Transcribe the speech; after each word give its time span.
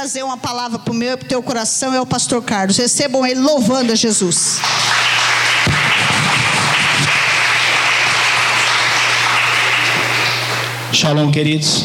trazer 0.00 0.22
uma 0.22 0.38
palavra 0.38 0.78
para 0.78 0.92
o 0.92 0.96
meu 0.96 1.12
e 1.12 1.16
para 1.18 1.26
o 1.26 1.28
teu 1.28 1.42
coração 1.42 1.92
é 1.92 2.00
o 2.00 2.06
pastor 2.06 2.42
Carlos. 2.42 2.78
Recebam 2.78 3.26
ele 3.26 3.38
louvando 3.38 3.92
a 3.92 3.94
Jesus. 3.94 4.58
Shalom, 10.90 11.30
queridos. 11.30 11.84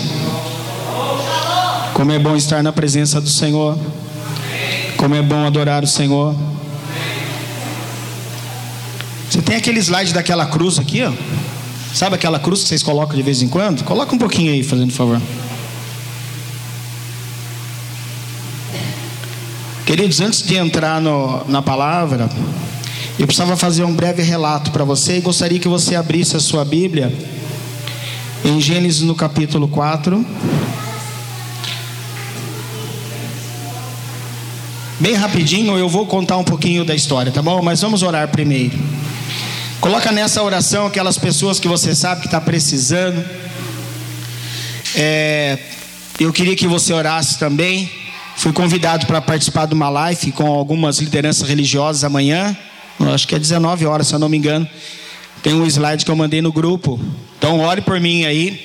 Como 1.93 2.09
é 2.13 2.17
bom 2.17 2.37
estar 2.37 2.63
na 2.63 2.71
presença 2.71 3.19
do 3.19 3.29
Senhor. 3.29 3.77
Como 4.95 5.13
é 5.13 5.21
bom 5.21 5.45
adorar 5.45 5.83
o 5.83 5.87
Senhor. 5.87 6.33
Você 9.29 9.41
tem 9.41 9.57
aquele 9.57 9.79
slide 9.81 10.13
daquela 10.13 10.45
cruz 10.45 10.79
aqui, 10.79 11.03
ó. 11.03 11.11
Sabe 11.93 12.15
aquela 12.15 12.39
cruz 12.39 12.61
que 12.61 12.69
vocês 12.69 12.81
colocam 12.81 13.17
de 13.17 13.23
vez 13.23 13.41
em 13.41 13.49
quando? 13.49 13.83
Coloca 13.83 14.15
um 14.15 14.17
pouquinho 14.17 14.53
aí, 14.53 14.63
fazendo 14.63 14.93
favor. 14.93 15.19
Queridos, 19.85 20.19
antes 20.19 20.41
de 20.41 20.55
entrar 20.55 20.99
no, 20.99 21.45
na 21.47 21.61
palavra, 21.61 22.27
eu 23.19 23.27
precisava 23.27 23.55
fazer 23.55 23.83
um 23.83 23.93
breve 23.93 24.23
relato 24.23 24.71
para 24.71 24.83
você 24.83 25.17
e 25.17 25.21
gostaria 25.21 25.59
que 25.59 25.67
você 25.67 25.95
abrisse 25.95 26.35
a 26.35 26.39
sua 26.39 26.65
Bíblia 26.65 27.13
em 28.43 28.59
Gênesis 28.59 29.01
no 29.01 29.13
capítulo 29.13 29.67
4. 29.67 30.25
Bem 34.99 35.13
rapidinho, 35.13 35.77
eu 35.77 35.87
vou 35.87 36.07
contar 36.07 36.37
um 36.37 36.43
pouquinho 36.43 36.83
da 36.83 36.95
história, 36.95 37.31
tá 37.31 37.43
bom? 37.43 37.61
Mas 37.61 37.81
vamos 37.81 38.01
orar 38.01 38.27
primeiro. 38.29 38.75
Coloca 39.79 40.11
nessa 40.11 40.41
oração 40.41 40.87
aquelas 40.87 41.19
pessoas 41.19 41.59
que 41.59 41.67
você 41.67 41.93
sabe 41.93 42.21
que 42.21 42.27
está 42.27 42.41
precisando. 42.41 43.23
É, 44.95 45.59
eu 46.19 46.33
queria 46.33 46.55
que 46.55 46.67
você 46.67 46.91
orasse 46.91 47.37
também 47.37 48.04
Fui 48.45 48.53
convidado 48.53 49.07
para 49.07 49.19
participar 49.19 49.65
de 49.65 49.73
uma 49.73 49.89
live 49.89 50.31
com 50.31 50.45
algumas 50.45 50.99
lideranças 50.99 51.49
religiosas 51.49 52.03
amanhã. 52.03 52.55
Acho 53.11 53.27
que 53.27 53.33
é 53.33 53.39
19 53.39 53.87
horas, 53.87 54.05
se 54.05 54.13
eu 54.13 54.19
não 54.19 54.29
me 54.29 54.37
engano. 54.37 54.69
Tem 55.41 55.55
um 55.55 55.65
slide 55.65 56.05
que 56.05 56.11
eu 56.11 56.15
mandei 56.15 56.43
no 56.43 56.53
grupo. 56.53 56.99
Então, 57.39 57.59
ore 57.61 57.81
por 57.81 57.99
mim 57.99 58.23
aí, 58.23 58.63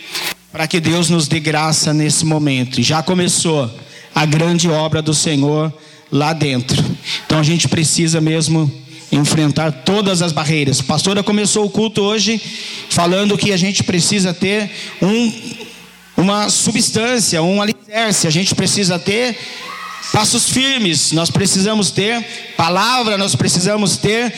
para 0.52 0.66
que 0.66 0.80
Deus 0.80 1.08
nos 1.08 1.26
dê 1.28 1.40
graça 1.40 1.94
nesse 1.94 2.26
momento. 2.26 2.82
Já 2.82 3.02
começou 3.02 3.74
a 4.14 4.26
grande 4.26 4.68
obra 4.68 5.00
do 5.00 5.14
Senhor 5.14 5.72
lá 6.12 6.34
dentro. 6.34 6.84
Então, 7.24 7.38
a 7.38 7.42
gente 7.42 7.66
precisa 7.66 8.20
mesmo 8.20 8.70
enfrentar 9.10 9.72
todas 9.72 10.20
as 10.20 10.30
barreiras. 10.30 10.80
A 10.80 10.84
pastora 10.84 11.22
começou 11.22 11.64
o 11.64 11.70
culto 11.70 12.02
hoje 12.02 12.38
falando 12.90 13.38
que 13.38 13.50
a 13.50 13.56
gente 13.56 13.82
precisa 13.82 14.34
ter 14.34 14.70
um 15.00 15.32
uma 16.20 16.50
substância, 16.50 17.42
um 17.42 17.62
alicerce. 17.62 18.26
A 18.26 18.30
gente 18.30 18.54
precisa 18.54 18.98
ter 18.98 19.36
passos 20.12 20.48
firmes, 20.48 21.12
nós 21.12 21.30
precisamos 21.30 21.90
ter 21.90 22.22
palavra, 22.56 23.16
nós 23.16 23.34
precisamos 23.34 23.96
ter. 23.96 24.32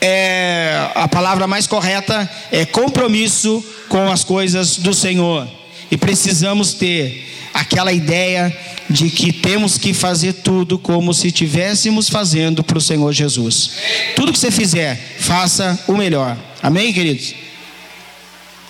É, 0.00 0.90
a 0.94 1.08
palavra 1.08 1.48
mais 1.48 1.66
correta 1.66 2.30
é 2.52 2.64
compromisso 2.64 3.64
com 3.88 4.10
as 4.12 4.22
coisas 4.22 4.76
do 4.76 4.94
Senhor. 4.94 5.48
E 5.90 5.96
precisamos 5.96 6.74
ter 6.74 7.26
aquela 7.52 7.92
ideia 7.92 8.56
de 8.88 9.10
que 9.10 9.32
temos 9.32 9.76
que 9.76 9.92
fazer 9.92 10.34
tudo 10.34 10.78
como 10.78 11.12
se 11.12 11.28
estivéssemos 11.28 12.08
fazendo 12.08 12.62
para 12.62 12.78
o 12.78 12.80
Senhor 12.80 13.12
Jesus. 13.12 13.72
Tudo 14.14 14.32
que 14.32 14.38
você 14.38 14.50
fizer, 14.50 14.96
faça 15.18 15.78
o 15.86 15.94
melhor. 15.94 16.36
Amém, 16.62 16.92
queridos? 16.92 17.34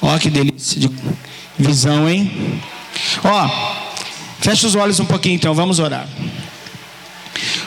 Olha 0.01 0.19
que 0.19 0.31
delícia 0.31 0.81
de 0.81 0.91
visão, 1.59 2.09
hein? 2.09 2.61
Ó, 3.23 3.88
fecha 4.41 4.67
os 4.67 4.75
olhos 4.75 5.01
um 5.01 5.05
pouquinho 5.05 5.37
então, 5.37 5.55
vamos 5.55 5.79
orar. 5.79 6.09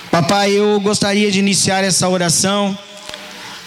Papai, 0.10 0.52
eu 0.52 0.80
gostaria 0.80 1.32
de 1.32 1.40
iniciar 1.40 1.84
essa 1.84 2.08
oração 2.10 2.78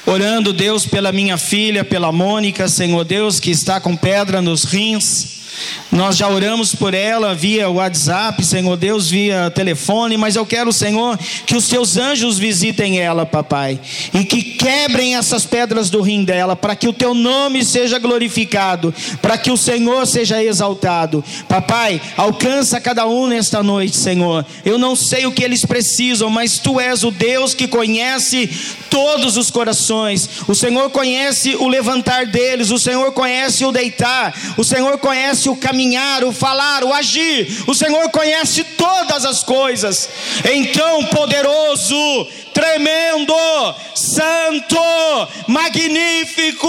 orando, 0.07 0.53
Deus, 0.53 0.85
pela 0.85 1.13
minha 1.13 1.39
filha, 1.39 1.85
pela 1.85 2.13
Mônica, 2.13 2.69
Senhor 2.69 3.05
Deus, 3.05 3.41
que 3.41 3.51
está 3.51 3.81
com 3.81 3.97
pedra 3.97 4.43
nos 4.43 4.65
rins. 4.65 5.44
Nós 5.91 6.17
já 6.17 6.29
oramos 6.29 6.75
por 6.75 6.93
ela 6.93 7.35
via 7.35 7.71
WhatsApp, 7.71 8.45
Senhor 8.45 8.77
Deus, 8.77 9.09
via 9.09 9.51
telefone, 9.51 10.17
mas 10.17 10.35
eu 10.35 10.45
quero, 10.45 10.73
Senhor, 10.73 11.19
que 11.47 11.57
os 11.57 11.69
teus 11.69 11.97
anjos 11.97 12.39
visitem 12.39 12.99
ela, 12.99 13.25
papai, 13.25 13.79
e 14.13 14.25
que 14.25 14.43
quebrem 14.43 15.15
essas 15.15 15.45
pedras 15.47 15.91
do 15.91 16.01
rim 16.01 16.25
dela, 16.25 16.57
para 16.57 16.75
que 16.75 16.89
o 16.89 16.93
teu 16.93 17.15
nome 17.15 17.65
seja 17.65 17.99
glorificado, 17.99 18.93
para 19.23 19.39
que 19.39 19.51
o 19.51 19.57
Senhor 19.57 20.07
seja 20.07 20.43
exaltado. 20.43 21.25
Papai, 21.49 22.01
alcança 22.17 22.81
cada 22.81 23.07
um 23.07 23.27
nesta 23.27 23.63
noite, 23.63 23.97
Senhor. 23.97 24.45
Eu 24.65 24.79
não 24.79 24.97
sei 24.97 25.27
o 25.27 25.33
que 25.33 25.45
eles 25.45 25.65
precisam, 25.65 26.29
mas 26.29 26.59
tu 26.59 26.81
és 26.81 27.05
o 27.05 27.11
Deus 27.11 27.55
que 27.55 27.69
conhece 27.69 28.49
todos 28.91 29.37
os 29.37 29.51
corações. 29.51 30.29
O 30.49 30.55
Senhor 30.55 30.91
conhece 30.91 31.57
o 31.57 31.69
levantar 31.69 32.27
deles, 32.27 32.71
o 32.71 32.79
Senhor 32.79 33.13
conhece 33.13 33.65
o 33.65 33.73
deitar, 33.73 34.35
o 34.57 34.65
Senhor 34.65 34.99
conhece 34.99 35.44
o 35.49 35.57
caminhar 35.57 35.85
caminhar, 35.85 36.25
o 36.25 36.33
falar, 36.33 36.85
o 36.85 36.93
agir. 36.93 37.65
O 37.67 37.75
Senhor 37.75 38.09
conhece 38.11 38.65
todas 38.65 39.25
as 39.25 39.43
coisas. 39.43 40.09
Então, 40.45 41.05
poderoso, 41.07 41.95
tremendo, 42.53 43.35
santo, 43.95 44.77
magnífico, 45.49 46.69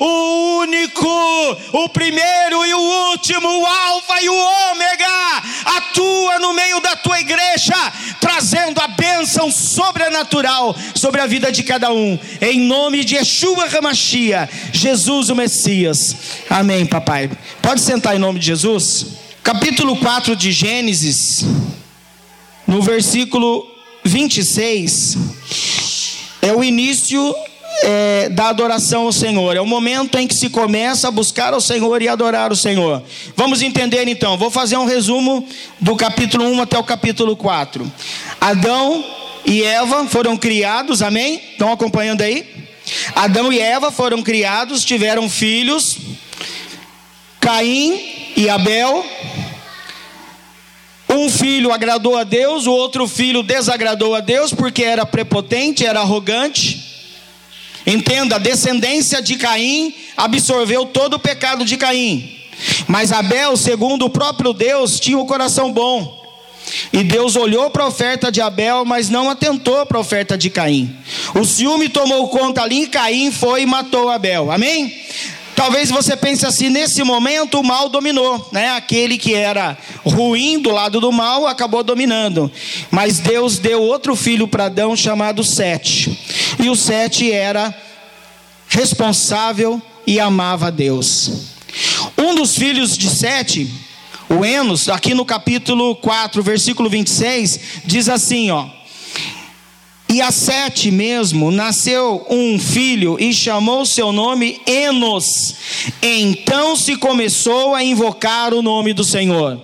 o 0.00 0.58
único, 0.58 1.56
o 1.72 1.88
primeiro 1.88 2.66
e 2.66 2.74
o 2.74 3.10
último, 3.10 3.48
o 3.48 3.66
Alfa 3.66 4.20
e 4.20 4.28
o 4.28 4.34
Ômega, 4.34 5.42
atua 5.76 6.38
no 6.40 6.52
meio 6.52 6.80
da 6.80 6.96
tua 6.96 7.20
igreja, 7.20 7.74
trazendo 8.20 8.80
a 8.80 8.88
bênção 8.88 9.50
sobrenatural 9.50 10.76
sobre 10.94 11.20
a 11.20 11.26
vida 11.26 11.52
de 11.52 11.62
cada 11.62 11.92
um, 11.92 12.18
em 12.40 12.60
nome 12.60 13.04
de 13.04 13.14
Yeshua 13.14 13.66
Ramachia, 13.68 14.48
Jesus 14.72 15.30
o 15.30 15.36
Messias. 15.36 16.16
Amém, 16.48 16.84
papai. 16.84 17.30
Pode 17.62 17.80
sentar 17.80 18.09
em 18.14 18.18
nome 18.18 18.40
de 18.40 18.46
Jesus. 18.46 19.06
Capítulo 19.42 19.96
4 19.96 20.34
de 20.34 20.50
Gênesis, 20.50 21.44
no 22.66 22.82
versículo 22.82 23.66
26 24.04 25.16
é 26.42 26.52
o 26.52 26.64
início 26.64 27.34
é, 27.82 28.28
da 28.30 28.48
adoração 28.48 29.02
ao 29.02 29.12
Senhor, 29.12 29.56
é 29.56 29.60
o 29.60 29.66
momento 29.66 30.18
em 30.18 30.26
que 30.26 30.34
se 30.34 30.48
começa 30.48 31.08
a 31.08 31.10
buscar 31.10 31.54
ao 31.54 31.60
Senhor 31.60 32.02
e 32.02 32.08
adorar 32.08 32.50
o 32.50 32.56
Senhor. 32.56 33.02
Vamos 33.36 33.62
entender 33.62 34.08
então, 34.08 34.36
vou 34.36 34.50
fazer 34.50 34.76
um 34.76 34.86
resumo 34.86 35.46
do 35.78 35.94
capítulo 35.94 36.44
1 36.46 36.62
até 36.62 36.78
o 36.78 36.84
capítulo 36.84 37.36
4. 37.36 37.90
Adão 38.40 39.04
e 39.44 39.62
Eva 39.62 40.06
foram 40.06 40.36
criados, 40.36 41.02
amém? 41.02 41.40
Estão 41.52 41.70
acompanhando 41.72 42.22
aí? 42.22 42.46
Adão 43.14 43.52
e 43.52 43.60
Eva 43.60 43.92
foram 43.92 44.22
criados, 44.22 44.84
tiveram 44.84 45.28
filhos, 45.28 45.98
Caim 47.40 48.32
e 48.36 48.48
Abel. 48.48 49.04
Um 51.08 51.28
filho 51.28 51.72
agradou 51.72 52.16
a 52.16 52.22
Deus, 52.22 52.66
o 52.66 52.72
outro 52.72 53.08
filho 53.08 53.42
desagradou 53.42 54.14
a 54.14 54.20
Deus 54.20 54.52
porque 54.52 54.84
era 54.84 55.04
prepotente, 55.04 55.84
era 55.84 56.00
arrogante. 56.00 56.88
Entenda, 57.84 58.36
a 58.36 58.38
descendência 58.38 59.20
de 59.20 59.36
Caim 59.36 59.92
absorveu 60.16 60.86
todo 60.86 61.14
o 61.14 61.18
pecado 61.18 61.64
de 61.64 61.76
Caim. 61.76 62.36
Mas 62.86 63.10
Abel, 63.10 63.56
segundo 63.56 64.04
o 64.04 64.10
próprio 64.10 64.52
Deus, 64.52 65.00
tinha 65.00 65.18
o 65.18 65.22
um 65.22 65.26
coração 65.26 65.72
bom. 65.72 66.20
E 66.92 67.02
Deus 67.02 67.36
olhou 67.36 67.70
para 67.70 67.84
a 67.84 67.88
oferta 67.88 68.30
de 68.30 68.40
Abel, 68.40 68.84
mas 68.84 69.08
não 69.08 69.30
atentou 69.30 69.84
para 69.86 69.96
a 69.96 70.00
oferta 70.00 70.36
de 70.36 70.50
Caim. 70.50 70.94
O 71.34 71.44
ciúme 71.44 71.88
tomou 71.88 72.28
conta 72.28 72.62
ali, 72.62 72.86
Caim 72.86 73.32
foi 73.32 73.62
e 73.62 73.66
matou 73.66 74.08
Abel. 74.10 74.52
Amém? 74.52 74.94
Talvez 75.60 75.90
você 75.90 76.16
pense 76.16 76.46
assim, 76.46 76.70
nesse 76.70 77.04
momento 77.04 77.60
o 77.60 77.62
mal 77.62 77.90
dominou, 77.90 78.48
né? 78.50 78.70
Aquele 78.70 79.18
que 79.18 79.34
era 79.34 79.76
ruim 80.02 80.58
do 80.58 80.70
lado 80.70 81.02
do 81.02 81.12
mal 81.12 81.46
acabou 81.46 81.84
dominando. 81.84 82.50
Mas 82.90 83.18
Deus 83.18 83.58
deu 83.58 83.82
outro 83.82 84.16
filho 84.16 84.48
para 84.48 84.64
Adão 84.64 84.96
chamado 84.96 85.44
Sete. 85.44 86.18
E 86.58 86.70
o 86.70 86.74
Sete 86.74 87.30
era 87.30 87.76
responsável 88.68 89.82
e 90.06 90.18
amava 90.18 90.72
Deus. 90.72 91.30
Um 92.16 92.34
dos 92.34 92.56
filhos 92.56 92.96
de 92.96 93.10
Sete, 93.10 93.70
o 94.30 94.42
Enos, 94.42 94.88
aqui 94.88 95.12
no 95.12 95.26
capítulo 95.26 95.94
4, 95.94 96.42
versículo 96.42 96.88
26, 96.88 97.60
diz 97.84 98.08
assim, 98.08 98.50
ó: 98.50 98.79
e 100.10 100.20
a 100.20 100.32
Sete 100.32 100.90
mesmo 100.90 101.52
nasceu 101.52 102.26
um 102.28 102.58
filho 102.58 103.16
e 103.20 103.32
chamou 103.32 103.86
seu 103.86 104.10
nome 104.10 104.60
Enos. 104.66 105.54
Então 106.02 106.74
se 106.74 106.96
começou 106.96 107.76
a 107.76 107.84
invocar 107.84 108.52
o 108.52 108.60
nome 108.60 108.92
do 108.92 109.04
Senhor. 109.04 109.60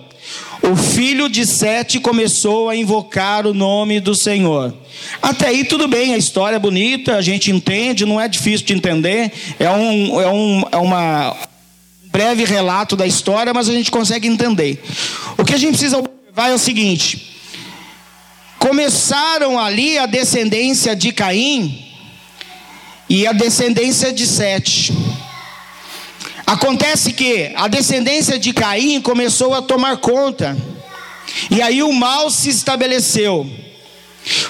O 0.61 0.75
filho 0.75 1.27
de 1.27 1.45
Sete 1.45 1.99
começou 1.99 2.69
a 2.69 2.75
invocar 2.75 3.45
o 3.45 3.53
nome 3.53 3.99
do 3.99 4.15
Senhor. 4.15 4.73
Até 5.21 5.47
aí 5.47 5.65
tudo 5.65 5.85
bem, 5.85 6.13
a 6.13 6.17
história 6.17 6.55
é 6.55 6.59
bonita, 6.59 7.17
a 7.17 7.21
gente 7.21 7.51
entende, 7.51 8.05
não 8.05 8.19
é 8.19 8.27
difícil 8.29 8.65
de 8.65 8.73
entender. 8.73 9.31
É 9.59 9.69
um, 9.69 10.21
é 10.21 10.29
um 10.29 10.63
é 10.71 10.77
uma 10.77 11.35
breve 12.05 12.45
relato 12.45 12.95
da 12.95 13.05
história, 13.05 13.53
mas 13.53 13.67
a 13.67 13.73
gente 13.73 13.91
consegue 13.91 14.27
entender. 14.27 14.81
O 15.37 15.43
que 15.43 15.53
a 15.53 15.57
gente 15.57 15.71
precisa 15.71 16.01
vai 16.33 16.53
o 16.53 16.57
seguinte: 16.57 17.36
começaram 18.59 19.59
ali 19.59 19.97
a 19.97 20.05
descendência 20.05 20.95
de 20.95 21.11
Caim 21.11 21.85
e 23.09 23.25
a 23.25 23.31
descendência 23.31 24.11
de 24.11 24.25
Sete. 24.25 24.93
Acontece 26.45 27.11
que 27.11 27.51
a 27.55 27.67
descendência 27.67 28.39
de 28.39 28.53
Caim 28.53 29.01
começou 29.01 29.53
a 29.53 29.61
tomar 29.61 29.97
conta, 29.97 30.57
e 31.51 31.61
aí 31.61 31.83
o 31.83 31.91
mal 31.91 32.29
se 32.31 32.49
estabeleceu. 32.49 33.49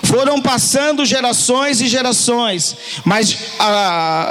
Foram 0.04 0.42
passando 0.42 1.06
gerações 1.06 1.82
e 1.82 1.88
gerações, 1.88 2.76
mas 3.06 3.38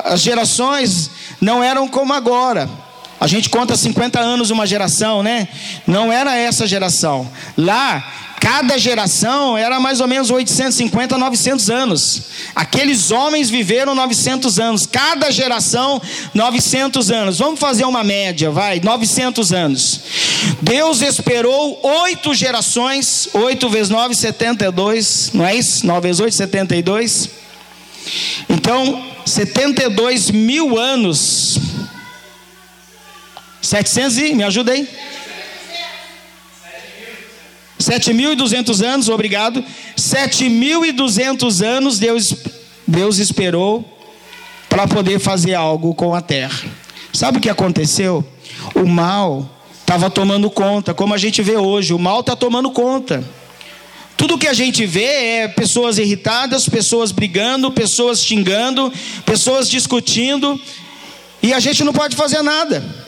as 0.05 0.21
gerações 0.21 1.11
não 1.41 1.63
eram 1.63 1.87
como 1.87 2.13
agora. 2.13 2.69
A 3.19 3.27
gente 3.27 3.49
conta 3.49 3.77
50 3.77 4.21
anos 4.21 4.51
uma 4.51 4.67
geração, 4.67 5.23
né? 5.23 5.49
Não 5.87 6.13
era 6.13 6.37
essa 6.37 6.67
geração. 6.67 7.31
Lá, 7.57 8.05
cada 8.39 8.77
geração 8.77 9.57
era 9.57 9.81
mais 9.81 10.01
ou 10.01 10.07
menos 10.07 10.31
850, 10.31 11.17
900 11.17 11.71
anos. 11.71 12.23
Aqueles 12.55 13.11
homens 13.11 13.49
viveram 13.49 13.95
900 13.95 14.61
anos. 14.61 14.87
Cada 14.87 15.31
geração, 15.31 16.01
900 16.35 17.11
anos. 17.11 17.39
Vamos 17.39 17.59
fazer 17.59 17.87
uma 17.87 18.05
média, 18.05 18.51
vai, 18.51 18.81
900 18.81 19.51
anos. 19.51 20.01
Deus 20.61 21.01
esperou 21.01 21.81
oito 22.03 22.35
gerações, 22.35 23.31
8 23.33 23.69
vezes 23.71 23.89
9, 23.89 24.15
72, 24.15 25.31
não 25.33 25.47
é 25.47 25.57
isso? 25.57 25.87
9 25.87 26.01
vezes 26.03 26.21
8, 26.21 26.35
72. 26.35 27.31
Então, 28.49 29.03
72 29.25 30.31
mil 30.31 30.79
anos 30.79 31.59
700 33.67 34.19
e, 34.19 34.35
me 34.35 34.45
ajuda 34.45 34.73
aí. 34.73 34.89
7.200 37.81 38.85
anos, 38.85 39.09
obrigado. 39.09 39.63
7.200 39.97 41.67
anos 41.67 41.99
Deus, 41.99 42.35
Deus 42.87 43.19
esperou 43.19 43.85
para 44.69 44.87
poder 44.87 45.19
fazer 45.19 45.55
algo 45.55 45.95
com 45.95 46.15
a 46.15 46.21
terra. 46.21 46.65
Sabe 47.13 47.39
o 47.39 47.41
que 47.41 47.51
aconteceu? 47.51 48.25
O 48.75 48.87
mal 48.87 49.49
estava 49.81 50.11
tomando 50.11 50.49
conta, 50.49 50.95
como 50.95 51.13
a 51.13 51.19
gente 51.19 51.43
vê 51.43 51.57
hoje, 51.57 51.93
o 51.93 51.99
mal 51.99 52.21
está 52.21 52.37
tomando 52.37 52.71
conta. 52.71 53.23
Tudo 54.17 54.39
que 54.39 54.49
a 54.49 54.55
gente 54.55 54.87
vê 54.87 55.05
é 55.05 55.49
pessoas 55.49 55.99
irritadas, 55.99 56.69
pessoas 56.69 57.13
brigando, 57.13 57.71
pessoas 57.71 58.25
xingando, 58.25 58.93
pessoas 59.25 59.69
discutindo, 59.69 60.59
e 61.43 61.53
a 61.53 61.61
gente 61.61 61.85
não 61.85 61.93
pode 61.93 62.17
fazer 62.17 62.43
nada. 62.43 63.06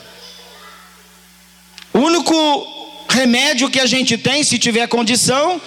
O 1.99 2.01
único 2.01 2.65
remédio 3.09 3.69
que 3.69 3.77
a 3.77 3.85
gente 3.85 4.17
tem, 4.17 4.41
se 4.41 4.57
tiver 4.57 4.87
condição, 4.87 5.59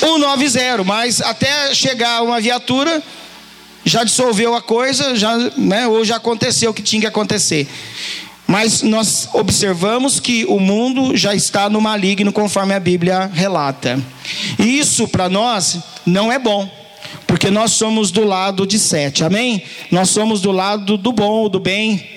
190, 0.00 0.82
mas 0.84 1.20
até 1.20 1.74
chegar 1.74 2.22
uma 2.22 2.40
viatura, 2.40 3.02
já 3.84 4.02
dissolveu 4.02 4.54
a 4.54 4.62
coisa, 4.62 5.14
já, 5.14 5.36
né, 5.54 5.86
ou 5.86 6.02
já 6.02 6.16
aconteceu 6.16 6.70
o 6.70 6.74
que 6.74 6.80
tinha 6.80 7.02
que 7.02 7.06
acontecer. 7.06 7.68
Mas 8.46 8.80
nós 8.80 9.28
observamos 9.34 10.18
que 10.18 10.46
o 10.46 10.58
mundo 10.58 11.14
já 11.14 11.34
está 11.34 11.68
no 11.68 11.78
maligno, 11.78 12.32
conforme 12.32 12.72
a 12.72 12.80
Bíblia 12.80 13.30
relata. 13.30 14.02
E 14.58 14.78
isso 14.78 15.06
para 15.06 15.28
nós 15.28 15.78
não 16.06 16.32
é 16.32 16.38
bom, 16.38 16.70
porque 17.26 17.50
nós 17.50 17.72
somos 17.72 18.10
do 18.10 18.24
lado 18.24 18.66
de 18.66 18.78
sete, 18.78 19.22
amém? 19.24 19.62
Nós 19.90 20.08
somos 20.08 20.40
do 20.40 20.52
lado 20.52 20.96
do 20.96 21.12
bom, 21.12 21.50
do 21.50 21.60
bem, 21.60 22.15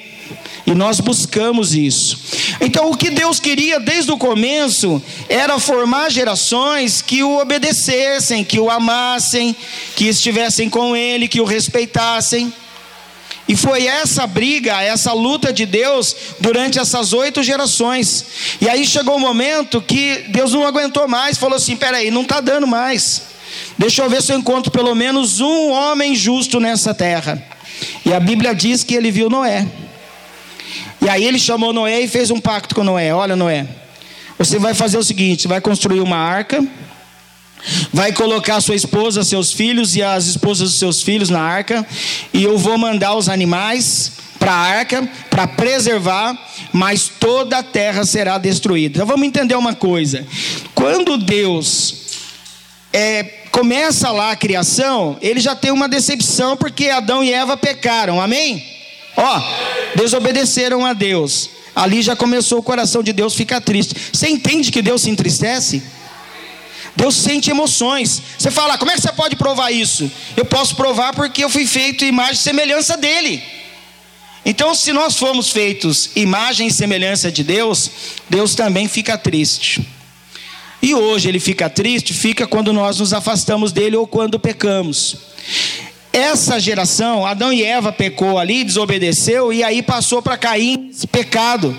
e 0.66 0.74
nós 0.74 1.00
buscamos 1.00 1.74
isso. 1.74 2.18
Então, 2.62 2.92
o 2.92 2.98
que 2.98 3.10
Deus 3.10 3.40
queria 3.40 3.80
desde 3.80 4.12
o 4.12 4.18
começo 4.18 5.02
era 5.28 5.60
formar 5.60 6.12
gerações 6.12 7.02
que 7.02 7.24
o 7.24 7.40
obedecessem, 7.40 8.44
que 8.44 8.60
o 8.60 8.70
amassem, 8.70 9.56
que 9.96 10.06
estivessem 10.06 10.70
com 10.70 10.96
Ele, 10.96 11.28
que 11.28 11.42
o 11.42 11.46
respeitassem. 11.46 12.54
E 13.48 13.56
foi 13.56 13.88
essa 13.88 14.28
briga, 14.28 14.80
essa 14.80 15.12
luta 15.12 15.52
de 15.52 15.66
Deus 15.66 16.16
durante 16.40 16.78
essas 16.78 17.14
oito 17.14 17.42
gerações. 17.42 18.24
E 18.62 18.70
aí 18.70 18.86
chegou 18.86 19.16
um 19.16 19.20
momento 19.20 19.82
que 19.82 20.26
Deus 20.28 20.54
não 20.54 20.68
aguentou 20.68 21.08
mais, 21.08 21.38
falou 21.38 21.56
assim: 21.56 21.76
peraí, 21.76 22.12
não 22.12 22.22
está 22.22 22.42
dando 22.42 22.68
mais. 22.68 23.24
Deixa 23.76 24.04
eu 24.04 24.10
ver 24.10 24.22
se 24.22 24.32
eu 24.32 24.38
encontro 24.38 24.72
pelo 24.72 24.94
menos 24.94 25.40
um 25.40 25.72
homem 25.72 26.16
justo 26.16 26.60
nessa 26.60 26.94
terra. 26.94 27.44
E 28.06 28.14
a 28.14 28.20
Bíblia 28.20 28.54
diz 28.54 28.84
que 28.84 28.94
ele 28.94 29.10
viu 29.10 29.32
Noé. 29.32 29.66
E 31.02 31.10
aí 31.10 31.24
ele 31.24 31.40
chamou 31.40 31.74
Noé 31.74 32.02
e 32.02 32.08
fez 32.08 32.32
um 32.32 32.40
pacto 32.40 32.76
com 32.76 32.84
Noé: 32.84 33.14
Olha, 33.14 33.36
Noé, 33.36 33.68
você 34.38 34.58
vai 34.58 34.74
fazer 34.74 34.98
o 34.98 35.04
seguinte: 35.04 35.48
vai 35.48 35.62
construir 35.62 36.00
uma 36.00 36.18
arca, 36.18 36.66
vai 37.92 38.12
colocar 38.14 38.62
sua 38.62 38.76
esposa, 38.76 39.24
seus 39.24 39.52
filhos 39.52 39.96
e 39.96 40.02
as 40.02 40.26
esposas 40.28 40.70
dos 40.70 40.80
seus 40.80 41.02
filhos 41.02 41.30
na 41.30 41.42
arca, 41.42 41.86
e 42.34 42.44
eu 42.44 42.58
vou 42.58 42.78
mandar 42.78 43.16
os 43.16 43.28
animais 43.28 44.14
para 44.40 44.54
a 44.54 44.58
arca 44.58 45.08
para 45.30 45.46
preservar, 45.46 46.38
mas 46.72 47.10
toda 47.20 47.58
a 47.58 47.64
terra 47.64 48.06
será 48.06 48.38
destruída. 48.38 48.98
Então 48.98 49.08
vamos 49.08 49.28
entender 49.28 49.56
uma 49.56 49.76
coisa: 49.76 50.26
quando 50.74 51.18
Deus 51.18 51.96
é, 52.94 53.24
começa 53.52 54.10
lá 54.12 54.32
a 54.32 54.36
criação, 54.36 55.18
ele 55.22 55.40
já 55.40 55.56
tem 55.56 55.72
uma 55.72 55.90
decepção 55.90 56.56
porque 56.56 56.90
Adão 56.90 57.24
e 57.24 57.34
Eva 57.34 57.58
pecaram, 57.58 58.22
amém? 58.22 58.79
Ó, 59.20 59.42
desobedeceram 59.96 60.86
a 60.86 60.94
Deus. 60.94 61.50
Ali 61.76 62.02
já 62.02 62.16
começou 62.16 62.60
o 62.60 62.64
coração 62.64 63.04
de 63.04 63.12
Deus 63.12 63.36
ficar 63.36 63.62
triste. 63.62 63.96
Você 64.14 64.30
entende 64.30 64.72
que 64.72 64.82
Deus 64.82 65.02
se 65.02 65.10
entristece? 65.10 65.84
Deus 66.96 67.16
sente 67.16 67.50
emoções. 67.50 68.22
Você 68.38 68.50
fala, 68.50 68.78
como 68.78 68.92
é 68.92 68.96
que 68.96 69.02
você 69.02 69.12
pode 69.12 69.36
provar 69.36 69.72
isso? 69.72 70.10
Eu 70.36 70.46
posso 70.46 70.76
provar 70.76 71.14
porque 71.14 71.44
eu 71.44 71.50
fui 71.50 71.68
feito 71.68 72.06
imagem 72.06 72.34
e 72.34 72.38
semelhança 72.38 72.98
dele. 72.98 73.44
Então, 74.46 74.74
se 74.74 74.92
nós 74.94 75.18
fomos 75.18 75.50
feitos 75.50 76.12
imagem 76.16 76.68
e 76.68 76.72
semelhança 76.72 77.32
de 77.32 77.44
Deus, 77.44 77.92
Deus 78.30 78.56
também 78.56 78.88
fica 78.88 79.18
triste. 79.18 79.86
E 80.82 80.96
hoje 80.96 81.28
ele 81.28 81.42
fica 81.42 81.70
triste, 81.70 82.14
fica 82.14 82.48
quando 82.48 82.72
nós 82.72 83.00
nos 83.00 83.14
afastamos 83.14 83.74
dele 83.74 83.98
ou 83.98 84.08
quando 84.08 84.40
pecamos. 84.40 85.18
Essa 86.12 86.60
geração, 86.60 87.26
Adão 87.26 87.54
e 87.54 87.64
Eva 87.64 87.92
pecou 87.92 88.40
ali, 88.40 88.64
desobedeceu, 88.64 89.54
e 89.54 89.64
aí 89.64 89.82
passou 89.82 90.22
para 90.22 90.38
Caim 90.38 90.92
pecado. 91.12 91.76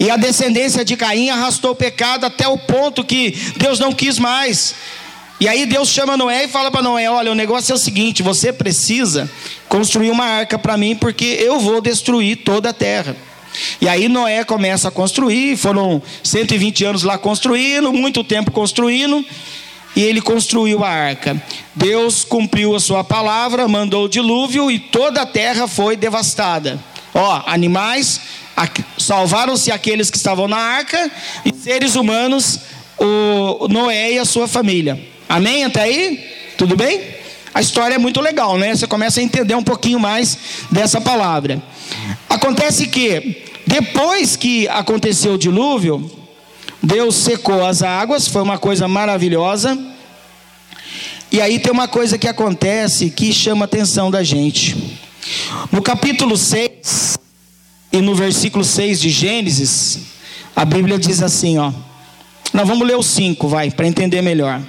E 0.00 0.10
a 0.10 0.16
descendência 0.16 0.84
de 0.84 0.96
Caim 0.96 1.28
arrastou 1.28 1.72
o 1.72 1.76
pecado 1.76 2.24
até 2.24 2.48
o 2.48 2.58
ponto 2.58 3.04
que 3.04 3.30
Deus 3.56 3.78
não 3.78 3.92
quis 3.92 4.18
mais. 4.18 4.74
E 5.38 5.46
aí 5.46 5.66
Deus 5.66 5.88
chama 5.88 6.16
Noé 6.16 6.44
e 6.44 6.48
fala 6.48 6.70
para 6.70 6.82
Noé: 6.82 7.10
Olha, 7.10 7.30
o 7.30 7.34
negócio 7.34 7.72
é 7.72 7.74
o 7.74 7.78
seguinte, 7.78 8.22
você 8.22 8.52
precisa 8.52 9.30
construir 9.68 10.10
uma 10.10 10.24
arca 10.24 10.58
para 10.58 10.76
mim, 10.76 10.96
porque 10.96 11.24
eu 11.24 11.60
vou 11.60 11.80
destruir 11.80 12.36
toda 12.38 12.70
a 12.70 12.72
terra. 12.72 13.14
E 13.80 13.88
aí 13.88 14.08
Noé 14.08 14.44
começa 14.44 14.88
a 14.88 14.90
construir, 14.90 15.56
foram 15.56 16.02
120 16.22 16.84
anos 16.84 17.02
lá 17.02 17.18
construindo, 17.18 17.92
muito 17.92 18.24
tempo 18.24 18.50
construindo 18.50 19.24
e 19.96 20.02
ele 20.02 20.20
construiu 20.20 20.84
a 20.84 20.88
arca. 20.88 21.40
Deus 21.74 22.24
cumpriu 22.24 22.74
a 22.74 22.80
sua 22.80 23.04
palavra, 23.04 23.68
mandou 23.68 24.04
o 24.04 24.08
dilúvio 24.08 24.70
e 24.70 24.78
toda 24.78 25.22
a 25.22 25.26
terra 25.26 25.66
foi 25.68 25.96
devastada. 25.96 26.78
Ó, 27.12 27.42
animais, 27.46 28.20
salvaram-se 28.98 29.70
aqueles 29.70 30.10
que 30.10 30.16
estavam 30.16 30.48
na 30.48 30.56
arca 30.56 31.10
e 31.44 31.54
seres 31.54 31.94
humanos, 31.94 32.60
o 32.98 33.68
Noé 33.68 34.12
e 34.12 34.18
a 34.18 34.24
sua 34.24 34.48
família. 34.48 35.00
Amém 35.28 35.64
até 35.64 35.82
aí? 35.82 36.24
Tudo 36.56 36.76
bem? 36.76 37.00
A 37.52 37.60
história 37.60 37.94
é 37.94 37.98
muito 37.98 38.20
legal, 38.20 38.58
né? 38.58 38.74
Você 38.74 38.86
começa 38.86 39.20
a 39.20 39.22
entender 39.22 39.54
um 39.54 39.62
pouquinho 39.62 40.00
mais 40.00 40.36
dessa 40.72 41.00
palavra. 41.00 41.62
Acontece 42.28 42.88
que 42.88 43.44
depois 43.66 44.34
que 44.34 44.68
aconteceu 44.68 45.34
o 45.34 45.38
dilúvio, 45.38 46.10
Deus 46.84 47.14
secou 47.16 47.64
as 47.64 47.82
águas, 47.82 48.28
foi 48.28 48.42
uma 48.42 48.58
coisa 48.58 48.86
maravilhosa. 48.86 49.78
E 51.32 51.40
aí 51.40 51.58
tem 51.58 51.72
uma 51.72 51.88
coisa 51.88 52.18
que 52.18 52.28
acontece 52.28 53.10
que 53.10 53.32
chama 53.32 53.64
a 53.64 53.66
atenção 53.66 54.10
da 54.10 54.22
gente. 54.22 55.00
No 55.72 55.80
capítulo 55.80 56.36
6 56.36 57.18
e 57.90 58.00
no 58.02 58.14
versículo 58.14 58.62
6 58.62 59.00
de 59.00 59.08
Gênesis, 59.08 59.98
a 60.54 60.64
Bíblia 60.64 60.98
diz 60.98 61.22
assim, 61.22 61.58
ó. 61.58 61.72
Nós 62.52 62.68
vamos 62.68 62.86
ler 62.86 62.96
o 62.96 63.02
5, 63.02 63.48
vai, 63.48 63.70
para 63.70 63.86
entender 63.86 64.20
melhor. 64.20 64.60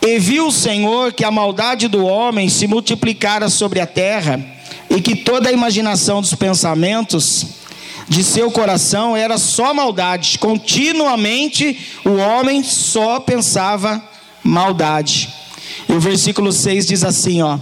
E 0.00 0.18
viu 0.18 0.48
o 0.48 0.52
Senhor 0.52 1.12
que 1.12 1.24
a 1.24 1.30
maldade 1.30 1.88
do 1.88 2.04
homem 2.06 2.48
se 2.48 2.66
multiplicara 2.66 3.50
sobre 3.50 3.80
a 3.80 3.86
terra, 3.86 4.42
e 4.88 5.00
que 5.00 5.14
toda 5.14 5.50
a 5.50 5.52
imaginação 5.52 6.22
dos 6.22 6.34
pensamentos 6.34 7.63
de 8.08 8.22
seu 8.22 8.50
coração 8.50 9.16
era 9.16 9.38
só 9.38 9.72
maldade. 9.72 10.38
Continuamente 10.38 11.78
o 12.04 12.12
homem 12.16 12.62
só 12.62 13.20
pensava 13.20 14.02
maldade. 14.42 15.28
E 15.88 15.92
o 15.92 16.00
versículo 16.00 16.52
6 16.52 16.86
diz 16.86 17.04
assim, 17.04 17.42
ó: 17.42 17.58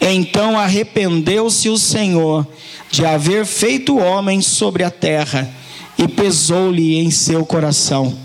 Então 0.00 0.58
arrependeu-se 0.58 1.68
o 1.68 1.78
Senhor 1.78 2.46
de 2.90 3.04
haver 3.04 3.46
feito 3.46 3.98
homem 3.98 4.40
sobre 4.40 4.82
a 4.82 4.90
terra 4.90 5.48
e 5.96 6.08
pesou-lhe 6.08 6.96
em 6.96 7.10
seu 7.10 7.44
coração. 7.44 8.16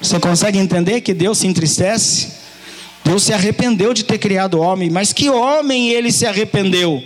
Você 0.00 0.18
consegue 0.20 0.58
entender 0.58 1.00
que 1.00 1.12
Deus 1.12 1.38
se 1.38 1.46
entristece? 1.46 2.38
Deus 3.04 3.22
se 3.22 3.32
arrependeu 3.32 3.92
de 3.92 4.04
ter 4.04 4.18
criado 4.18 4.54
o 4.54 4.60
homem, 4.60 4.90
mas 4.90 5.12
que 5.12 5.28
homem 5.28 5.90
ele 5.90 6.12
se 6.12 6.26
arrependeu? 6.26 7.02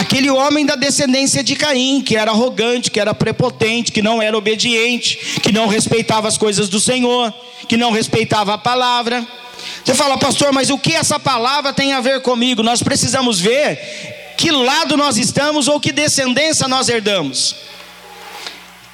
Aquele 0.00 0.30
homem 0.30 0.64
da 0.64 0.76
descendência 0.76 1.44
de 1.44 1.54
Caim, 1.54 2.00
que 2.00 2.16
era 2.16 2.30
arrogante, 2.30 2.90
que 2.90 2.98
era 2.98 3.12
prepotente, 3.12 3.92
que 3.92 4.00
não 4.00 4.22
era 4.22 4.34
obediente, 4.34 5.18
que 5.42 5.52
não 5.52 5.66
respeitava 5.66 6.26
as 6.26 6.38
coisas 6.38 6.70
do 6.70 6.80
Senhor, 6.80 7.30
que 7.68 7.76
não 7.76 7.92
respeitava 7.92 8.54
a 8.54 8.58
palavra. 8.58 9.28
Você 9.84 9.94
fala, 9.94 10.16
pastor, 10.16 10.54
mas 10.54 10.70
o 10.70 10.78
que 10.78 10.94
essa 10.94 11.20
palavra 11.20 11.70
tem 11.74 11.92
a 11.92 12.00
ver 12.00 12.22
comigo? 12.22 12.62
Nós 12.62 12.82
precisamos 12.82 13.40
ver 13.40 13.78
que 14.38 14.50
lado 14.50 14.96
nós 14.96 15.18
estamos 15.18 15.68
ou 15.68 15.78
que 15.78 15.92
descendência 15.92 16.66
nós 16.66 16.88
herdamos. 16.88 17.56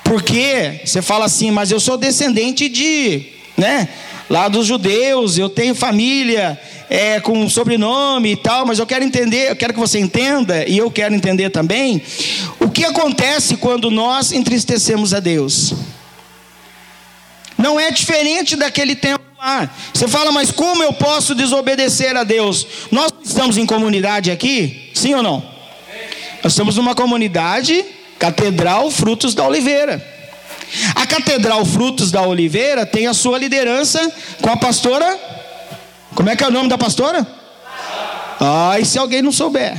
Porque 0.02 0.80
você 0.84 1.00
fala 1.00 1.26
assim, 1.26 1.52
mas 1.52 1.70
eu 1.70 1.78
sou 1.78 1.96
descendente 1.96 2.68
de, 2.68 3.26
né? 3.56 3.88
Lá 4.28 4.48
dos 4.48 4.66
judeus, 4.66 5.38
eu 5.38 5.48
tenho 5.48 5.74
família 5.74 6.60
é, 6.90 7.20
com 7.20 7.48
sobrenome 7.48 8.32
e 8.32 8.36
tal, 8.36 8.66
mas 8.66 8.78
eu 8.78 8.86
quero 8.86 9.04
entender, 9.04 9.50
eu 9.50 9.56
quero 9.56 9.72
que 9.72 9.78
você 9.78 10.00
entenda, 10.00 10.68
e 10.68 10.76
eu 10.76 10.90
quero 10.90 11.14
entender 11.14 11.50
também, 11.50 12.02
o 12.58 12.68
que 12.68 12.84
acontece 12.84 13.56
quando 13.56 13.90
nós 13.90 14.32
entristecemos 14.32 15.14
a 15.14 15.20
Deus. 15.20 15.74
Não 17.56 17.78
é 17.78 17.90
diferente 17.90 18.56
daquele 18.56 18.96
tempo 18.96 19.24
lá. 19.38 19.70
Você 19.94 20.08
fala, 20.08 20.32
mas 20.32 20.50
como 20.50 20.82
eu 20.82 20.92
posso 20.92 21.34
desobedecer 21.34 22.16
a 22.16 22.24
Deus? 22.24 22.66
Nós 22.90 23.12
estamos 23.24 23.56
em 23.56 23.64
comunidade 23.64 24.30
aqui? 24.30 24.90
Sim 24.92 25.14
ou 25.14 25.22
não? 25.22 25.42
Nós 26.42 26.52
estamos 26.52 26.76
numa 26.76 26.94
comunidade 26.94 27.84
Catedral 28.18 28.90
Frutos 28.90 29.34
da 29.34 29.46
Oliveira. 29.46 30.15
A 30.94 31.06
Catedral 31.06 31.64
Frutos 31.64 32.10
da 32.10 32.22
Oliveira 32.22 32.84
tem 32.84 33.06
a 33.06 33.14
sua 33.14 33.38
liderança 33.38 34.12
com 34.40 34.50
a 34.50 34.56
pastora. 34.56 35.18
Como 36.14 36.28
é 36.28 36.36
que 36.36 36.44
é 36.44 36.48
o 36.48 36.50
nome 36.50 36.68
da 36.68 36.78
pastora? 36.78 37.26
Ah, 38.40 38.76
e 38.78 38.84
se 38.84 38.98
alguém 38.98 39.22
não 39.22 39.32
souber? 39.32 39.76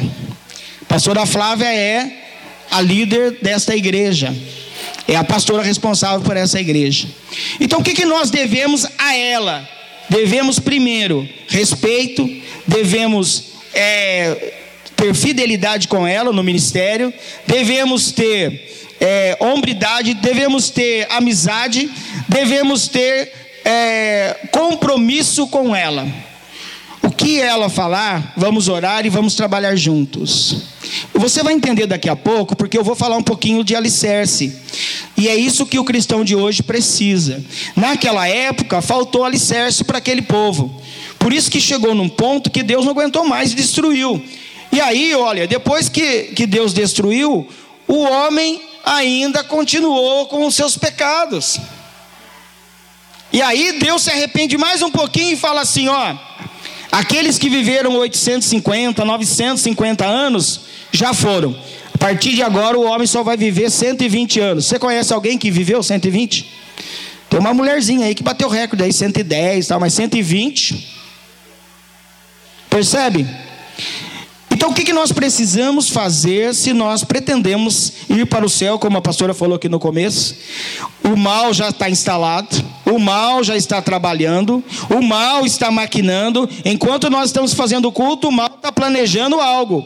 Pastora 0.87 1.25
Flávia 1.25 1.71
é 1.73 2.23
a 2.71 2.81
líder 2.81 3.39
desta 3.41 3.75
igreja. 3.75 4.35
É 5.07 5.15
a 5.15 5.23
pastora 5.23 5.63
responsável 5.63 6.21
por 6.21 6.35
essa 6.35 6.59
igreja. 6.59 7.07
Então 7.59 7.79
o 7.79 7.83
que, 7.83 7.93
que 7.93 8.05
nós 8.05 8.29
devemos 8.29 8.85
a 8.97 9.15
ela? 9.15 9.67
Devemos 10.09 10.59
primeiro 10.59 11.27
respeito, 11.47 12.29
devemos 12.65 13.43
é, 13.73 14.53
ter 14.95 15.13
fidelidade 15.13 15.87
com 15.87 16.07
ela 16.07 16.31
no 16.31 16.43
ministério, 16.43 17.13
devemos 17.45 18.11
ter 18.11 18.86
é, 18.99 19.37
hombridade, 19.39 20.13
devemos 20.13 20.69
ter 20.69 21.07
amizade, 21.11 21.89
devemos 22.27 22.87
ter 22.87 23.31
é, 23.63 24.47
compromisso 24.51 25.47
com 25.47 25.75
ela. 25.75 26.07
O 27.01 27.11
que 27.11 27.39
ela 27.39 27.69
falar, 27.69 28.33
vamos 28.35 28.67
orar 28.67 29.05
e 29.05 29.09
vamos 29.09 29.35
trabalhar 29.35 29.75
juntos. 29.75 30.57
Você 31.13 31.41
vai 31.41 31.53
entender 31.53 31.85
daqui 31.85 32.09
a 32.09 32.15
pouco, 32.15 32.55
porque 32.55 32.77
eu 32.77 32.83
vou 32.83 32.95
falar 32.95 33.17
um 33.17 33.23
pouquinho 33.23 33.63
de 33.63 33.75
alicerce. 33.75 34.55
E 35.15 35.27
é 35.27 35.35
isso 35.35 35.65
que 35.65 35.79
o 35.79 35.85
cristão 35.85 36.23
de 36.23 36.35
hoje 36.35 36.61
precisa. 36.63 37.43
Naquela 37.75 38.27
época, 38.27 38.81
faltou 38.81 39.23
alicerce 39.23 39.83
para 39.83 39.99
aquele 39.99 40.21
povo. 40.21 40.81
Por 41.17 41.33
isso 41.33 41.49
que 41.49 41.59
chegou 41.59 41.95
num 41.95 42.09
ponto 42.09 42.49
que 42.49 42.63
Deus 42.63 42.85
não 42.85 42.91
aguentou 42.91 43.25
mais 43.27 43.51
e 43.51 43.55
destruiu. 43.55 44.21
E 44.71 44.81
aí, 44.81 45.15
olha, 45.15 45.47
depois 45.47 45.89
que, 45.89 46.23
que 46.35 46.45
Deus 46.45 46.73
destruiu, 46.73 47.47
o 47.87 48.03
homem 48.03 48.61
ainda 48.83 49.43
continuou 49.43 50.27
com 50.27 50.45
os 50.45 50.55
seus 50.55 50.77
pecados. 50.77 51.59
E 53.31 53.41
aí 53.41 53.77
Deus 53.79 54.03
se 54.03 54.09
arrepende 54.09 54.57
mais 54.57 54.81
um 54.81 54.89
pouquinho 54.89 55.33
e 55.33 55.37
fala 55.37 55.61
assim: 55.61 55.87
ó, 55.87 56.15
aqueles 56.91 57.37
que 57.37 57.49
viveram 57.49 57.95
850, 57.95 59.03
950 59.03 60.05
anos 60.05 60.61
já 60.91 61.13
foram. 61.13 61.55
A 61.93 61.97
partir 61.97 62.35
de 62.35 62.43
agora 62.43 62.77
o 62.77 62.83
homem 62.83 63.07
só 63.07 63.23
vai 63.23 63.35
viver 63.35 63.69
120 63.71 64.39
anos. 64.39 64.65
Você 64.65 64.77
conhece 64.77 65.13
alguém 65.13 65.37
que 65.37 65.49
viveu 65.49 65.81
120? 65.81 66.47
Tem 67.29 67.39
uma 67.39 67.53
mulherzinha 67.53 68.05
aí 68.05 68.15
que 68.15 68.23
bateu 68.23 68.47
recorde 68.47 68.83
aí, 68.83 68.93
110, 68.93 69.67
tal, 69.67 69.79
mas 69.79 69.93
120. 69.93 70.95
Percebe? 72.69 73.27
Então, 74.57 74.71
o 74.71 74.73
que, 74.73 74.91
nós 74.91 75.11
precisamos 75.11 75.87
fazer 75.87 76.51
se 76.55 76.73
nós 76.73 77.03
pretendemos 77.03 77.93
ir 78.09 78.25
para 78.25 78.43
o 78.43 78.49
céu, 78.49 78.79
como 78.79 78.97
a 78.97 79.01
pastora 79.03 79.31
falou 79.31 79.55
aqui 79.55 79.69
no 79.69 79.79
começo? 79.79 80.35
O 81.03 81.15
mal 81.15 81.53
já 81.53 81.69
está 81.69 81.87
instalado, 81.87 82.65
o 82.83 82.97
mal 82.97 83.43
já 83.43 83.55
está 83.55 83.83
trabalhando, 83.83 84.63
o 84.89 84.99
mal 84.99 85.45
está 85.45 85.69
maquinando. 85.69 86.49
Enquanto 86.65 87.07
nós 87.07 87.29
estamos 87.29 87.53
fazendo 87.53 87.87
o 87.87 87.91
culto, 87.91 88.29
o 88.29 88.31
mal 88.31 88.47
está 88.47 88.71
planejando 88.71 89.39
algo. 89.39 89.85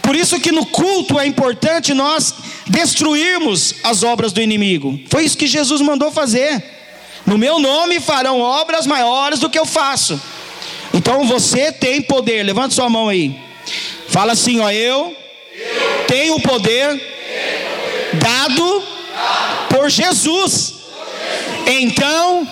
Por 0.00 0.14
isso 0.14 0.38
que 0.38 0.52
no 0.52 0.64
culto 0.66 1.18
é 1.18 1.26
importante 1.26 1.92
nós 1.92 2.32
destruirmos 2.68 3.74
as 3.82 4.04
obras 4.04 4.32
do 4.32 4.40
inimigo. 4.40 5.00
Foi 5.10 5.24
isso 5.24 5.36
que 5.36 5.48
Jesus 5.48 5.80
mandou 5.80 6.12
fazer. 6.12 6.62
No 7.26 7.36
meu 7.36 7.58
nome 7.58 7.98
farão 7.98 8.38
obras 8.38 8.86
maiores 8.86 9.40
do 9.40 9.50
que 9.50 9.58
eu 9.58 9.66
faço. 9.66 10.22
Então 10.94 11.26
você 11.26 11.72
tem 11.72 12.00
poder. 12.00 12.44
Levante 12.44 12.72
sua 12.72 12.88
mão 12.88 13.08
aí. 13.08 13.42
Fala 14.14 14.34
assim, 14.34 14.60
ó, 14.60 14.70
eu 14.70 15.16
tenho 16.06 16.36
o 16.36 16.40
poder 16.40 16.88
dado 18.12 18.82
por 19.68 19.90
Jesus. 19.90 20.74
Então, 21.66 22.46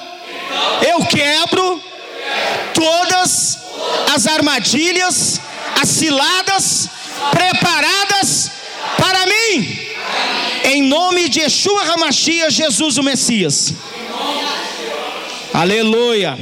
eu 0.89 1.07
quebro 1.07 1.81
todas 2.75 3.59
as 4.13 4.27
armadilhas, 4.27 5.41
as 5.81 5.89
ciladas 5.89 6.89
preparadas 7.31 8.51
para 8.97 9.25
mim. 9.25 9.89
Em 10.65 10.83
nome 10.83 11.29
de 11.29 11.43
Yeshua 11.43 11.81
Hamashia, 11.93 12.51
Jesus 12.51 12.99
o 12.99 13.05
Messias. 13.05 13.73
Aleluia. 15.55 16.37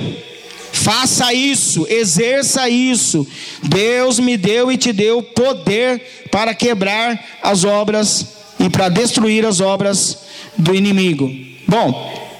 Faça 0.83 1.35
isso, 1.35 1.87
exerça 1.91 2.67
isso. 2.71 3.27
Deus 3.63 4.19
me 4.19 4.39
deu 4.39 4.73
e 4.73 4.79
te 4.79 4.95
deu 4.95 5.23
poder 5.23 6.29
para 6.31 6.55
quebrar 6.55 7.23
as 7.43 7.65
obras 7.65 8.27
e 8.59 8.71
para 8.71 8.89
destruir 8.89 9.45
as 9.45 9.61
obras 9.61 10.21
do 10.57 10.75
inimigo. 10.75 11.31
Bom, 11.69 12.31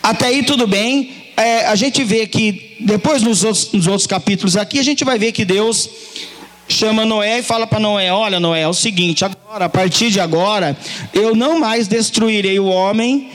até 0.00 0.26
aí 0.26 0.44
tudo 0.44 0.68
bem. 0.68 1.12
É, 1.36 1.66
a 1.66 1.74
gente 1.74 2.04
vê 2.04 2.28
que 2.28 2.76
depois 2.78 3.22
nos 3.22 3.42
outros, 3.42 3.72
nos 3.72 3.88
outros 3.88 4.06
capítulos 4.06 4.56
aqui, 4.56 4.78
a 4.78 4.84
gente 4.84 5.04
vai 5.04 5.18
ver 5.18 5.32
que 5.32 5.44
Deus 5.44 5.90
chama 6.68 7.04
Noé 7.04 7.40
e 7.40 7.42
fala 7.42 7.66
para 7.66 7.80
Noé: 7.80 8.12
Olha, 8.12 8.38
Noé, 8.38 8.62
é 8.62 8.68
o 8.68 8.74
seguinte, 8.74 9.24
agora, 9.24 9.64
a 9.64 9.68
partir 9.68 10.10
de 10.10 10.20
agora, 10.20 10.76
eu 11.12 11.34
não 11.34 11.58
mais 11.58 11.88
destruirei 11.88 12.60
o 12.60 12.66
homem 12.66 13.30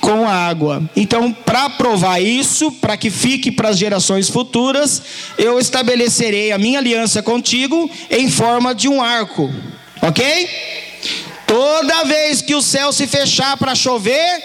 com 0.00 0.28
água. 0.28 0.82
Então, 0.96 1.32
para 1.32 1.70
provar 1.70 2.20
isso, 2.20 2.72
para 2.72 2.96
que 2.96 3.10
fique 3.10 3.50
para 3.50 3.70
as 3.70 3.78
gerações 3.78 4.28
futuras, 4.28 5.02
eu 5.36 5.58
estabelecerei 5.58 6.52
a 6.52 6.58
minha 6.58 6.78
aliança 6.78 7.22
contigo 7.22 7.90
em 8.10 8.30
forma 8.30 8.74
de 8.74 8.88
um 8.88 9.02
arco. 9.02 9.50
OK? 10.02 10.48
Toda 11.46 12.04
vez 12.04 12.42
que 12.42 12.54
o 12.54 12.62
céu 12.62 12.92
se 12.92 13.06
fechar 13.06 13.56
para 13.56 13.74
chover, 13.74 14.42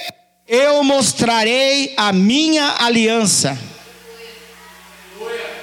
eu 0.48 0.84
mostrarei 0.84 1.94
a 1.98 2.12
minha 2.12 2.76
aliança. 2.80 3.58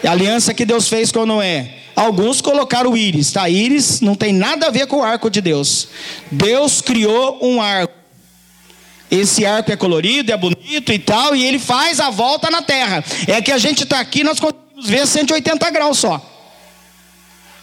A 0.05 0.11
aliança 0.11 0.55
que 0.55 0.65
Deus 0.65 0.89
fez 0.89 1.13
com 1.13 1.27
Noé. 1.27 1.77
Alguns 1.95 2.41
colocaram 2.41 2.93
o 2.93 2.97
íris, 2.97 3.31
tá? 3.33 3.49
Íris 3.49 4.01
não 4.01 4.15
tem 4.15 4.33
nada 4.33 4.69
a 4.69 4.71
ver 4.71 4.87
com 4.87 4.99
o 4.99 5.03
arco 5.03 5.29
de 5.29 5.41
Deus. 5.41 5.89
Deus 6.31 6.81
criou 6.81 7.39
um 7.43 7.61
arco. 7.61 8.00
Esse 9.11 9.45
arco 9.45 9.73
é 9.73 9.77
colorido, 9.77 10.33
é 10.33 10.37
bonito 10.37 10.93
e 10.93 10.99
tal, 10.99 11.35
e 11.35 11.45
ele 11.45 11.59
faz 11.59 11.99
a 11.99 12.11
volta 12.11 12.51
na 12.51 12.63
terra. 12.63 13.05
É 13.27 13.43
que 13.43 13.51
a 13.51 13.59
gente 13.59 13.83
está 13.83 13.99
aqui, 13.99 14.23
nós 14.23 14.39
conseguimos 14.39 14.87
ver 14.87 15.07
180 15.07 15.71
graus 15.71 15.99
só. 15.99 16.27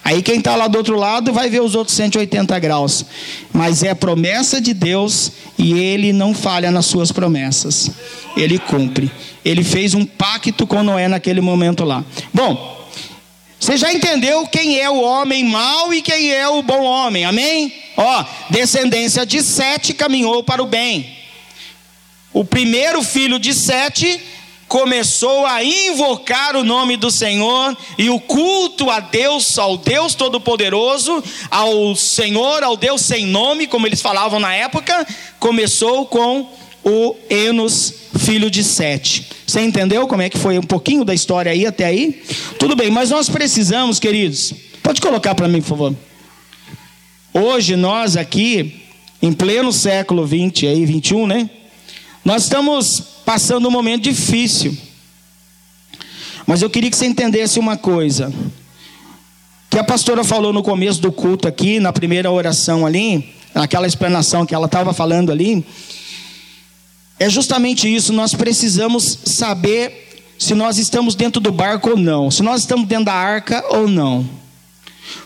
Aí 0.07 0.21
quem 0.21 0.37
está 0.37 0.55
lá 0.55 0.69
do 0.69 0.77
outro 0.77 0.95
lado 0.95 1.33
vai 1.33 1.49
ver 1.49 1.61
os 1.61 1.75
outros 1.75 1.97
180 1.97 2.57
graus. 2.59 3.05
Mas 3.51 3.83
é 3.83 3.93
promessa 3.93 4.61
de 4.61 4.73
Deus 4.73 5.33
e 5.57 5.73
ele 5.73 6.13
não 6.13 6.33
falha 6.33 6.71
nas 6.71 6.85
suas 6.85 7.11
promessas. 7.11 7.91
Ele 8.37 8.57
cumpre. 8.57 9.11
Ele 9.43 9.65
fez 9.65 9.93
um 9.93 10.05
pacto 10.05 10.65
com 10.65 10.81
Noé 10.81 11.09
naquele 11.09 11.41
momento 11.41 11.83
lá. 11.83 12.05
Bom, 12.33 12.87
você 13.59 13.75
já 13.75 13.91
entendeu 13.91 14.47
quem 14.47 14.79
é 14.79 14.89
o 14.89 15.01
homem 15.01 15.43
mau 15.43 15.93
e 15.93 16.01
quem 16.01 16.31
é 16.31 16.47
o 16.47 16.63
bom 16.63 16.83
homem, 16.83 17.25
amém? 17.25 17.73
Ó, 17.97 18.25
descendência 18.49 19.25
de 19.25 19.41
Sete 19.41 19.93
caminhou 19.93 20.41
para 20.41 20.63
o 20.63 20.67
bem. 20.67 21.16
O 22.33 22.43
primeiro 22.43 23.01
filho 23.03 23.39
de 23.39 23.53
Sete 23.53 24.21
começou 24.67 25.45
a 25.45 25.63
invocar 25.63 26.55
o 26.55 26.63
nome 26.63 26.97
do 26.97 27.09
Senhor 27.09 27.75
e 27.97 28.09
o 28.09 28.19
culto 28.19 28.89
a 28.89 28.99
Deus, 28.99 29.57
ao 29.57 29.77
Deus 29.77 30.13
Todo-Poderoso, 30.13 31.23
ao 31.49 31.95
Senhor, 31.95 32.63
ao 32.63 32.75
Deus 32.75 33.01
sem 33.01 33.25
nome, 33.25 33.65
como 33.65 33.87
eles 33.87 34.01
falavam 34.01 34.39
na 34.39 34.53
época, 34.53 35.07
começou 35.39 36.05
com 36.05 36.49
o 36.83 37.15
Enos, 37.29 37.93
filho 38.19 38.51
de 38.51 38.63
Sete. 38.63 39.27
Você 39.45 39.61
entendeu 39.61 40.07
como 40.07 40.21
é 40.21 40.29
que 40.29 40.37
foi 40.37 40.59
um 40.59 40.63
pouquinho 40.63 41.05
da 41.05 41.13
história 41.13 41.51
aí 41.51 41.65
até 41.65 41.85
aí? 41.85 42.21
Tudo 42.59 42.75
bem, 42.75 42.91
mas 42.91 43.09
nós 43.09 43.29
precisamos, 43.29 43.99
queridos. 43.99 44.53
Pode 44.83 44.99
colocar 44.99 45.33
para 45.33 45.47
mim, 45.47 45.61
por 45.61 45.69
favor. 45.69 45.95
Hoje 47.33 47.75
nós 47.75 48.17
aqui, 48.17 48.81
em 49.21 49.31
pleno 49.31 49.71
século 49.71 50.25
20 50.25 50.67
aí, 50.67 50.85
21, 50.85 51.27
né? 51.27 51.49
Nós 52.27 52.43
estamos 52.43 53.01
passando 53.23 53.69
um 53.69 53.71
momento 53.71 54.03
difícil. 54.03 54.77
Mas 56.45 56.61
eu 56.61 56.69
queria 56.69 56.89
que 56.89 56.97
você 56.97 57.05
entendesse 57.05 57.57
uma 57.57 57.77
coisa. 57.77 58.33
Que 59.69 59.79
a 59.79 59.83
pastora 59.85 60.25
falou 60.25 60.51
no 60.51 60.61
começo 60.61 60.99
do 60.99 61.09
culto 61.09 61.47
aqui, 61.47 61.79
na 61.79 61.93
primeira 61.93 62.29
oração 62.29 62.85
ali, 62.85 63.33
naquela 63.55 63.87
explanação 63.87 64.45
que 64.45 64.53
ela 64.53 64.65
estava 64.65 64.91
falando 64.91 65.31
ali, 65.31 65.65
é 67.17 67.29
justamente 67.29 67.87
isso, 67.87 68.11
nós 68.11 68.33
precisamos 68.33 69.19
saber 69.23 70.21
se 70.37 70.53
nós 70.53 70.77
estamos 70.77 71.15
dentro 71.15 71.39
do 71.39 71.53
barco 71.53 71.91
ou 71.91 71.97
não, 71.97 72.29
se 72.29 72.43
nós 72.43 72.59
estamos 72.59 72.89
dentro 72.89 73.05
da 73.05 73.13
arca 73.13 73.63
ou 73.69 73.87
não. 73.87 74.29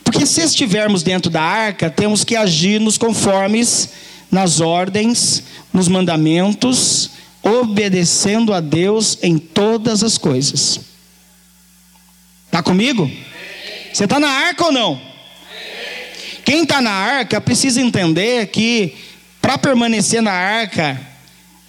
Porque 0.04 0.24
se 0.28 0.42
estivermos 0.42 1.02
dentro 1.02 1.32
da 1.32 1.42
arca, 1.42 1.90
temos 1.90 2.24
que 2.24 2.36
agir 2.36 2.80
nos 2.80 2.96
conformes 2.96 3.90
nas 4.32 4.62
ordens, 4.62 5.44
nos 5.74 5.88
mandamentos, 5.88 7.12
obedecendo 7.44 8.54
a 8.54 8.60
Deus 8.60 9.18
em 9.22 9.38
todas 9.38 10.04
as 10.04 10.18
coisas. 10.18 10.80
Está 12.46 12.64
comigo? 12.64 13.12
Você 13.92 14.06
está 14.06 14.20
na 14.20 14.30
arca 14.30 14.66
ou 14.66 14.72
não? 14.72 15.02
Quem 16.46 16.64
está 16.64 16.82
na 16.82 16.92
arca 16.92 17.42
precisa 17.42 17.82
entender 17.82 18.48
que 18.48 18.96
para 19.42 19.58
permanecer 19.58 20.22
na 20.22 20.32
arca, 20.32 21.00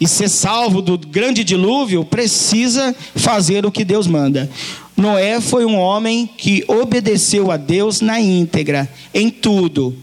e 0.03 0.09
ser 0.09 0.29
salvo 0.29 0.83
do 0.83 0.99
grande 0.99 1.45
dilúvio, 1.45 2.05
precisa 2.05 2.93
fazer 3.15 3.65
o 3.65 3.71
que 3.71 3.85
Deus 3.85 4.09
manda. 4.09 4.51
Noé 4.97 5.41
foi 5.41 5.65
um 5.65 5.79
homem 5.79 6.29
que 6.37 6.65
obedeceu 6.67 7.53
a 7.53 7.57
Deus 7.57 8.01
na 8.01 8.21
íntegra, 8.21 8.89
em 9.15 9.31
tudo. 9.31 9.97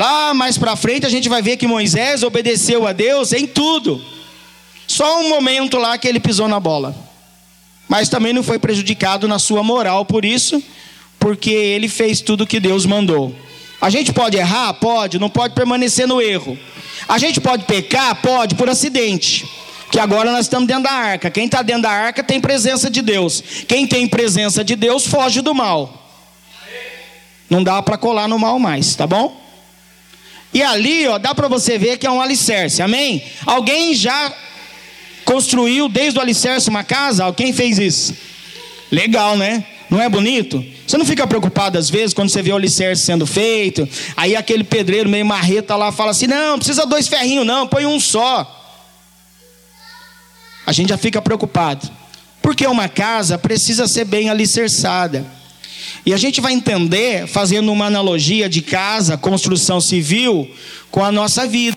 Lá 0.00 0.32
mais 0.32 0.56
para 0.56 0.74
frente 0.76 1.04
a 1.04 1.10
gente 1.10 1.28
vai 1.28 1.42
ver 1.42 1.58
que 1.58 1.66
Moisés 1.66 2.22
obedeceu 2.22 2.86
a 2.86 2.92
Deus 2.94 3.34
em 3.34 3.46
tudo. 3.46 4.02
Só 4.86 5.20
um 5.20 5.28
momento 5.28 5.76
lá 5.76 5.98
que 5.98 6.08
ele 6.08 6.18
pisou 6.18 6.48
na 6.48 6.58
bola. 6.58 6.96
Mas 7.86 8.08
também 8.08 8.32
não 8.32 8.42
foi 8.42 8.58
prejudicado 8.58 9.28
na 9.28 9.38
sua 9.38 9.62
moral 9.62 10.06
por 10.06 10.24
isso, 10.24 10.62
porque 11.18 11.50
ele 11.50 11.86
fez 11.86 12.22
tudo 12.22 12.46
que 12.46 12.58
Deus 12.58 12.86
mandou. 12.86 13.36
A 13.78 13.90
gente 13.90 14.10
pode 14.10 14.38
errar? 14.38 14.72
Pode, 14.72 15.18
não 15.18 15.28
pode 15.28 15.52
permanecer 15.52 16.08
no 16.08 16.18
erro. 16.18 16.58
A 17.06 17.18
gente 17.18 17.38
pode 17.38 17.64
pecar? 17.64 18.22
Pode, 18.22 18.54
por 18.54 18.70
acidente. 18.70 19.46
Que 19.92 20.00
agora 20.00 20.32
nós 20.32 20.46
estamos 20.46 20.66
dentro 20.66 20.84
da 20.84 20.92
arca. 20.92 21.30
Quem 21.30 21.44
está 21.44 21.60
dentro 21.60 21.82
da 21.82 21.90
arca 21.90 22.24
tem 22.24 22.40
presença 22.40 22.88
de 22.88 23.02
Deus. 23.02 23.44
Quem 23.68 23.86
tem 23.86 24.08
presença 24.08 24.64
de 24.64 24.76
Deus 24.76 25.06
foge 25.06 25.42
do 25.42 25.54
mal. 25.54 26.10
Não 27.50 27.62
dá 27.62 27.82
para 27.82 27.98
colar 27.98 28.26
no 28.26 28.38
mal 28.38 28.58
mais, 28.58 28.94
tá 28.94 29.06
bom? 29.06 29.49
E 30.52 30.62
ali, 30.62 31.06
ó, 31.06 31.18
dá 31.18 31.34
para 31.34 31.48
você 31.48 31.78
ver 31.78 31.96
que 31.96 32.06
é 32.06 32.10
um 32.10 32.20
alicerce, 32.20 32.82
amém? 32.82 33.22
Alguém 33.46 33.94
já 33.94 34.32
construiu 35.24 35.88
desde 35.88 36.18
o 36.18 36.22
alicerce 36.22 36.68
uma 36.68 36.82
casa? 36.82 37.32
Quem 37.32 37.52
fez 37.52 37.78
isso? 37.78 38.14
Legal, 38.90 39.36
né? 39.36 39.64
Não 39.88 40.00
é 40.00 40.08
bonito? 40.08 40.64
Você 40.86 40.98
não 40.98 41.04
fica 41.04 41.26
preocupado 41.26 41.78
às 41.78 41.88
vezes 41.88 42.12
quando 42.12 42.30
você 42.30 42.42
vê 42.42 42.52
o 42.52 42.56
alicerce 42.56 43.04
sendo 43.04 43.26
feito, 43.26 43.88
aí 44.16 44.34
aquele 44.34 44.64
pedreiro 44.64 45.08
meio 45.08 45.24
marreta 45.24 45.76
lá 45.76 45.92
fala 45.92 46.10
assim: 46.10 46.26
não, 46.26 46.58
precisa 46.58 46.84
dois 46.86 47.06
ferrinhos, 47.06 47.46
não, 47.46 47.66
põe 47.66 47.86
um 47.86 47.98
só. 48.00 48.56
A 50.66 50.72
gente 50.72 50.88
já 50.88 50.96
fica 50.96 51.20
preocupado. 51.20 51.90
Porque 52.42 52.66
uma 52.66 52.88
casa 52.88 53.36
precisa 53.36 53.86
ser 53.86 54.04
bem 54.04 54.30
alicerçada. 54.30 55.26
E 56.04 56.14
a 56.14 56.16
gente 56.16 56.40
vai 56.40 56.52
entender, 56.52 57.26
fazendo 57.26 57.72
uma 57.72 57.86
analogia 57.86 58.48
de 58.48 58.62
casa, 58.62 59.16
construção 59.16 59.80
civil, 59.80 60.50
com 60.90 61.04
a 61.04 61.12
nossa 61.12 61.46
vida. 61.46 61.76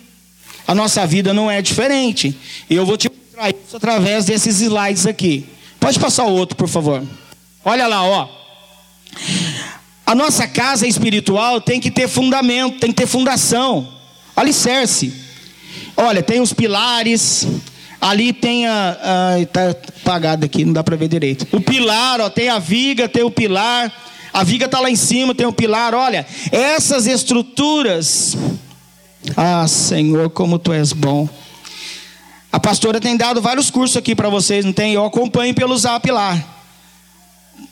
A 0.67 0.73
nossa 0.73 1.05
vida 1.05 1.33
não 1.33 1.51
é 1.51 1.61
diferente. 1.61 2.35
E 2.69 2.75
eu 2.75 2.85
vou 2.85 2.97
te 2.97 3.09
mostrar 3.09 3.49
isso 3.49 3.75
através 3.77 4.25
desses 4.25 4.61
slides 4.61 5.05
aqui. 5.05 5.45
Pode 5.79 5.99
passar 5.99 6.25
o 6.25 6.31
outro, 6.31 6.55
por 6.55 6.67
favor. 6.67 7.03
Olha 7.65 7.87
lá, 7.87 8.03
ó. 8.03 8.29
A 10.05 10.15
nossa 10.15 10.47
casa 10.47 10.87
espiritual 10.87 11.61
tem 11.61 11.79
que 11.79 11.89
ter 11.89 12.07
fundamento, 12.07 12.79
tem 12.79 12.91
que 12.91 12.95
ter 12.95 13.07
fundação, 13.07 13.87
alicerce. 14.35 15.13
Olha, 15.95 16.21
tem 16.21 16.41
os 16.41 16.53
pilares, 16.53 17.47
ali 18.03 18.33
tem 18.33 18.67
a. 18.67 19.37
Está 19.41 19.69
apagado 19.69 20.45
aqui, 20.45 20.65
não 20.65 20.73
dá 20.73 20.83
para 20.83 20.97
ver 20.97 21.07
direito. 21.07 21.47
O 21.51 21.61
pilar, 21.61 22.19
ó, 22.19 22.29
tem 22.29 22.49
a 22.49 22.59
viga, 22.59 23.07
tem 23.07 23.23
o 23.23 23.31
pilar. 23.31 23.91
A 24.33 24.43
viga 24.43 24.65
está 24.65 24.79
lá 24.79 24.89
em 24.89 24.95
cima, 24.95 25.33
tem 25.33 25.47
o 25.47 25.53
pilar. 25.53 25.95
Olha, 25.95 26.25
essas 26.51 27.07
estruturas. 27.07 28.37
Ah, 29.37 29.65
Senhor, 29.67 30.29
como 30.29 30.59
tu 30.59 30.73
és 30.73 30.91
bom. 30.91 31.29
A 32.51 32.59
pastora 32.59 32.99
tem 32.99 33.15
dado 33.15 33.41
vários 33.41 33.71
cursos 33.71 33.95
aqui 33.95 34.13
para 34.13 34.29
vocês, 34.29 34.65
não 34.65 34.73
tem? 34.73 34.93
Eu 34.93 35.05
acompanho 35.05 35.53
pelo 35.55 35.77
zap 35.77 36.09
lá. 36.11 36.62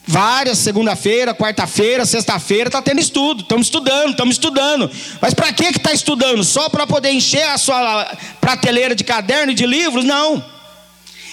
Várias, 0.06 0.58
segunda-feira, 0.58 1.32
quarta-feira, 1.32 2.04
sexta-feira, 2.04 2.68
está 2.68 2.82
tendo 2.82 3.00
estudo. 3.00 3.42
Estamos 3.42 3.68
estudando, 3.68 4.10
estamos 4.10 4.34
estudando. 4.34 4.90
Mas 5.20 5.32
para 5.32 5.52
que 5.52 5.64
está 5.64 5.92
estudando? 5.92 6.42
Só 6.42 6.68
para 6.68 6.86
poder 6.86 7.12
encher 7.12 7.44
a 7.44 7.58
sua 7.58 8.16
prateleira 8.40 8.94
de 8.94 9.04
caderno 9.04 9.52
e 9.52 9.54
de 9.54 9.64
livros? 9.64 10.04
Não. 10.04 10.44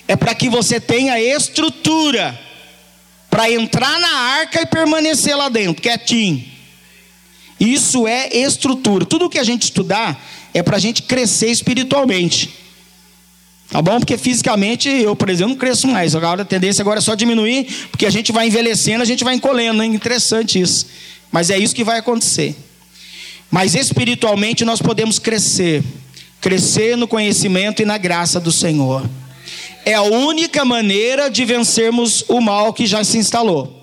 É 0.08 0.16
para 0.16 0.36
que 0.36 0.50
você 0.50 0.80
tenha 0.80 1.20
estrutura 1.20 2.40
para 3.30 3.52
entrar 3.52 4.00
na 4.00 4.18
arca 4.40 4.62
e 4.62 4.66
permanecer 4.66 5.36
lá 5.36 5.50
dentro, 5.50 5.82
quietinho. 5.82 6.44
Isso 7.60 8.08
é 8.08 8.30
estrutura. 8.36 9.06
Tudo 9.06 9.30
que 9.30 9.40
a 9.40 9.44
gente 9.44 9.64
estudar 9.64 10.20
é 10.54 10.64
para 10.64 10.78
a 10.78 10.80
gente 10.80 11.04
crescer 11.04 11.52
espiritualmente. 11.52 12.69
Tá 13.70 13.84
bom? 13.84 14.00
Porque 14.00 14.18
fisicamente 14.18 14.90
eu, 14.90 15.16
por 15.16 15.30
exemplo, 15.30 15.54
não 15.54 15.60
cresço 15.60 15.88
mais. 15.88 16.16
Agora 16.16 16.42
a 16.42 16.46
tendência 16.46 16.82
agora 16.82 16.98
é 16.98 17.02
só 17.02 17.14
diminuir, 17.14 17.66
porque 17.92 18.06
a 18.06 18.10
gente 18.10 18.32
vai 18.32 18.48
envelhecendo, 18.48 19.04
a 19.04 19.06
gente 19.06 19.24
vai 19.24 19.36
encolhendo. 19.36 19.82
É 19.84 19.86
interessante 19.86 20.60
isso. 20.60 20.88
Mas 21.32 21.52
é 21.52 21.58
isso 21.58 21.76
que 21.76 21.84
vai 21.84 22.00
acontecer. 22.00 22.56
Mas 23.52 23.76
espiritualmente 23.76 24.66
nós 24.66 24.82
podemos 24.82 25.20
crescer. 25.20 25.84
Crescer 26.42 26.98
no 26.98 27.08
conhecimento 27.08 27.82
e 27.82 27.86
na 27.86 27.98
graça 27.98 28.40
do 28.40 28.52
Senhor. 28.52 29.08
É 29.86 29.94
a 29.94 30.02
única 30.02 30.66
maneira 30.66 31.30
de 31.30 31.46
vencermos 31.46 32.24
o 32.28 32.42
mal 32.42 32.74
que 32.74 32.88
já 32.88 33.04
se 33.04 33.18
instalou. 33.18 33.76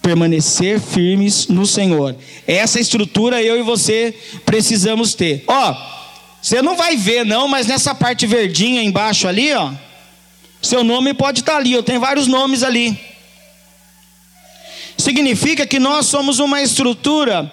Permanecer 0.00 0.80
firmes 0.80 1.46
no 1.48 1.66
Senhor. 1.66 2.16
Essa 2.46 2.80
estrutura 2.80 3.42
eu 3.42 3.58
e 3.58 3.62
você 3.62 4.14
precisamos 4.44 5.14
ter. 5.14 5.44
Ó, 5.46 5.91
você 6.42 6.60
não 6.60 6.76
vai 6.76 6.96
ver, 6.96 7.24
não, 7.24 7.46
mas 7.46 7.68
nessa 7.68 7.94
parte 7.94 8.26
verdinha 8.26 8.82
embaixo 8.82 9.28
ali, 9.28 9.54
ó. 9.54 9.72
Seu 10.60 10.82
nome 10.82 11.14
pode 11.14 11.40
estar 11.40 11.56
ali, 11.56 11.72
eu 11.72 11.84
tenho 11.84 12.00
vários 12.00 12.26
nomes 12.26 12.64
ali. 12.64 12.98
Significa 14.98 15.64
que 15.64 15.78
nós 15.78 16.06
somos 16.06 16.40
uma 16.40 16.60
estrutura 16.60 17.50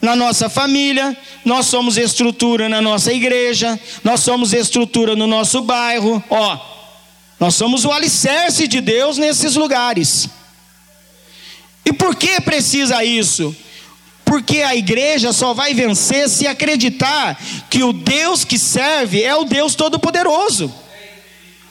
na 0.00 0.14
nossa 0.14 0.50
família, 0.50 1.16
nós 1.42 1.64
somos 1.64 1.96
estrutura 1.96 2.68
na 2.68 2.82
nossa 2.82 3.10
igreja, 3.10 3.80
nós 4.02 4.20
somos 4.20 4.52
estrutura 4.52 5.16
no 5.16 5.26
nosso 5.26 5.62
bairro, 5.62 6.22
ó. 6.28 6.58
Nós 7.40 7.54
somos 7.54 7.86
o 7.86 7.90
alicerce 7.90 8.68
de 8.68 8.82
Deus 8.82 9.16
nesses 9.16 9.54
lugares. 9.54 10.28
E 11.84 11.92
por 11.94 12.14
que 12.14 12.40
precisa 12.42 13.02
isso? 13.02 13.56
Porque 14.24 14.62
a 14.62 14.74
igreja 14.74 15.32
só 15.32 15.52
vai 15.52 15.74
vencer 15.74 16.28
se 16.28 16.46
acreditar 16.46 17.38
que 17.68 17.82
o 17.82 17.92
Deus 17.92 18.44
que 18.44 18.58
serve 18.58 19.22
é 19.22 19.34
o 19.34 19.44
Deus 19.44 19.74
Todo-Poderoso. 19.74 20.72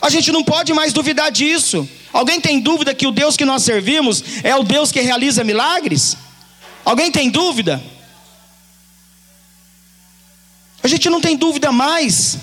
A 0.01 0.09
gente 0.09 0.31
não 0.31 0.43
pode 0.43 0.73
mais 0.73 0.93
duvidar 0.93 1.31
disso. 1.31 1.87
Alguém 2.11 2.39
tem 2.39 2.59
dúvida 2.59 2.93
que 2.93 3.07
o 3.07 3.11
Deus 3.11 3.35
que 3.35 3.45
nós 3.45 3.63
servimos 3.63 4.23
é 4.43 4.55
o 4.55 4.63
Deus 4.63 4.91
que 4.91 5.01
realiza 5.01 5.43
milagres? 5.43 6.17
Alguém 6.85 7.11
tem 7.11 7.29
dúvida? 7.29 7.81
A 10.83 10.87
gente 10.87 11.09
não 11.09 11.21
tem 11.21 11.37
dúvida 11.37 11.71
mais, 11.71 12.37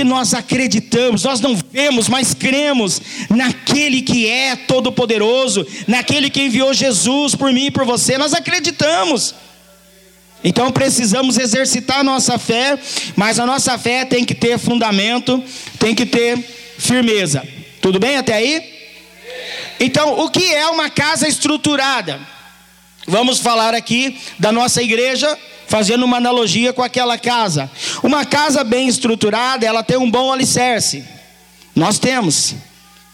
porque 0.00 0.04
nós 0.04 0.32
acreditamos, 0.32 1.24
nós 1.24 1.40
não 1.40 1.54
vemos, 1.54 2.08
mas 2.08 2.32
cremos 2.32 3.02
naquele 3.28 4.00
que 4.00 4.26
é 4.26 4.56
todo-poderoso, 4.56 5.66
naquele 5.86 6.30
que 6.30 6.40
enviou 6.40 6.72
Jesus 6.72 7.34
por 7.34 7.52
mim 7.52 7.66
e 7.66 7.70
por 7.70 7.84
você, 7.84 8.16
nós 8.16 8.32
acreditamos. 8.32 9.34
Então 10.42 10.72
precisamos 10.72 11.38
exercitar 11.38 11.98
a 11.98 12.04
nossa 12.04 12.38
fé, 12.38 12.78
mas 13.14 13.38
a 13.38 13.44
nossa 13.44 13.76
fé 13.76 14.06
tem 14.06 14.24
que 14.24 14.34
ter 14.34 14.58
fundamento, 14.58 15.44
tem 15.78 15.94
que 15.94 16.06
ter 16.06 16.38
firmeza. 16.78 17.46
Tudo 17.82 17.98
bem 17.98 18.16
até 18.16 18.34
aí? 18.34 18.80
Então, 19.78 20.18
o 20.20 20.30
que 20.30 20.54
é 20.54 20.66
uma 20.68 20.88
casa 20.88 21.28
estruturada? 21.28 22.18
Vamos 23.06 23.38
falar 23.38 23.74
aqui 23.74 24.18
da 24.38 24.52
nossa 24.52 24.82
igreja, 24.82 25.36
fazendo 25.66 26.04
uma 26.04 26.18
analogia 26.18 26.72
com 26.72 26.82
aquela 26.82 27.18
casa. 27.18 27.70
Uma 28.02 28.24
casa 28.24 28.62
bem 28.62 28.88
estruturada, 28.88 29.64
ela 29.64 29.82
tem 29.82 29.96
um 29.96 30.10
bom 30.10 30.32
alicerce. 30.32 31.04
Nós 31.74 31.98
temos 31.98 32.54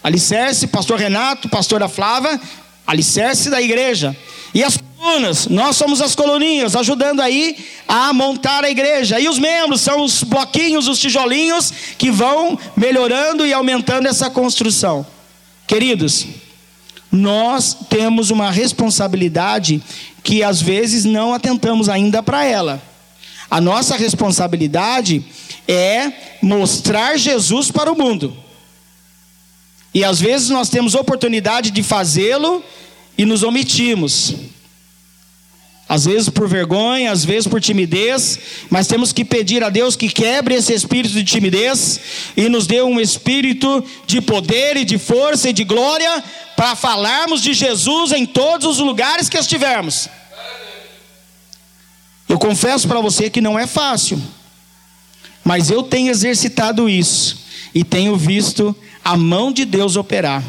alicerce, 0.03 0.67
pastor 0.67 0.99
Renato, 0.99 1.49
pastora 1.49 1.87
Flava, 1.87 2.39
alicerce 2.85 3.49
da 3.49 3.61
igreja. 3.61 4.15
E 4.53 4.63
as 4.63 4.77
colunas, 4.77 5.47
nós 5.47 5.75
somos 5.75 6.01
as 6.01 6.15
coluninhas, 6.15 6.75
ajudando 6.75 7.21
aí 7.21 7.57
a 7.87 8.11
montar 8.11 8.63
a 8.63 8.69
igreja. 8.69 9.19
E 9.19 9.27
os 9.29 9.37
membros 9.39 9.81
são 9.81 10.03
os 10.03 10.23
bloquinhos, 10.23 10.87
os 10.87 10.99
tijolinhos 10.99 11.71
que 11.97 12.09
vão 12.09 12.57
melhorando 12.75 13.45
e 13.45 13.53
aumentando 13.53 14.07
essa 14.07 14.29
construção. 14.29 15.05
Queridos, 15.65 16.25
nós 17.11 17.75
temos 17.89 18.31
uma 18.31 18.51
responsabilidade 18.51 19.81
que 20.23 20.43
às 20.43 20.61
vezes 20.61 21.05
não 21.05 21.33
atentamos 21.33 21.89
ainda 21.89 22.21
para 22.21 22.43
ela. 22.43 22.81
A 23.49 23.61
nossa 23.61 23.95
responsabilidade 23.95 25.23
é 25.67 26.11
mostrar 26.41 27.17
Jesus 27.17 27.71
para 27.71 27.91
o 27.91 27.97
mundo. 27.97 28.35
E 29.93 30.03
às 30.03 30.19
vezes 30.19 30.49
nós 30.49 30.69
temos 30.69 30.95
oportunidade 30.95 31.71
de 31.71 31.81
fazê-lo 31.81 32.63
e 33.17 33.25
nos 33.25 33.41
omitimos. 33.41 34.35
Às 35.89 36.03
vezes 36.03 36.27
por 36.27 36.49
vergonha, 36.49 37.11
às 37.11 37.23
vezes 37.23 37.47
por 37.47 37.61
timidez, 37.61 38.39
mas 38.69 38.87
temos 38.87 39.13
que 39.13 39.23
pedir 39.23 39.63
a 39.63 39.69
Deus 39.69 39.95
que 39.95 40.09
quebre 40.09 40.55
esse 40.55 40.73
espírito 40.73 41.13
de 41.13 41.23
timidez 41.23 41.99
e 42.35 42.49
nos 42.49 42.67
dê 42.67 42.81
um 42.81 42.99
espírito 42.99 43.83
de 44.05 44.19
poder 44.19 44.75
e 44.75 44.83
de 44.83 44.97
força 44.97 45.49
e 45.49 45.53
de 45.53 45.63
glória 45.63 46.23
para 46.57 46.75
falarmos 46.75 47.41
de 47.41 47.53
Jesus 47.53 48.11
em 48.11 48.25
todos 48.25 48.67
os 48.67 48.79
lugares 48.79 49.29
que 49.29 49.37
estivermos. 49.37 50.09
Eu 52.27 52.37
confesso 52.37 52.85
para 52.87 52.99
você 52.99 53.29
que 53.29 53.39
não 53.39 53.57
é 53.57 53.65
fácil, 53.65 54.21
mas 55.41 55.69
eu 55.71 55.81
tenho 55.83 56.11
exercitado 56.11 56.89
isso 56.89 57.45
e 57.73 57.85
tenho 57.85 58.17
visto 58.17 58.75
a 59.03 59.15
mão 59.15 59.53
de 59.53 59.63
Deus 59.63 59.95
operar. 59.95 60.43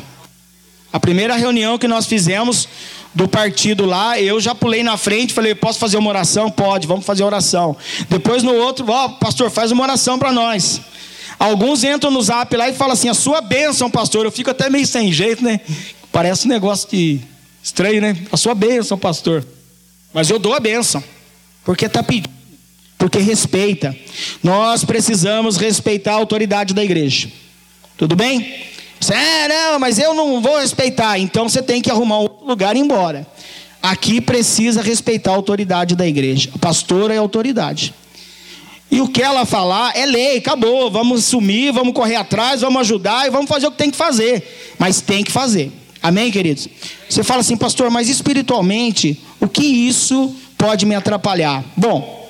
A 0.92 0.98
primeira 0.98 1.36
reunião 1.36 1.78
que 1.78 1.86
nós 1.86 2.06
fizemos 2.06 2.68
do 3.18 3.26
partido 3.26 3.84
lá, 3.84 4.20
eu 4.20 4.40
já 4.40 4.54
pulei 4.54 4.84
na 4.84 4.96
frente, 4.96 5.34
falei, 5.34 5.52
posso 5.52 5.76
fazer 5.80 5.96
uma 5.96 6.08
oração? 6.08 6.48
Pode, 6.48 6.86
vamos 6.86 7.04
fazer 7.04 7.24
oração. 7.24 7.76
Depois 8.08 8.44
no 8.44 8.54
outro, 8.54 8.88
ó, 8.88 9.06
oh, 9.06 9.08
pastor, 9.14 9.50
faz 9.50 9.72
uma 9.72 9.82
oração 9.82 10.20
para 10.20 10.30
nós. 10.30 10.80
Alguns 11.36 11.82
entram 11.82 12.12
no 12.12 12.22
zap 12.22 12.56
lá 12.56 12.68
e 12.68 12.74
falam 12.74 12.92
assim, 12.92 13.08
a 13.08 13.14
sua 13.14 13.40
bênção, 13.40 13.90
pastor. 13.90 14.24
Eu 14.24 14.30
fico 14.30 14.50
até 14.50 14.70
meio 14.70 14.86
sem 14.86 15.12
jeito, 15.12 15.42
né? 15.42 15.60
Parece 16.12 16.46
um 16.46 16.48
negócio 16.48 16.86
que 16.86 17.20
estranho, 17.60 18.00
né? 18.00 18.16
A 18.30 18.36
sua 18.36 18.54
bênção, 18.54 18.96
pastor. 18.96 19.44
Mas 20.14 20.30
eu 20.30 20.38
dou 20.38 20.54
a 20.54 20.60
bênção, 20.60 21.02
porque 21.64 21.86
está 21.86 22.04
pedindo, 22.04 22.30
porque 22.96 23.18
respeita. 23.18 23.96
Nós 24.44 24.84
precisamos 24.84 25.56
respeitar 25.56 26.12
a 26.12 26.18
autoridade 26.18 26.72
da 26.72 26.84
igreja. 26.84 27.28
Tudo 27.96 28.14
bem? 28.14 28.77
Você, 29.00 29.14
é, 29.14 29.48
não, 29.48 29.78
mas 29.78 29.98
eu 29.98 30.14
não 30.14 30.40
vou 30.40 30.58
respeitar. 30.58 31.18
Então 31.18 31.48
você 31.48 31.62
tem 31.62 31.80
que 31.80 31.90
arrumar 31.90 32.18
outro 32.18 32.46
lugar 32.46 32.74
e 32.74 32.78
ir 32.78 32.82
embora. 32.82 33.26
Aqui 33.82 34.20
precisa 34.20 34.82
respeitar 34.82 35.30
a 35.30 35.36
autoridade 35.36 35.94
da 35.94 36.06
igreja. 36.06 36.50
A 36.54 36.58
pastora 36.58 37.14
é 37.14 37.18
autoridade. 37.18 37.94
E 38.90 39.00
o 39.00 39.08
que 39.08 39.22
ela 39.22 39.44
falar 39.44 39.96
é 39.96 40.06
lei, 40.06 40.38
acabou. 40.38 40.90
Vamos 40.90 41.24
sumir, 41.24 41.72
vamos 41.72 41.92
correr 41.92 42.16
atrás, 42.16 42.62
vamos 42.62 42.80
ajudar 42.80 43.26
e 43.26 43.30
vamos 43.30 43.48
fazer 43.48 43.66
o 43.66 43.70
que 43.70 43.78
tem 43.78 43.90
que 43.90 43.96
fazer. 43.96 44.74
Mas 44.78 45.00
tem 45.00 45.22
que 45.22 45.30
fazer. 45.30 45.70
Amém, 46.02 46.30
queridos? 46.30 46.68
Você 47.08 47.22
fala 47.22 47.40
assim, 47.40 47.56
pastor, 47.56 47.90
mas 47.90 48.08
espiritualmente, 48.08 49.20
o 49.40 49.48
que 49.48 49.64
isso 49.64 50.34
pode 50.56 50.86
me 50.86 50.94
atrapalhar? 50.94 51.64
Bom, 51.76 52.26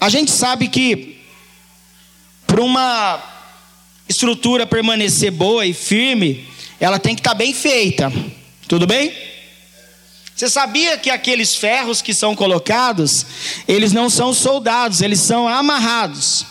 a 0.00 0.08
gente 0.08 0.30
sabe 0.30 0.68
que 0.68 1.18
para 2.46 2.60
uma 2.60 3.31
estrutura 4.12 4.66
permanecer 4.66 5.32
boa 5.32 5.66
e 5.66 5.72
firme, 5.72 6.46
ela 6.78 6.98
tem 6.98 7.14
que 7.14 7.20
estar 7.20 7.30
tá 7.30 7.36
bem 7.36 7.52
feita. 7.52 8.12
Tudo 8.68 8.86
bem? 8.86 9.12
Você 10.34 10.48
sabia 10.48 10.96
que 10.96 11.10
aqueles 11.10 11.54
ferros 11.54 12.00
que 12.00 12.14
são 12.14 12.34
colocados, 12.34 13.26
eles 13.66 13.92
não 13.92 14.08
são 14.08 14.32
soldados, 14.32 15.00
eles 15.00 15.20
são 15.20 15.48
amarrados. 15.48 16.46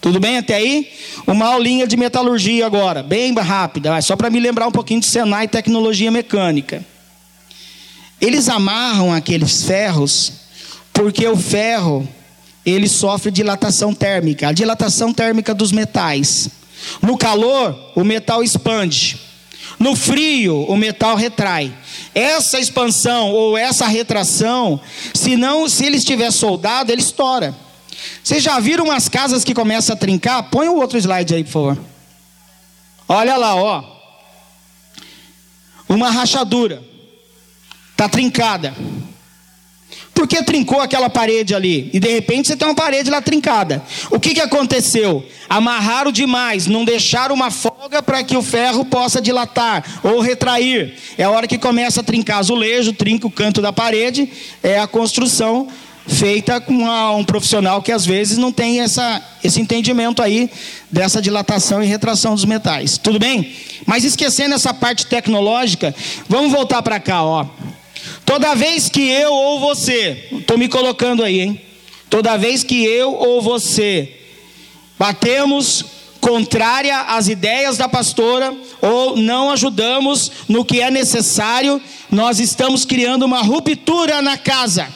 Tudo 0.00 0.18
bem 0.18 0.38
até 0.38 0.54
aí? 0.54 0.90
Uma 1.26 1.46
aulinha 1.46 1.86
de 1.86 1.96
metalurgia 1.96 2.64
agora, 2.64 3.02
bem 3.02 3.34
rápida, 3.34 4.00
só 4.00 4.16
para 4.16 4.30
me 4.30 4.40
lembrar 4.40 4.66
um 4.66 4.72
pouquinho 4.72 5.00
de 5.00 5.06
Senai 5.06 5.44
e 5.44 5.48
tecnologia 5.48 6.10
mecânica. 6.10 6.84
Eles 8.20 8.48
amarram 8.48 9.12
aqueles 9.12 9.62
ferros 9.62 10.32
porque 10.92 11.26
o 11.26 11.36
ferro 11.36 12.08
ele 12.64 12.88
sofre 12.88 13.30
dilatação 13.30 13.94
térmica, 13.94 14.48
a 14.48 14.52
dilatação 14.52 15.12
térmica 15.12 15.54
dos 15.54 15.72
metais. 15.72 16.50
No 17.02 17.16
calor, 17.16 17.92
o 17.94 18.04
metal 18.04 18.42
expande. 18.42 19.18
No 19.78 19.96
frio, 19.96 20.64
o 20.68 20.76
metal 20.76 21.16
retrai. 21.16 21.72
Essa 22.14 22.58
expansão 22.58 23.30
ou 23.30 23.56
essa 23.56 23.86
retração, 23.86 24.80
se 25.14 25.36
não, 25.36 25.68
se 25.68 25.86
ele 25.86 25.96
estiver 25.96 26.30
soldado, 26.30 26.92
ele 26.92 27.00
estoura. 27.00 27.54
Vocês 28.22 28.42
já 28.42 28.58
viram 28.60 28.84
umas 28.84 29.08
casas 29.08 29.44
que 29.44 29.54
começam 29.54 29.94
a 29.94 29.98
trincar? 29.98 30.42
Põe 30.44 30.68
o 30.68 30.76
outro 30.76 30.98
slide 30.98 31.34
aí, 31.34 31.44
por 31.44 31.50
favor. 31.50 31.78
Olha 33.08 33.36
lá, 33.36 33.54
ó. 33.54 33.84
Uma 35.88 36.10
rachadura. 36.10 36.82
Está 37.92 38.08
trincada. 38.08 38.74
Por 40.20 40.28
que 40.28 40.42
trincou 40.42 40.82
aquela 40.82 41.08
parede 41.08 41.54
ali? 41.54 41.88
E 41.94 41.98
de 41.98 42.12
repente 42.12 42.48
você 42.48 42.54
tem 42.54 42.68
uma 42.68 42.74
parede 42.74 43.08
lá 43.08 43.22
trincada. 43.22 43.82
O 44.10 44.20
que, 44.20 44.34
que 44.34 44.40
aconteceu? 44.42 45.26
Amarraram 45.48 46.12
demais, 46.12 46.66
não 46.66 46.84
deixaram 46.84 47.34
uma 47.34 47.50
folga 47.50 48.02
para 48.02 48.22
que 48.22 48.36
o 48.36 48.42
ferro 48.42 48.84
possa 48.84 49.18
dilatar 49.18 49.82
ou 50.02 50.20
retrair. 50.20 50.94
É 51.16 51.24
a 51.24 51.30
hora 51.30 51.46
que 51.46 51.56
começa 51.56 52.02
a 52.02 52.04
trincar 52.04 52.40
azulejo, 52.40 52.92
trinca 52.92 53.26
o 53.26 53.30
canto 53.30 53.62
da 53.62 53.72
parede, 53.72 54.30
é 54.62 54.78
a 54.78 54.86
construção 54.86 55.68
feita 56.06 56.60
com 56.60 56.74
uma, 56.74 57.12
um 57.12 57.24
profissional 57.24 57.80
que 57.80 57.90
às 57.90 58.04
vezes 58.04 58.36
não 58.36 58.52
tem 58.52 58.80
essa, 58.80 59.22
esse 59.42 59.58
entendimento 59.58 60.22
aí 60.22 60.50
dessa 60.90 61.22
dilatação 61.22 61.82
e 61.82 61.86
retração 61.86 62.34
dos 62.34 62.44
metais. 62.44 62.98
Tudo 62.98 63.18
bem? 63.18 63.54
Mas 63.86 64.04
esquecendo 64.04 64.54
essa 64.54 64.74
parte 64.74 65.06
tecnológica, 65.06 65.94
vamos 66.28 66.52
voltar 66.52 66.82
para 66.82 67.00
cá, 67.00 67.22
ó. 67.24 67.46
Toda 68.30 68.54
vez 68.54 68.88
que 68.88 69.08
eu 69.08 69.32
ou 69.32 69.58
você, 69.58 70.28
estou 70.30 70.56
me 70.56 70.68
colocando 70.68 71.24
aí, 71.24 71.40
hein? 71.40 71.60
Toda 72.08 72.36
vez 72.36 72.62
que 72.62 72.84
eu 72.84 73.12
ou 73.12 73.42
você 73.42 74.20
batemos 74.96 75.84
contrária 76.20 76.96
às 76.96 77.26
ideias 77.26 77.76
da 77.76 77.88
pastora 77.88 78.56
ou 78.80 79.16
não 79.16 79.50
ajudamos 79.50 80.30
no 80.48 80.64
que 80.64 80.80
é 80.80 80.92
necessário, 80.92 81.82
nós 82.08 82.38
estamos 82.38 82.84
criando 82.84 83.24
uma 83.24 83.42
ruptura 83.42 84.22
na 84.22 84.38
casa. 84.38 84.86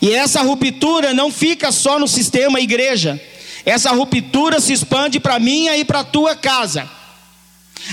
E 0.00 0.12
essa 0.12 0.42
ruptura 0.42 1.12
não 1.12 1.28
fica 1.28 1.72
só 1.72 1.98
no 1.98 2.06
sistema 2.06 2.60
igreja. 2.60 3.20
Essa 3.66 3.90
ruptura 3.90 4.60
se 4.60 4.72
expande 4.72 5.18
para 5.18 5.40
minha 5.40 5.76
e 5.76 5.84
para 5.84 6.04
tua 6.04 6.36
casa. 6.36 6.88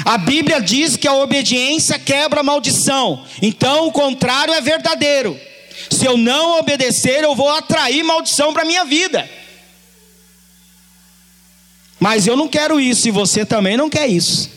A 0.05 0.17
Bíblia 0.17 0.61
diz 0.61 0.95
que 0.95 1.07
a 1.07 1.13
obediência 1.13 1.97
quebra 1.97 2.41
a 2.41 2.43
maldição. 2.43 3.25
Então 3.41 3.87
o 3.87 3.91
contrário 3.91 4.53
é 4.53 4.61
verdadeiro. 4.61 5.39
Se 5.89 6.05
eu 6.05 6.17
não 6.17 6.59
obedecer, 6.59 7.23
eu 7.23 7.35
vou 7.35 7.49
atrair 7.49 8.03
maldição 8.03 8.53
para 8.53 8.63
a 8.63 8.65
minha 8.65 8.83
vida. 8.85 9.29
Mas 11.99 12.27
eu 12.27 12.35
não 12.35 12.47
quero 12.47 12.79
isso 12.79 13.07
e 13.07 13.11
você 13.11 13.45
também 13.45 13.77
não 13.77 13.89
quer 13.89 14.07
isso. 14.07 14.49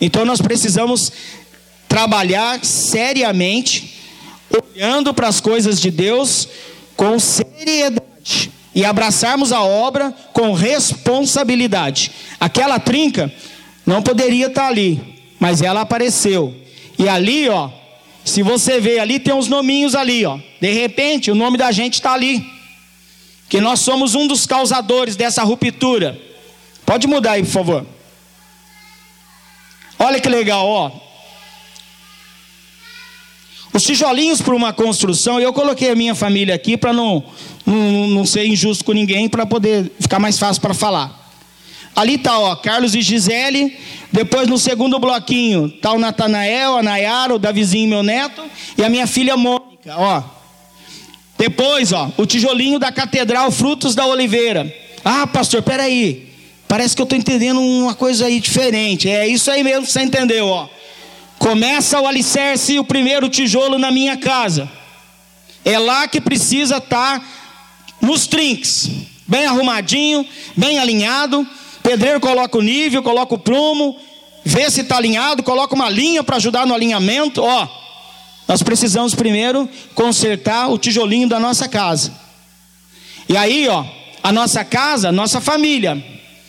Então 0.00 0.24
nós 0.24 0.40
precisamos 0.40 1.10
trabalhar 1.88 2.64
seriamente, 2.64 4.00
olhando 4.50 5.12
para 5.14 5.28
as 5.28 5.40
coisas 5.40 5.80
de 5.80 5.90
Deus 5.90 6.48
com 6.96 7.18
seriedade 7.18 8.52
e 8.74 8.84
abraçarmos 8.84 9.52
a 9.52 9.62
obra 9.62 10.12
com 10.32 10.52
responsabilidade. 10.52 12.10
Aquela 12.40 12.78
trinca 12.78 13.32
não 13.86 14.02
poderia 14.02 14.46
estar 14.46 14.66
ali, 14.66 15.00
mas 15.38 15.62
ela 15.62 15.82
apareceu. 15.82 16.54
E 16.98 17.08
ali, 17.08 17.48
ó, 17.48 17.70
se 18.24 18.42
você 18.42 18.80
vê 18.80 18.98
ali, 18.98 19.18
tem 19.18 19.34
uns 19.34 19.48
nominhos 19.48 19.94
ali, 19.94 20.24
ó. 20.24 20.38
De 20.60 20.72
repente, 20.72 21.30
o 21.30 21.34
nome 21.34 21.58
da 21.58 21.70
gente 21.70 21.94
está 21.94 22.12
ali. 22.12 22.44
Que 23.48 23.60
nós 23.60 23.80
somos 23.80 24.14
um 24.14 24.26
dos 24.26 24.46
causadores 24.46 25.16
dessa 25.16 25.42
ruptura. 25.42 26.18
Pode 26.86 27.06
mudar 27.06 27.32
aí, 27.32 27.42
por 27.42 27.50
favor. 27.50 27.86
Olha 29.98 30.20
que 30.20 30.28
legal, 30.28 30.66
ó. 30.66 30.90
Os 33.74 33.82
tijolinhos 33.82 34.40
para 34.40 34.54
uma 34.54 34.72
construção, 34.72 35.40
eu 35.40 35.52
coloquei 35.52 35.90
a 35.90 35.96
minha 35.96 36.14
família 36.14 36.54
aqui 36.54 36.76
para 36.76 36.92
não, 36.92 37.24
não, 37.66 38.06
não 38.06 38.24
ser 38.24 38.46
injusto 38.46 38.84
com 38.84 38.92
ninguém, 38.92 39.28
para 39.28 39.44
poder 39.44 39.90
ficar 39.98 40.18
mais 40.18 40.38
fácil 40.38 40.62
para 40.62 40.72
falar. 40.72 41.23
Ali 41.94 42.14
está, 42.14 42.38
ó, 42.38 42.56
Carlos 42.56 42.94
e 42.94 43.02
Gisele, 43.02 43.76
Depois, 44.14 44.46
no 44.48 44.58
segundo 44.58 44.98
bloquinho, 44.98 45.66
está 45.66 45.92
o 45.92 45.98
Natanael, 45.98 46.78
a 46.78 46.82
Nayara, 46.84 47.34
o 47.34 47.38
Davizinho, 47.38 47.88
meu 47.88 48.02
neto, 48.02 48.42
e 48.78 48.84
a 48.84 48.88
minha 48.88 49.08
filha 49.08 49.36
Mônica, 49.36 49.92
ó. 49.96 50.22
Depois, 51.36 51.92
ó, 51.92 52.12
o 52.16 52.24
tijolinho 52.24 52.78
da 52.78 52.92
Catedral 52.92 53.50
Frutos 53.50 53.94
da 53.94 54.06
Oliveira. 54.06 54.72
Ah, 55.04 55.26
pastor, 55.26 55.62
peraí. 55.62 56.28
Parece 56.68 56.94
que 56.94 57.02
eu 57.02 57.04
estou 57.04 57.18
entendendo 57.18 57.60
uma 57.60 57.94
coisa 57.94 58.26
aí 58.26 58.38
diferente. 58.38 59.08
É 59.08 59.26
isso 59.26 59.50
aí 59.50 59.62
mesmo 59.64 59.84
que 59.84 59.92
você 59.92 60.02
entendeu, 60.02 60.46
ó. 60.46 60.68
Começa 61.38 62.00
o 62.00 62.06
alicerce 62.06 62.74
e 62.74 62.78
o 62.78 62.84
primeiro 62.84 63.28
tijolo 63.28 63.78
na 63.78 63.90
minha 63.90 64.16
casa. 64.16 64.70
É 65.64 65.78
lá 65.78 66.06
que 66.06 66.20
precisa 66.20 66.76
estar 66.76 67.18
tá 67.18 67.26
nos 68.00 68.26
trinques, 68.26 68.90
bem 69.26 69.44
arrumadinho, 69.46 70.24
bem 70.56 70.78
alinhado. 70.78 71.46
Pedreiro 71.84 72.18
coloca 72.18 72.56
o 72.56 72.62
nível, 72.62 73.02
coloca 73.02 73.34
o 73.34 73.38
prumo, 73.38 73.94
vê 74.42 74.70
se 74.70 74.80
está 74.80 74.96
alinhado, 74.96 75.42
coloca 75.42 75.74
uma 75.74 75.90
linha 75.90 76.24
para 76.24 76.36
ajudar 76.36 76.66
no 76.66 76.72
alinhamento. 76.72 77.42
Ó, 77.42 77.68
nós 78.48 78.62
precisamos 78.62 79.14
primeiro 79.14 79.68
consertar 79.94 80.70
o 80.70 80.78
tijolinho 80.78 81.28
da 81.28 81.38
nossa 81.38 81.68
casa. 81.68 82.10
E 83.28 83.36
aí, 83.36 83.68
ó, 83.68 83.84
a 84.22 84.32
nossa 84.32 84.64
casa, 84.64 85.12
nossa 85.12 85.42
família, 85.42 86.02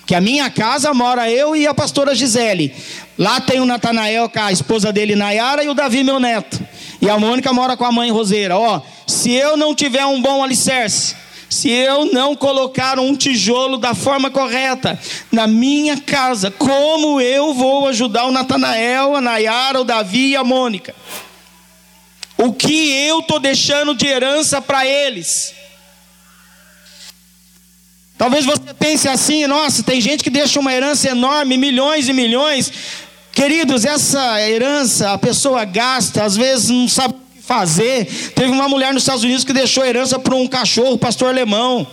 que 0.06 0.16
a 0.16 0.22
minha 0.22 0.50
casa 0.50 0.94
mora 0.94 1.30
eu 1.30 1.54
e 1.54 1.68
a 1.68 1.74
pastora 1.74 2.16
Gisele. 2.16 2.74
Lá 3.18 3.42
tem 3.42 3.60
o 3.60 3.66
Natanael 3.66 4.32
a 4.34 4.52
esposa 4.54 4.94
dele, 4.94 5.18
Nayara, 5.18 5.66
e 5.66 5.68
o 5.68 5.74
Davi, 5.74 6.02
meu 6.02 6.18
neto. 6.18 6.66
E 7.02 7.10
a 7.10 7.20
Mônica 7.20 7.52
mora 7.52 7.76
com 7.76 7.84
a 7.84 7.92
mãe 7.92 8.10
Roseira. 8.10 8.58
Ó, 8.58 8.82
se 9.06 9.34
eu 9.34 9.58
não 9.58 9.76
tiver 9.76 10.06
um 10.06 10.22
bom 10.22 10.42
alicerce, 10.42 11.14
se 11.56 11.70
eu 11.70 12.12
não 12.12 12.36
colocar 12.36 13.00
um 13.00 13.16
tijolo 13.16 13.78
da 13.78 13.96
forma 13.96 14.30
correta 14.30 15.00
na 15.32 15.48
minha 15.48 15.98
casa, 15.98 16.52
como 16.52 17.22
eu 17.22 17.54
vou 17.54 17.88
ajudar 17.88 18.26
o 18.26 18.32
Natanael, 18.32 19.16
a 19.16 19.22
Nayara, 19.22 19.80
o 19.80 19.86
Davi 19.86 20.32
e 20.32 20.36
a 20.36 20.44
Mônica? 20.44 20.94
O 22.38 22.52
que 22.52 22.92
eu 23.08 23.20
estou 23.20 23.40
deixando 23.40 23.96
de 23.96 24.06
herança 24.06 24.62
para 24.62 24.86
eles? 24.86 25.54
Talvez 28.18 28.46
você 28.46 28.74
pense 28.78 29.08
assim, 29.08 29.48
nossa, 29.48 29.82
tem 29.82 30.02
gente 30.02 30.26
que 30.26 30.30
deixa 30.30 30.60
uma 30.60 30.74
herança 30.74 31.10
enorme, 31.10 31.58
milhões 31.58 32.10
e 32.10 32.14
milhões. 32.14 32.70
Queridos, 33.32 33.86
essa 33.86 34.42
herança 34.42 35.14
a 35.14 35.18
pessoa 35.18 35.64
gasta, 35.64 36.26
às 36.26 36.36
vezes 36.36 36.70
não 36.70 36.90
sabe 36.90 37.16
fazer. 37.46 38.06
Teve 38.34 38.52
uma 38.52 38.68
mulher 38.68 38.94
nos 38.94 39.04
Estados 39.04 39.24
Unidos 39.24 39.44
que 39.44 39.54
deixou 39.54 39.86
herança 39.86 40.18
para 40.18 40.36
um 40.36 40.48
cachorro, 40.48 40.98
pastor 40.98 41.30
alemão. 41.30 41.86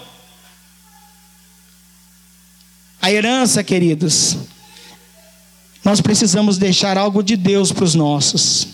A 3.00 3.10
herança, 3.10 3.62
queridos, 3.62 4.36
nós 5.84 6.00
precisamos 6.00 6.58
deixar 6.58 6.96
algo 6.96 7.22
de 7.22 7.36
Deus 7.36 7.72
para 7.72 7.84
os 7.84 7.94
nossos 7.94 8.72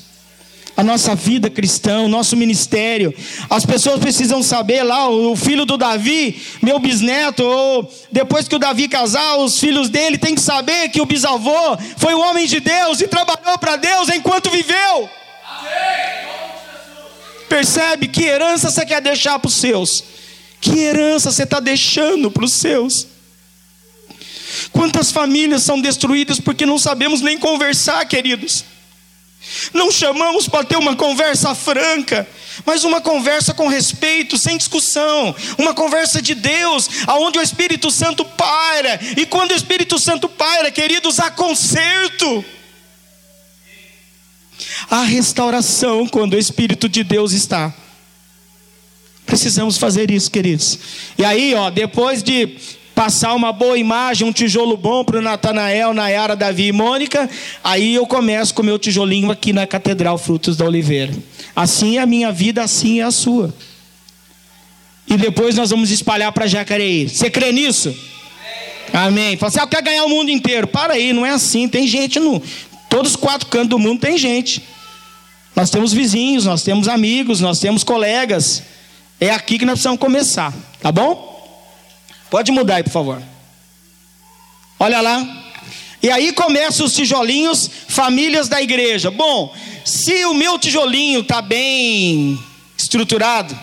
a 0.79 0.85
nossa 0.85 1.13
vida 1.13 1.51
cristã, 1.51 2.03
o 2.03 2.09
nosso 2.09 2.37
ministério. 2.37 3.13
As 3.51 3.67
pessoas 3.67 3.99
precisam 3.99 4.45
saber 4.45 4.85
lá, 4.85 5.11
o 5.11 5.35
filho 5.35 5.67
do 5.67 5.77
Davi, 5.77 6.41
meu 6.63 6.79
bisneto, 6.79 7.43
ou 7.43 7.93
depois 8.13 8.47
que 8.47 8.55
o 8.55 8.61
Davi 8.61 8.87
casar, 8.87 9.39
os 9.39 9.59
filhos 9.59 9.89
dele 9.89 10.17
têm 10.17 10.37
que 10.37 10.41
saber 10.41 10.89
que 10.91 11.01
o 11.01 11.05
bisavô 11.05 11.77
foi 11.97 12.15
um 12.15 12.21
homem 12.21 12.47
de 12.47 12.61
Deus 12.61 13.01
e 13.01 13.09
trabalhou 13.09 13.59
para 13.59 13.75
Deus 13.75 14.09
enquanto 14.09 14.51
viveu. 14.51 15.11
Percebe 17.49 18.09
que 18.09 18.25
herança 18.25 18.71
você 18.71 18.85
quer 18.85 19.01
deixar 19.01 19.39
para 19.39 19.49
os 19.49 19.55
seus? 19.55 20.05
Que 20.61 20.79
herança 20.81 21.31
você 21.31 21.45
está 21.45 21.61
deixando 21.61 22.31
para 22.31 22.45
os 22.45 22.53
seus? 22.53 23.07
Quantas 24.73 25.11
famílias 25.11 25.63
são 25.63 25.81
destruídas 25.81 26.41
porque 26.41 26.67
não 26.67 26.79
sabemos 26.79 27.21
nem 27.21 27.39
conversar, 27.39 28.05
queridos? 28.07 28.65
Não 29.73 29.91
chamamos 29.91 30.49
para 30.49 30.65
ter 30.65 30.77
uma 30.77 30.97
conversa 30.97 31.55
franca, 31.55 32.29
mas 32.67 32.85
uma 32.85 33.01
conversa 33.01 33.55
com 33.55 33.69
respeito, 33.69 34.37
sem 34.37 34.59
discussão, 34.59 35.35
uma 35.57 35.73
conversa 35.73 36.21
de 36.21 36.35
Deus, 36.35 36.89
aonde 37.07 37.39
o 37.39 37.43
Espírito 37.43 37.91
Santo 37.91 38.25
paira. 38.25 38.99
E 39.17 39.25
quando 39.25 39.53
o 39.53 39.55
Espírito 39.55 39.99
Santo 39.99 40.29
paira, 40.29 40.71
queridos, 40.71 41.21
há 41.21 41.31
conserto. 41.31 42.45
Há 44.91 45.03
restauração 45.03 46.07
quando 46.07 46.35
o 46.35 46.39
Espírito 46.39 46.89
de 46.89 47.05
Deus 47.05 47.33
está. 47.33 47.75
Precisamos 49.27 49.77
fazer 49.77 50.11
isso, 50.11 50.31
queridos. 50.31 50.79
E 51.19 51.25
aí, 51.25 51.55
ó, 51.55 51.69
depois 51.71 52.23
de 52.23 52.57
passar 52.95 53.35
uma 53.35 53.53
boa 53.53 53.79
imagem, 53.79 54.27
um 54.27 54.33
tijolo 54.33 54.77
bom 54.77 55.05
para 55.05 55.19
o 55.19 55.23
Natanael, 55.23 55.95
Nayara, 55.95 56.35
Davi 56.35 56.69
e 56.69 56.73
Mônica, 56.73 57.31
aí 57.63 57.95
eu 57.95 58.07
começo 58.07 58.53
com 58.55 58.63
o 58.63 58.65
meu 58.65 58.79
tijolinho 58.79 59.31
aqui 59.31 59.53
na 59.53 59.67
Catedral 59.67 60.19
Frutos 60.19 60.57
da 60.57 60.65
Oliveira. 60.65 61.15
Assim 61.55 61.99
é 61.99 62.01
a 62.01 62.07
minha 62.07 62.33
vida, 62.33 62.63
assim 62.63 63.01
é 63.01 63.05
a 63.05 63.11
sua. 63.11 63.55
E 65.07 65.17
depois 65.17 65.55
nós 65.55 65.71
vamos 65.71 65.91
espalhar 65.91 66.33
para 66.33 66.47
Jacareí. 66.47 67.09
Você 67.09 67.31
crê 67.31 67.53
nisso? 67.53 67.95
Amém. 68.93 69.37
Fala 69.37 69.49
assim, 69.49 69.61
ah, 69.61 69.63
eu 69.63 69.69
quero 69.69 69.85
ganhar 69.85 70.05
o 70.05 70.09
mundo 70.09 70.31
inteiro. 70.31 70.67
Para 70.67 70.95
aí, 70.95 71.13
não 71.13 71.25
é 71.25 71.31
assim. 71.31 71.69
Tem 71.69 71.87
gente 71.87 72.19
no. 72.19 72.43
Todos 72.89 73.13
os 73.13 73.17
quatro 73.17 73.49
cantos 73.49 73.69
do 73.69 73.79
mundo 73.79 74.01
tem 74.01 74.17
gente. 74.17 74.63
Nós 75.55 75.71
temos 75.71 75.93
vizinhos, 75.93 76.45
nós 76.45 76.63
temos 76.63 76.89
amigos, 76.89 77.41
nós 77.41 77.59
temos 77.59 77.85
colegas. 77.85 78.63
É 79.21 79.31
aqui 79.31 79.59
que 79.59 79.65
nós 79.65 79.75
precisamos 79.75 79.99
começar, 79.99 80.55
tá 80.81 80.93
bom? 80.93 81.29
Pode 82.31 82.53
mudar 82.53 82.77
aí, 82.77 82.83
por 82.83 82.93
favor. 82.93 83.23
Olha 84.79 85.01
lá. 85.01 85.45
E 86.01 86.11
aí 86.11 86.33
começam 86.33 86.87
os 86.87 86.95
tijolinhos, 86.95 87.69
famílias 87.89 88.49
da 88.49 88.63
igreja. 88.63 89.11
Bom, 89.11 89.53
se 89.85 90.25
o 90.27 90.35
meu 90.35 90.59
tijolinho 90.59 91.21
está 91.21 91.43
bem 91.43 92.39
estruturado, 92.77 93.59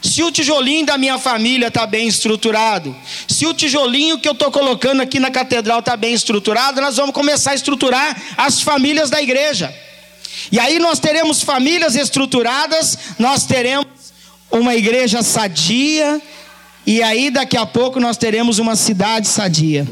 se 0.00 0.22
o 0.22 0.30
tijolinho 0.30 0.86
da 0.86 0.96
minha 0.96 1.18
família 1.18 1.68
está 1.68 1.86
bem 1.86 2.06
estruturado, 2.06 2.94
se 3.26 3.46
o 3.46 3.54
tijolinho 3.54 4.18
que 4.18 4.28
eu 4.28 4.32
estou 4.32 4.50
colocando 4.50 5.00
aqui 5.00 5.18
na 5.18 5.30
catedral 5.30 5.80
está 5.80 5.96
bem 5.96 6.14
estruturado, 6.14 6.80
nós 6.80 6.96
vamos 6.96 7.14
começar 7.14 7.50
a 7.50 7.54
estruturar 7.54 8.16
as 8.36 8.60
famílias 8.60 9.10
da 9.10 9.20
igreja. 9.20 9.74
E 10.52 10.60
aí 10.60 10.78
nós 10.78 11.00
teremos 11.00 11.42
famílias 11.42 11.96
estruturadas, 11.96 12.96
nós 13.18 13.44
teremos 13.44 13.86
uma 14.50 14.74
igreja 14.74 15.22
sadia, 15.22 16.22
e 16.86 17.02
aí 17.02 17.30
daqui 17.30 17.56
a 17.56 17.66
pouco 17.66 17.98
nós 17.98 18.16
teremos 18.16 18.58
uma 18.58 18.76
cidade 18.76 19.28
sadia. 19.28 19.86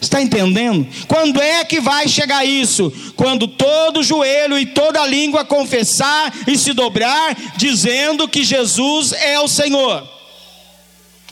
Está 0.00 0.22
entendendo? 0.22 0.86
Quando 1.06 1.40
é 1.42 1.62
que 1.64 1.78
vai 1.78 2.08
chegar 2.08 2.44
isso? 2.44 2.90
Quando 3.16 3.46
todo 3.46 4.02
joelho 4.02 4.58
e 4.58 4.64
toda 4.64 5.06
língua 5.06 5.44
confessar 5.44 6.32
e 6.46 6.56
se 6.56 6.72
dobrar, 6.72 7.36
dizendo 7.56 8.26
que 8.26 8.42
Jesus 8.42 9.12
é 9.12 9.38
o 9.38 9.46
Senhor. 9.46 10.08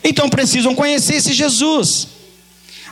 Então 0.04 0.28
precisam 0.28 0.74
conhecer 0.74 1.14
esse 1.14 1.32
Jesus. 1.32 2.08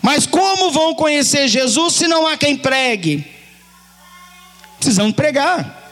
Mas 0.01 0.27
como 0.27 0.71
vão 0.71 0.95
conhecer 0.95 1.47
Jesus 1.47 1.95
se 1.95 2.09
não 2.09 2.27
há 2.27 2.37
quem 2.39 2.57
pregue? 2.57 3.27
Precisam 4.79 5.13
pregar. 5.13 5.85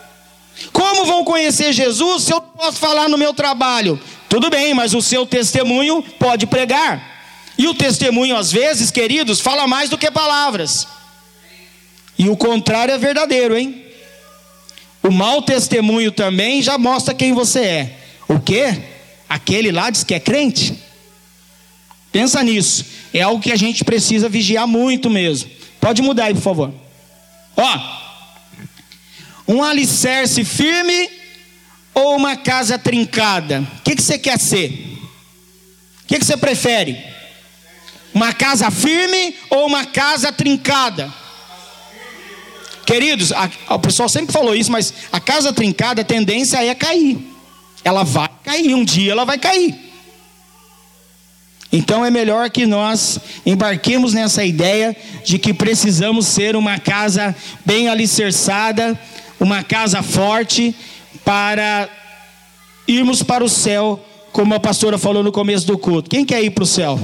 Como 0.73 1.05
vão 1.05 1.25
conhecer 1.25 1.73
Jesus 1.73 2.25
se 2.25 2.33
eu 2.33 2.40
posso 2.40 2.79
falar 2.79 3.09
no 3.09 3.18
meu 3.18 3.35
trabalho? 3.35 4.01
Tudo 4.31 4.49
bem, 4.49 4.73
mas 4.73 4.94
o 4.94 5.03
seu 5.03 5.27
testemunho 5.27 6.03
pode 6.18 6.47
pregar. 6.47 7.13
E 7.56 7.68
o 7.68 7.74
testemunho, 7.74 8.36
às 8.36 8.50
vezes, 8.50 8.90
queridos, 8.90 9.40
fala 9.40 9.66
mais 9.66 9.88
do 9.88 9.98
que 9.98 10.10
palavras. 10.10 10.88
E 12.18 12.28
o 12.28 12.36
contrário 12.36 12.94
é 12.94 12.98
verdadeiro, 12.98 13.56
hein? 13.56 13.84
O 15.02 15.10
mau 15.10 15.42
testemunho 15.42 16.10
também 16.10 16.62
já 16.62 16.78
mostra 16.78 17.14
quem 17.14 17.32
você 17.32 17.60
é. 17.60 17.98
O 18.26 18.40
quê? 18.40 18.82
Aquele 19.28 19.70
lá 19.70 19.90
diz 19.90 20.02
que 20.02 20.14
é 20.14 20.20
crente? 20.20 20.78
Pensa 22.10 22.42
nisso. 22.42 22.86
É 23.12 23.20
algo 23.20 23.42
que 23.42 23.52
a 23.52 23.56
gente 23.56 23.84
precisa 23.84 24.28
vigiar 24.28 24.66
muito 24.66 25.10
mesmo. 25.10 25.50
Pode 25.80 26.00
mudar 26.00 26.24
aí, 26.26 26.34
por 26.34 26.42
favor. 26.42 26.74
Ó, 27.56 27.78
um 29.46 29.62
alicerce 29.62 30.44
firme 30.44 31.10
ou 31.92 32.16
uma 32.16 32.36
casa 32.36 32.78
trincada? 32.78 33.60
O 33.78 33.82
que, 33.82 33.94
que 33.94 34.02
você 34.02 34.18
quer 34.18 34.38
ser? 34.38 34.70
O 36.02 36.06
que, 36.06 36.18
que 36.18 36.24
você 36.24 36.36
prefere? 36.36 37.13
Uma 38.14 38.33
casa 38.33 38.70
firme 38.70 39.35
ou 39.50 39.66
uma 39.66 39.85
casa 39.85 40.33
trincada? 40.33 41.12
Queridos, 42.87 43.33
a, 43.33 43.50
o 43.70 43.79
pessoal 43.79 44.09
sempre 44.09 44.33
falou 44.33 44.55
isso, 44.55 44.70
mas 44.70 44.94
a 45.11 45.18
casa 45.18 45.53
trincada, 45.53 46.03
a 46.03 46.05
tendência 46.05 46.64
é 46.64 46.74
cair. 46.74 47.18
Ela 47.83 48.05
vai 48.05 48.31
cair, 48.42 48.74
um 48.74 48.85
dia 48.85 49.12
ela 49.12 49.24
vai 49.24 49.38
cair. 49.38 49.74
Então 51.72 52.05
é 52.05 52.11
melhor 52.11 52.48
que 52.50 52.66
nós 52.66 53.18
embarquemos 53.44 54.14
nessa 54.14 54.44
ideia 54.44 54.96
de 55.24 55.38
que 55.40 55.53
precisamos 55.53 56.27
ser 56.27 56.55
uma 56.55 56.79
casa 56.79 57.35
bem 57.66 57.88
alicerçada, 57.88 58.98
uma 59.40 59.64
casa 59.64 60.03
forte 60.03 60.72
para 61.24 61.88
irmos 62.87 63.24
para 63.24 63.42
o 63.42 63.48
céu, 63.48 64.05
como 64.31 64.55
a 64.55 64.61
pastora 64.61 64.98
falou 64.98 65.24
no 65.24 65.33
começo 65.33 65.66
do 65.66 65.77
culto. 65.77 66.09
Quem 66.09 66.24
quer 66.24 66.44
ir 66.44 66.50
para 66.50 66.62
o 66.62 66.66
céu? 66.66 67.00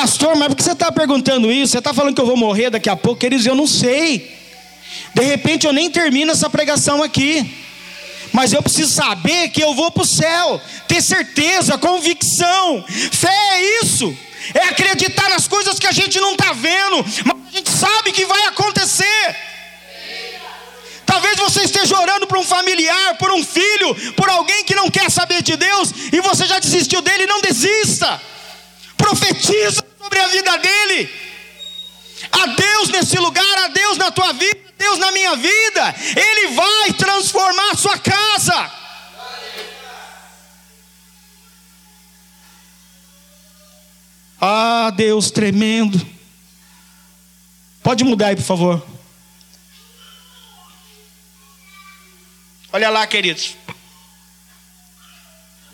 Pastor, 0.00 0.36
mas 0.36 0.46
por 0.46 0.56
que 0.56 0.62
você 0.62 0.70
está 0.70 0.92
perguntando 0.92 1.50
isso? 1.50 1.72
Você 1.72 1.78
está 1.78 1.92
falando 1.92 2.14
que 2.14 2.20
eu 2.20 2.26
vou 2.26 2.36
morrer 2.36 2.70
daqui 2.70 2.88
a 2.88 2.94
pouco? 2.94 3.18
Queridos, 3.18 3.44
eu 3.44 3.56
não 3.56 3.66
sei. 3.66 4.32
De 5.12 5.24
repente 5.24 5.66
eu 5.66 5.72
nem 5.72 5.90
termino 5.90 6.30
essa 6.30 6.48
pregação 6.48 7.02
aqui. 7.02 7.52
Mas 8.32 8.52
eu 8.52 8.62
preciso 8.62 8.92
saber 8.92 9.48
que 9.48 9.60
eu 9.60 9.74
vou 9.74 9.90
para 9.90 10.04
o 10.04 10.06
céu, 10.06 10.60
ter 10.86 11.02
certeza, 11.02 11.76
convicção. 11.76 12.84
Fé 12.86 13.34
é 13.54 13.82
isso, 13.82 14.16
é 14.54 14.68
acreditar 14.68 15.30
nas 15.30 15.48
coisas 15.48 15.80
que 15.80 15.86
a 15.88 15.92
gente 15.92 16.20
não 16.20 16.34
está 16.34 16.52
vendo, 16.52 17.04
mas 17.24 17.36
a 17.48 17.56
gente 17.56 17.68
sabe 17.68 18.12
que 18.12 18.24
vai 18.24 18.46
acontecer. 18.46 19.36
Talvez 21.04 21.36
você 21.38 21.62
esteja 21.62 21.98
orando 21.98 22.28
por 22.28 22.38
um 22.38 22.44
familiar, 22.44 23.18
por 23.18 23.32
um 23.32 23.42
filho, 23.42 24.12
por 24.12 24.30
alguém 24.30 24.62
que 24.62 24.76
não 24.76 24.88
quer 24.92 25.10
saber 25.10 25.42
de 25.42 25.56
Deus 25.56 25.92
e 26.12 26.20
você 26.20 26.46
já 26.46 26.60
desistiu 26.60 27.02
dele. 27.02 27.26
Não 27.26 27.40
desista, 27.40 28.20
profetiza 28.96 29.87
sobre 29.98 30.20
a 30.20 30.28
vida 30.28 30.56
dele. 30.58 31.10
A 32.32 32.46
Deus 32.46 32.88
nesse 32.90 33.18
lugar, 33.18 33.58
a 33.64 33.68
Deus 33.68 33.98
na 33.98 34.10
tua 34.10 34.32
vida, 34.32 34.60
a 34.68 34.72
Deus 34.78 34.98
na 34.98 35.12
minha 35.12 35.36
vida. 35.36 35.94
Ele 36.16 36.54
vai 36.54 36.92
transformar 36.92 37.70
a 37.72 37.76
sua 37.76 37.98
casa. 37.98 38.72
Ah, 44.40 44.92
Deus 44.94 45.30
tremendo. 45.30 46.00
Pode 47.82 48.04
mudar 48.04 48.28
aí, 48.28 48.36
por 48.36 48.44
favor. 48.44 48.86
Olha 52.72 52.90
lá, 52.90 53.06
queridos. 53.06 53.56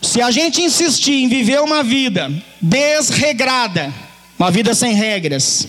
Se 0.01 0.23
a 0.23 0.31
gente 0.31 0.63
insistir 0.63 1.25
em 1.25 1.29
viver 1.29 1.61
uma 1.61 1.83
vida 1.83 2.31
desregrada, 2.61 3.93
uma 4.39 4.51
vida 4.51 4.75
sem 4.75 4.95
regras, 4.95 5.69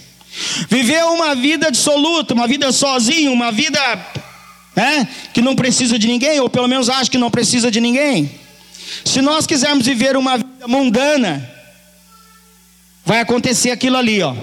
viver 0.70 1.04
uma 1.06 1.36
vida 1.36 1.68
absoluta, 1.68 2.34
uma 2.34 2.48
vida 2.48 2.72
sozinho, 2.72 3.32
uma 3.32 3.52
vida 3.52 3.80
né, 4.76 5.08
que 5.34 5.42
não 5.42 5.56
precisa 5.56 5.98
de 5.98 6.08
ninguém, 6.08 6.40
ou 6.40 6.50
pelo 6.50 6.68
menos 6.68 6.90
acha 6.90 7.10
que 7.10 7.18
não 7.18 7.32
precisa 7.32 7.72
de 7.72 7.80
ninguém. 7.80 8.30
Se 9.04 9.22
nós 9.22 9.48
quisermos 9.48 9.86
viver 9.86 10.18
uma 10.18 10.38
vida 10.38 10.68
mundana, 10.68 11.50
vai 13.06 13.20
acontecer 13.20 13.72
aquilo 13.72 13.98
ali, 13.98 14.22
ó. 14.22 14.36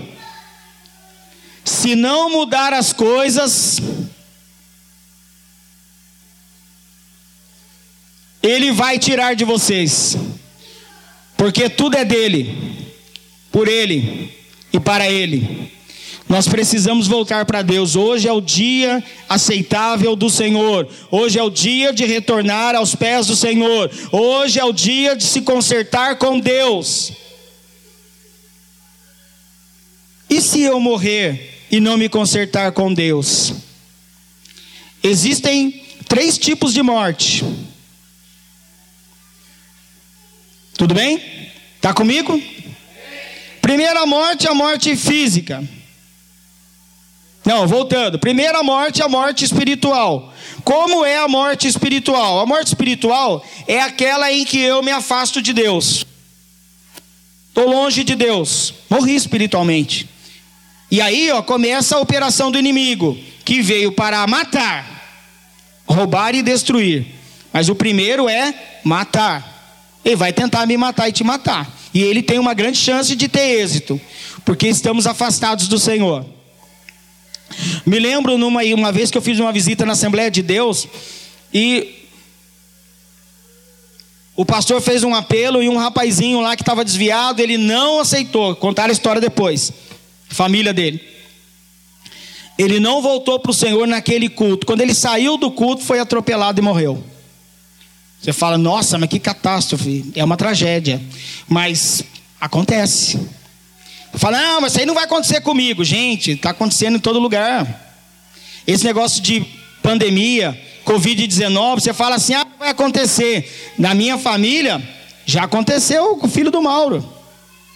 Se 1.65 1.95
não 1.95 2.31
mudar 2.31 2.73
as 2.73 2.93
coisas, 2.93 3.81
Ele 8.43 8.73
vai 8.73 8.99
tirar 8.99 9.35
de 9.35 9.45
vocês, 9.45 10.17
porque 11.37 11.69
tudo 11.69 11.97
é 11.97 12.05
dele, 12.05 12.82
por 13.53 13.69
Ele 13.69 14.35
e 14.73 14.81
para 14.81 15.09
Ele. 15.09 15.71
Nós 16.29 16.49
precisamos 16.49 17.07
voltar 17.07 17.45
para 17.45 17.61
Deus. 17.61 17.95
Hoje 17.95 18.27
é 18.27 18.33
o 18.33 18.41
dia 18.41 19.05
aceitável 19.29 20.17
do 20.17 20.31
Senhor. 20.31 20.89
Hoje 21.11 21.39
é 21.39 21.43
o 21.43 21.51
dia 21.51 21.93
de 21.93 22.07
retornar 22.07 22.75
aos 22.75 22.95
pés 22.95 23.27
do 23.27 23.37
Senhor. 23.37 23.91
Hoje 24.11 24.59
é 24.59 24.65
o 24.65 24.73
dia 24.73 25.15
de 25.15 25.25
se 25.25 25.43
consertar 25.43 26.17
com 26.17 26.41
Deus. 26.41 27.13
E 30.31 30.41
se 30.41 30.63
eu 30.63 30.81
morrer 30.81 31.67
e 31.71 31.79
não 31.79 31.99
me 31.99 32.09
consertar 32.09 32.73
com 32.73 32.95
Deus? 32.95 33.53
Existem 35.03 35.85
três 36.09 36.39
tipos 36.39 36.73
de 36.73 36.83
morte. 36.83 37.45
Tudo 40.79 40.95
bem? 40.95 41.21
Está 41.77 41.93
comigo? 41.93 42.41
Primeira 43.73 44.05
morte, 44.05 44.47
a 44.47 44.53
morte 44.53 44.95
física. 44.95 45.67
Não, 47.43 47.67
voltando. 47.67 48.19
Primeira 48.19 48.63
morte, 48.63 49.03
a 49.03 49.09
morte 49.09 49.47
espiritual. 49.47 50.31
Como 50.63 51.07
é 51.07 51.17
a 51.17 51.27
morte 51.27 51.67
espiritual? 51.67 52.41
A 52.41 52.45
morte 52.45 52.67
espiritual 52.67 53.43
é 53.67 53.81
aquela 53.81 54.31
em 54.31 54.45
que 54.45 54.59
eu 54.59 54.83
me 54.83 54.91
afasto 54.91 55.41
de 55.41 55.55
Deus. 55.55 56.05
Estou 57.49 57.67
longe 57.67 58.05
de 58.05 58.15
Deus. 58.15 58.75
Morri 58.91 59.17
espiritualmente. 59.17 60.07
E 60.91 61.01
aí, 61.01 61.31
ó, 61.31 61.41
começa 61.41 61.97
a 61.97 62.01
operação 62.01 62.53
do 62.53 62.59
inimigo, 62.59 63.19
que 63.43 63.63
veio 63.63 63.91
para 63.93 64.27
matar, 64.27 64.85
roubar 65.87 66.35
e 66.35 66.43
destruir. 66.43 67.07
Mas 67.51 67.71
o 67.71 67.75
primeiro 67.75 68.29
é 68.29 68.55
matar. 68.85 69.62
Ele 70.05 70.17
vai 70.17 70.33
tentar 70.33 70.67
me 70.67 70.77
matar 70.77 71.09
e 71.09 71.13
te 71.13 71.23
matar. 71.23 71.71
E 71.95 72.03
ele 72.03 72.23
tem 72.23 72.39
uma 72.39 72.55
grande 72.55 72.79
chance 72.79 73.15
de 73.15 73.29
ter 73.29 73.61
êxito, 73.61 74.01
porque 74.45 74.67
estamos 74.67 75.07
afastados 75.07 75.69
do 75.69 75.79
Senhor. 75.79 76.25
Me 77.85 77.99
lembro 77.99 78.39
numa 78.39 78.63
uma 78.65 78.91
vez 78.91 79.11
que 79.11 79.19
eu 79.19 79.23
fiz 79.23 79.39
uma 79.39 79.53
visita 79.53 79.85
na 79.85 79.93
Assembleia 79.93 80.31
de 80.31 80.43
Deus 80.43 80.89
e 81.53 82.03
o 84.35 84.45
pastor 84.45 84.81
fez 84.81 85.05
um 85.05 85.15
apelo 85.15 85.63
e 85.63 85.69
um 85.69 85.77
rapazinho 85.77 86.41
lá 86.41 86.57
que 86.57 86.63
estava 86.63 86.85
desviado, 86.85 87.43
ele 87.43 87.59
não 87.59 88.01
aceitou. 88.01 88.57
Contar 88.57 88.89
a 88.89 88.93
história 88.93 89.21
depois. 89.21 89.71
Família 90.29 90.73
dele. 90.73 91.01
Ele 92.59 92.81
não 92.81 93.03
voltou 93.03 93.39
para 93.39 93.51
o 93.51 93.55
Senhor 93.55 93.87
naquele 93.87 94.29
culto. 94.29 94.67
Quando 94.67 94.81
ele 94.81 94.95
saiu 94.95 95.37
do 95.37 95.51
culto, 95.51 95.83
foi 95.83 95.99
atropelado 95.99 96.61
e 96.61 96.63
morreu. 96.63 97.05
Você 98.23 98.33
fala, 98.33 98.57
nossa, 98.57 98.97
mas 98.99 99.09
que 99.09 99.19
catástrofe. 99.19 100.13
É 100.15 100.23
uma 100.23 100.37
tragédia. 100.37 101.03
Mas 101.49 102.05
acontece. 102.41 103.19
Fala, 104.15 104.41
não, 104.41 104.61
mas 104.61 104.73
isso 104.73 104.81
aí 104.81 104.87
não 104.87 104.95
vai 104.95 105.05
acontecer 105.05 105.41
comigo. 105.41 105.85
Gente, 105.85 106.31
está 106.31 106.51
acontecendo 106.51 106.97
em 106.97 107.01
todo 107.01 107.19
lugar. 107.19 107.99
Esse 108.65 108.85
negócio 108.85 109.21
de 109.21 109.45
pandemia, 109.83 110.57
Covid-19, 110.87 111.81
você 111.81 111.93
fala 111.93 112.15
assim, 112.15 112.35
ah, 112.35 112.47
vai 112.61 112.69
acontecer. 112.69 113.73
Na 113.77 113.93
minha 113.93 114.17
família, 114.17 114.81
já 115.27 115.43
aconteceu 115.43 116.17
com 116.17 116.29
o 116.29 116.31
filho 116.31 116.53
do 116.53 116.63
Mauro. 116.63 117.05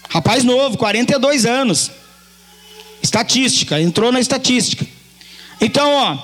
Rapaz 0.09 0.45
novo, 0.45 0.79
42 0.79 1.45
anos. 1.45 1.91
Estatística, 3.03 3.81
entrou 3.81 4.13
na 4.13 4.21
estatística. 4.21 4.87
Então, 5.61 5.91
ó, 5.93 6.19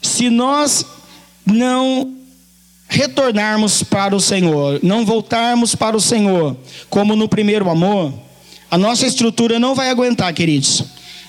se 0.00 0.30
nós 0.30 0.86
não 1.44 2.13
retornarmos 2.94 3.82
para 3.82 4.14
o 4.14 4.20
Senhor, 4.20 4.78
não 4.82 5.04
voltarmos 5.04 5.74
para 5.74 5.96
o 5.96 6.00
Senhor, 6.00 6.56
como 6.88 7.16
no 7.16 7.28
primeiro 7.28 7.68
amor, 7.68 8.12
a 8.70 8.78
nossa 8.78 9.06
estrutura 9.06 9.58
não 9.58 9.74
vai 9.74 9.90
aguentar, 9.90 10.32
queridos. 10.32 10.84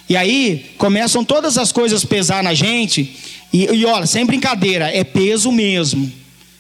E 0.08 0.16
aí 0.16 0.74
começam 0.78 1.26
todas 1.26 1.58
as 1.58 1.72
coisas 1.72 2.06
pesar 2.06 2.44
na 2.44 2.54
gente, 2.54 3.18
e, 3.52 3.66
e 3.66 3.86
olha, 3.86 4.06
sem 4.06 4.26
brincadeira, 4.26 4.96
é 4.96 5.04
peso 5.04 5.52
mesmo. 5.52 6.12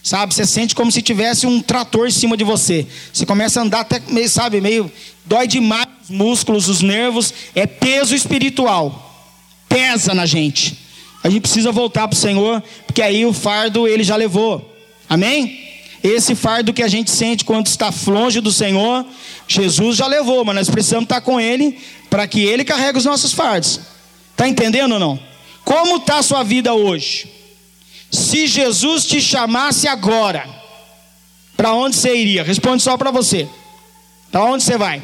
Sabe, 0.01 0.33
você 0.33 0.45
sente 0.45 0.75
como 0.75 0.91
se 0.91 1.01
tivesse 1.01 1.47
um 1.47 1.61
trator 1.61 2.07
em 2.07 2.11
cima 2.11 2.37
de 2.37 2.43
você. 2.43 2.85
Você 3.11 3.25
começa 3.25 3.59
a 3.59 3.63
andar 3.63 3.81
até 3.81 3.99
meio, 4.07 4.29
sabe, 4.29 4.61
meio 4.61 4.91
dói 5.25 5.47
demais 5.47 5.87
os 6.03 6.09
músculos, 6.09 6.69
os 6.69 6.81
nervos, 6.81 7.33
é 7.55 7.65
peso 7.65 8.13
espiritual. 8.15 9.31
Pesa 9.67 10.13
na 10.13 10.25
gente. 10.25 10.77
A 11.23 11.29
gente 11.29 11.41
precisa 11.41 11.71
voltar 11.71 12.07
para 12.07 12.15
o 12.15 12.19
Senhor, 12.19 12.63
porque 12.85 13.01
aí 13.01 13.25
o 13.25 13.33
fardo 13.33 13.87
ele 13.87 14.03
já 14.03 14.15
levou. 14.15 14.74
Amém? 15.09 15.65
Esse 16.03 16.35
fardo 16.35 16.73
que 16.73 16.83
a 16.83 16.87
gente 16.87 17.09
sente 17.09 17.43
quando 17.43 17.67
está 17.67 17.91
longe 18.07 18.39
do 18.39 18.51
Senhor, 18.51 19.05
Jesus 19.47 19.97
já 19.97 20.05
levou, 20.05 20.45
mas 20.45 20.55
nós 20.55 20.69
precisamos 20.69 21.05
estar 21.05 21.21
com 21.21 21.39
Ele 21.39 21.79
para 22.09 22.27
que 22.27 22.43
Ele 22.43 22.63
carregue 22.63 22.97
os 22.97 23.05
nossos 23.05 23.33
fardos. 23.33 23.79
Está 24.31 24.47
entendendo 24.47 24.93
ou 24.93 24.99
não? 24.99 25.19
Como 25.63 25.97
está 25.97 26.19
a 26.19 26.23
sua 26.23 26.43
vida 26.43 26.73
hoje? 26.73 27.27
Se 28.11 28.45
Jesus 28.45 29.05
te 29.05 29.19
chamasse 29.19 29.87
agora, 29.87 30.47
para 31.57 31.73
onde 31.73 31.95
você 31.95 32.15
iria? 32.15 32.43
Responde 32.43 32.83
só 32.83 32.97
para 32.97 33.11
você. 33.11 33.47
Para 34.31 34.43
onde 34.43 34.63
você 34.63 34.77
vai? 34.77 35.01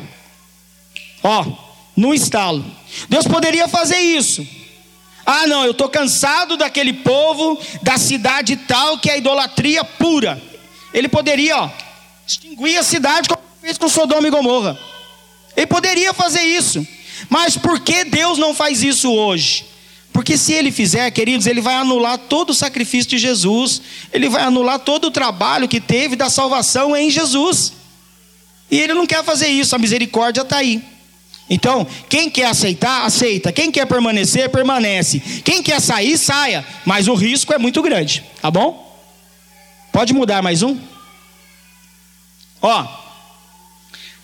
Ó, 1.23 1.45
no 1.95 2.13
estalo. 2.13 2.63
Deus 3.09 3.25
poderia 3.25 3.67
fazer 3.67 3.97
isso. 3.97 4.45
Ah, 5.25 5.47
não, 5.47 5.63
eu 5.63 5.71
estou 5.71 5.87
cansado 5.89 6.57
daquele 6.57 6.93
povo, 6.93 7.59
da 7.81 7.97
cidade 7.97 8.55
tal, 8.55 8.97
que 8.97 9.09
é 9.09 9.17
idolatria 9.17 9.83
pura. 9.83 10.41
Ele 10.93 11.07
poderia, 11.07 11.57
ó, 11.57 11.69
extinguir 12.27 12.77
a 12.77 12.83
cidade 12.83 13.29
como 13.29 13.41
fez 13.61 13.77
com 13.77 13.87
Sodoma 13.87 14.27
e 14.27 14.31
Gomorra. 14.31 14.77
Ele 15.55 15.67
poderia 15.67 16.13
fazer 16.13 16.41
isso. 16.41 16.85
Mas 17.29 17.57
por 17.57 17.79
que 17.79 18.03
Deus 18.03 18.37
não 18.37 18.53
faz 18.53 18.83
isso 18.83 19.11
hoje? 19.11 19.65
Porque 20.11 20.37
se 20.37 20.53
ele 20.53 20.71
fizer, 20.71 21.09
queridos, 21.11 21.47
ele 21.47 21.61
vai 21.61 21.75
anular 21.75 22.17
todo 22.17 22.49
o 22.49 22.53
sacrifício 22.53 23.09
de 23.09 23.17
Jesus, 23.17 23.81
ele 24.11 24.27
vai 24.27 24.43
anular 24.43 24.79
todo 24.79 25.05
o 25.05 25.11
trabalho 25.11 25.67
que 25.67 25.79
teve 25.79 26.15
da 26.15 26.29
salvação 26.29 26.95
em 26.95 27.09
Jesus. 27.09 27.73
E 28.69 28.79
ele 28.79 28.93
não 28.93 29.07
quer 29.07 29.23
fazer 29.23 29.47
isso, 29.47 29.75
a 29.75 29.79
misericórdia 29.79 30.41
está 30.41 30.57
aí. 30.57 30.81
Então, 31.53 31.85
quem 32.07 32.29
quer 32.29 32.45
aceitar, 32.45 33.05
aceita. 33.05 33.51
Quem 33.51 33.69
quer 33.69 33.85
permanecer, 33.85 34.49
permanece. 34.49 35.19
Quem 35.19 35.61
quer 35.61 35.81
sair, 35.81 36.17
saia. 36.17 36.65
Mas 36.85 37.09
o 37.09 37.13
risco 37.13 37.53
é 37.53 37.57
muito 37.57 37.81
grande, 37.81 38.23
tá 38.41 38.49
bom? 38.49 38.89
Pode 39.91 40.13
mudar 40.13 40.41
mais 40.41 40.63
um? 40.63 40.79
Ó, 42.61 42.87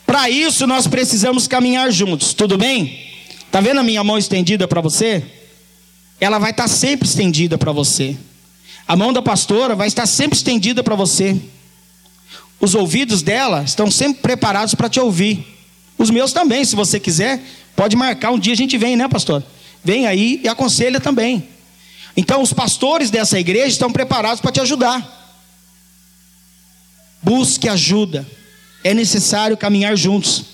Para 0.05 0.29
isso 0.29 0.65
nós 0.65 0.87
precisamos 0.87 1.49
caminhar 1.49 1.91
juntos, 1.91 2.33
tudo 2.33 2.57
bem? 2.57 3.05
Tá 3.51 3.59
vendo 3.59 3.81
a 3.81 3.83
minha 3.83 4.05
mão 4.05 4.17
estendida 4.17 4.65
para 4.65 4.79
você? 4.79 5.21
Ela 6.21 6.39
vai 6.39 6.51
estar 6.51 6.69
sempre 6.69 7.09
estendida 7.09 7.57
para 7.57 7.73
você. 7.73 8.15
A 8.87 8.95
mão 8.95 9.11
da 9.11 9.21
pastora 9.21 9.75
vai 9.75 9.89
estar 9.89 10.05
sempre 10.05 10.37
estendida 10.37 10.81
para 10.81 10.95
você. 10.95 11.35
Os 12.57 12.73
ouvidos 12.73 13.21
dela 13.21 13.63
estão 13.63 13.91
sempre 13.91 14.21
preparados 14.21 14.73
para 14.73 14.87
te 14.87 15.01
ouvir. 15.01 15.56
Os 15.97 16.09
meus 16.09 16.31
também, 16.31 16.63
se 16.63 16.75
você 16.75 16.99
quiser, 16.99 17.41
pode 17.75 17.95
marcar 17.95 18.31
um 18.31 18.39
dia 18.39 18.53
a 18.53 18.57
gente 18.57 18.77
vem, 18.77 18.95
né, 18.95 19.07
pastor? 19.07 19.43
Vem 19.83 20.05
aí 20.05 20.41
e 20.43 20.47
aconselha 20.47 20.99
também. 20.99 21.47
Então, 22.15 22.41
os 22.41 22.53
pastores 22.53 23.09
dessa 23.09 23.39
igreja 23.39 23.67
estão 23.67 23.91
preparados 23.91 24.41
para 24.41 24.51
te 24.51 24.59
ajudar. 24.59 25.17
Busque 27.21 27.69
ajuda. 27.69 28.27
É 28.83 28.93
necessário 28.93 29.57
caminhar 29.57 29.95
juntos. 29.95 30.45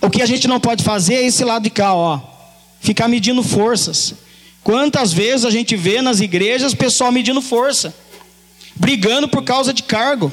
O 0.00 0.10
que 0.10 0.22
a 0.22 0.26
gente 0.26 0.46
não 0.46 0.60
pode 0.60 0.84
fazer 0.84 1.14
é 1.14 1.26
esse 1.26 1.44
lado 1.44 1.62
de 1.62 1.70
cá, 1.70 1.94
ó. 1.94 2.20
Ficar 2.80 3.08
medindo 3.08 3.42
forças. 3.42 4.14
Quantas 4.62 5.12
vezes 5.12 5.44
a 5.44 5.50
gente 5.50 5.76
vê 5.76 6.02
nas 6.02 6.20
igrejas 6.20 6.74
pessoal 6.74 7.12
medindo 7.12 7.40
força, 7.40 7.94
brigando 8.74 9.28
por 9.28 9.44
causa 9.44 9.72
de 9.72 9.82
cargo. 9.82 10.32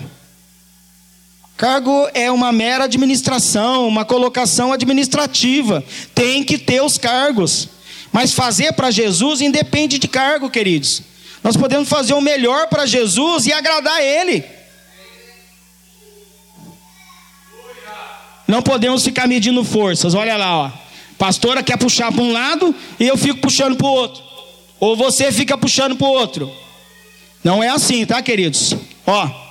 Cargo 1.56 2.10
é 2.14 2.32
uma 2.32 2.51
mera 2.51 2.86
administração, 2.86 3.88
uma 3.88 4.04
colocação 4.04 4.74
administrativa. 4.74 5.84
Tem 6.14 6.43
que 6.43 6.58
ter 6.58 6.82
os 6.82 6.97
cargos. 6.97 7.70
Mas 8.12 8.34
fazer 8.34 8.74
para 8.74 8.91
Jesus 8.91 9.41
independe 9.41 9.97
de 9.97 10.08
cargo, 10.08 10.49
queridos. 10.49 11.01
Nós 11.43 11.58
podemos 11.58 11.89
fazer 11.89 12.14
o 12.14 12.22
melhor 12.22 12.68
para 12.68 12.86
Jesus 12.86 13.45
e 13.47 13.54
agradar 13.54 14.01
Ele. 14.01 14.43
Não 18.47 18.62
podemos 18.62 19.04
ficar 19.04 19.28
medindo 19.28 19.64
forças. 19.64 20.14
Olha 20.14 20.38
lá, 20.38 20.58
ó. 20.58 20.72
Pastora 21.18 21.64
quer 21.64 21.78
puxar 21.78 22.12
para 22.12 22.22
um 22.22 22.32
lado 22.32 22.76
e 22.99 23.08
eu 23.08 23.18
fico 23.18 23.39
puxando 23.39 23.76
para 23.76 23.88
o 23.88 23.91
outro. 23.91 24.24
Ou 24.80 24.95
você 24.95 25.32
fica 25.32 25.58
puxando 25.58 25.95
para 25.95 26.08
o 26.08 26.12
outro. 26.12 26.51
Não 27.43 27.64
é 27.64 27.70
assim, 27.70 28.06
tá, 28.06 28.22
queridos? 28.22 28.76
Ó. 29.06 29.42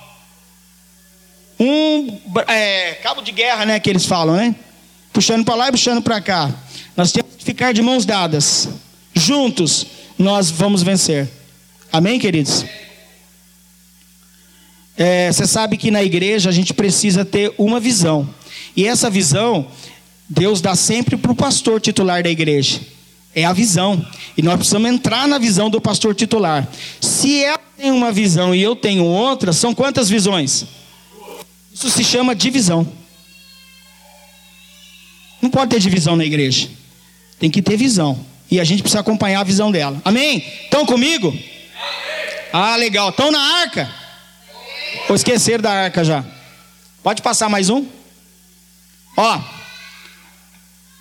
Um 1.65 2.19
é, 2.45 2.95
cabo 2.95 3.21
de 3.21 3.31
guerra, 3.31 3.65
né, 3.65 3.79
que 3.79 3.89
eles 3.89 4.05
falam, 4.05 4.35
né? 4.35 4.53
Puxando 5.13 5.45
para 5.45 5.55
lá 5.55 5.67
e 5.69 5.71
puxando 5.71 6.01
para 6.01 6.19
cá. 6.19 6.53
Nós 6.97 7.13
temos 7.13 7.35
que 7.37 7.45
ficar 7.45 7.73
de 7.73 7.81
mãos 7.81 8.05
dadas. 8.05 8.67
Juntos 9.15 9.87
nós 10.19 10.51
vamos 10.51 10.83
vencer. 10.83 11.29
Amém, 11.89 12.19
queridos? 12.19 12.65
É, 14.97 15.31
você 15.31 15.47
sabe 15.47 15.77
que 15.77 15.89
na 15.89 16.03
igreja 16.03 16.49
a 16.49 16.53
gente 16.53 16.73
precisa 16.73 17.23
ter 17.23 17.53
uma 17.57 17.79
visão. 17.79 18.27
E 18.75 18.85
essa 18.85 19.09
visão, 19.09 19.67
Deus 20.27 20.59
dá 20.59 20.75
sempre 20.75 21.15
para 21.15 21.31
o 21.31 21.35
pastor 21.35 21.79
titular 21.79 22.23
da 22.23 22.29
igreja. 22.29 22.81
É 23.33 23.45
a 23.45 23.53
visão. 23.53 24.05
E 24.35 24.41
nós 24.41 24.57
precisamos 24.57 24.89
entrar 24.89 25.29
na 25.29 25.37
visão 25.37 25.69
do 25.69 25.79
pastor 25.79 26.13
titular. 26.13 26.67
Se 26.99 27.41
ela 27.41 27.61
tem 27.77 27.89
uma 27.89 28.11
visão 28.11 28.53
e 28.53 28.61
eu 28.61 28.75
tenho 28.75 29.05
outra, 29.05 29.53
são 29.53 29.73
quantas 29.73 30.09
visões? 30.09 30.82
Isso 31.73 31.89
se 31.89 32.03
chama 32.03 32.35
divisão. 32.35 32.87
Não 35.41 35.49
pode 35.49 35.71
ter 35.71 35.79
divisão 35.79 36.15
na 36.15 36.23
igreja. 36.23 36.69
Tem 37.39 37.49
que 37.49 37.61
ter 37.61 37.75
visão. 37.75 38.25
E 38.49 38.59
a 38.59 38.63
gente 38.63 38.81
precisa 38.81 38.99
acompanhar 39.01 39.41
a 39.41 39.43
visão 39.43 39.71
dela. 39.71 40.01
Amém? 40.05 40.37
Estão 40.63 40.85
comigo? 40.85 41.27
Amém. 41.27 41.43
Ah, 42.53 42.75
legal. 42.75 43.09
Estão 43.09 43.31
na 43.31 43.39
arca? 43.39 43.89
Ou 45.09 45.15
esqueceram 45.15 45.61
da 45.61 45.71
arca 45.71 46.03
já? 46.03 46.23
Pode 47.01 47.21
passar 47.21 47.49
mais 47.49 47.69
um? 47.69 47.85
Ó, 49.17 49.41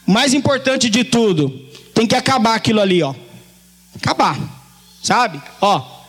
mais 0.06 0.34
importante 0.34 0.90
de 0.90 1.04
tudo, 1.04 1.48
tem 1.94 2.06
que 2.06 2.14
acabar 2.14 2.54
aquilo 2.54 2.80
ali, 2.80 3.02
ó. 3.02 3.14
Acabar, 3.96 4.36
sabe? 5.02 5.40
Ó, 5.60 6.01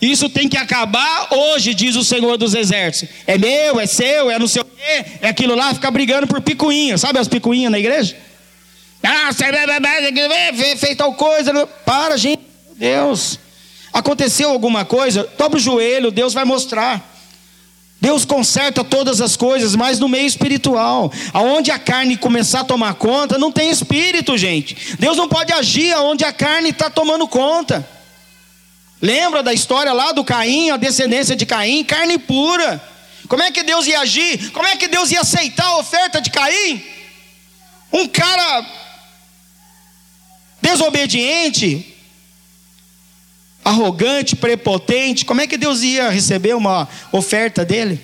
isso 0.00 0.28
tem 0.28 0.48
que 0.48 0.58
acabar 0.58 1.28
hoje, 1.30 1.72
diz 1.72 1.96
o 1.96 2.04
Senhor 2.04 2.36
dos 2.36 2.54
Exércitos. 2.54 3.14
É 3.26 3.38
meu, 3.38 3.80
é 3.80 3.86
seu, 3.86 4.30
é 4.30 4.38
não 4.38 4.46
sei 4.46 4.62
o 4.62 4.64
quê, 4.64 5.04
é 5.22 5.28
aquilo 5.28 5.54
lá, 5.54 5.72
ficar 5.72 5.90
brigando 5.90 6.26
por 6.26 6.40
picuinha, 6.42 6.98
sabe 6.98 7.18
as 7.18 7.28
picuinhas 7.28 7.72
na 7.72 7.78
igreja? 7.78 8.16
Ah, 9.02 9.30
fez 10.76 10.96
tal 10.96 11.14
coisa. 11.14 11.66
Para, 11.84 12.16
gente, 12.16 12.42
Deus. 12.76 13.38
Aconteceu 13.92 14.50
alguma 14.50 14.84
coisa, 14.84 15.28
dobra 15.38 15.58
o 15.58 15.60
joelho, 15.60 16.10
Deus 16.10 16.34
vai 16.34 16.44
mostrar. 16.44 17.14
Deus 17.98 18.26
conserta 18.26 18.84
todas 18.84 19.22
as 19.22 19.36
coisas, 19.36 19.74
mas 19.74 19.98
no 19.98 20.08
meio 20.08 20.26
espiritual, 20.26 21.10
aonde 21.32 21.70
a 21.70 21.78
carne 21.78 22.16
começar 22.16 22.60
a 22.60 22.64
tomar 22.64 22.94
conta, 22.94 23.38
não 23.38 23.50
tem 23.50 23.70
espírito, 23.70 24.36
gente. 24.36 24.96
Deus 24.98 25.16
não 25.16 25.26
pode 25.28 25.50
agir 25.52 25.92
aonde 25.94 26.24
a 26.24 26.32
carne 26.32 26.68
está 26.68 26.90
tomando 26.90 27.26
conta. 27.26 27.88
Lembra 29.00 29.42
da 29.42 29.52
história 29.52 29.92
lá 29.92 30.12
do 30.12 30.24
Caim, 30.24 30.70
a 30.70 30.76
descendência 30.76 31.36
de 31.36 31.44
Caim, 31.44 31.84
carne 31.84 32.18
pura. 32.18 32.82
Como 33.28 33.42
é 33.42 33.50
que 33.50 33.62
Deus 33.62 33.86
ia 33.86 34.00
agir? 34.00 34.50
Como 34.52 34.66
é 34.66 34.76
que 34.76 34.88
Deus 34.88 35.10
ia 35.10 35.20
aceitar 35.20 35.66
a 35.66 35.78
oferta 35.78 36.20
de 36.20 36.30
Caim? 36.30 36.82
Um 37.92 38.08
cara 38.08 38.66
desobediente, 40.62 41.94
arrogante, 43.64 44.34
prepotente, 44.34 45.24
como 45.24 45.40
é 45.40 45.46
que 45.46 45.56
Deus 45.56 45.82
ia 45.82 46.08
receber 46.08 46.54
uma 46.54 46.88
oferta 47.12 47.64
dele? 47.64 48.00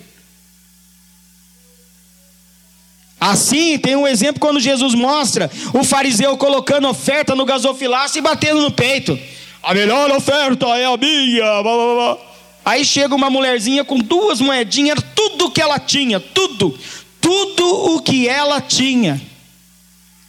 Assim, 3.19 3.79
tem 3.79 3.95
um 3.95 4.07
exemplo 4.07 4.41
quando 4.41 4.59
Jesus 4.59 4.95
mostra 4.95 5.49
o 5.73 5.85
fariseu 5.85 6.37
colocando 6.37 6.89
oferta 6.89 7.37
no 7.37 7.45
gasofilaço 7.45 8.19
e 8.19 8.21
batendo 8.21 8.61
no 8.61 8.73
peito. 8.73 9.17
A 9.63 9.75
melhor 9.75 10.11
oferta 10.11 10.67
é 10.77 10.85
a 10.85 10.97
minha. 10.97 11.63
Blá, 11.63 11.63
blá, 11.63 11.95
blá. 11.95 12.19
Aí 12.65 12.85
chega 12.85 13.15
uma 13.15 13.31
mulherzinha 13.31 13.85
com 13.85 13.99
duas 13.99 14.41
moedinhas, 14.41 14.99
tudo 15.15 15.51
que 15.51 15.61
ela 15.61 15.79
tinha, 15.79 16.21
tudo, 16.21 16.79
tudo 17.21 17.95
o 17.95 18.03
que 18.03 18.29
ela 18.29 18.61
tinha. 18.61 19.21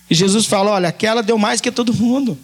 E 0.10 0.16
Jesus 0.16 0.46
fala: 0.46 0.72
Olha, 0.72 0.90
aquela 0.90 1.22
deu 1.22 1.38
mais 1.38 1.62
que 1.62 1.72
todo 1.72 1.94
mundo 1.94 2.38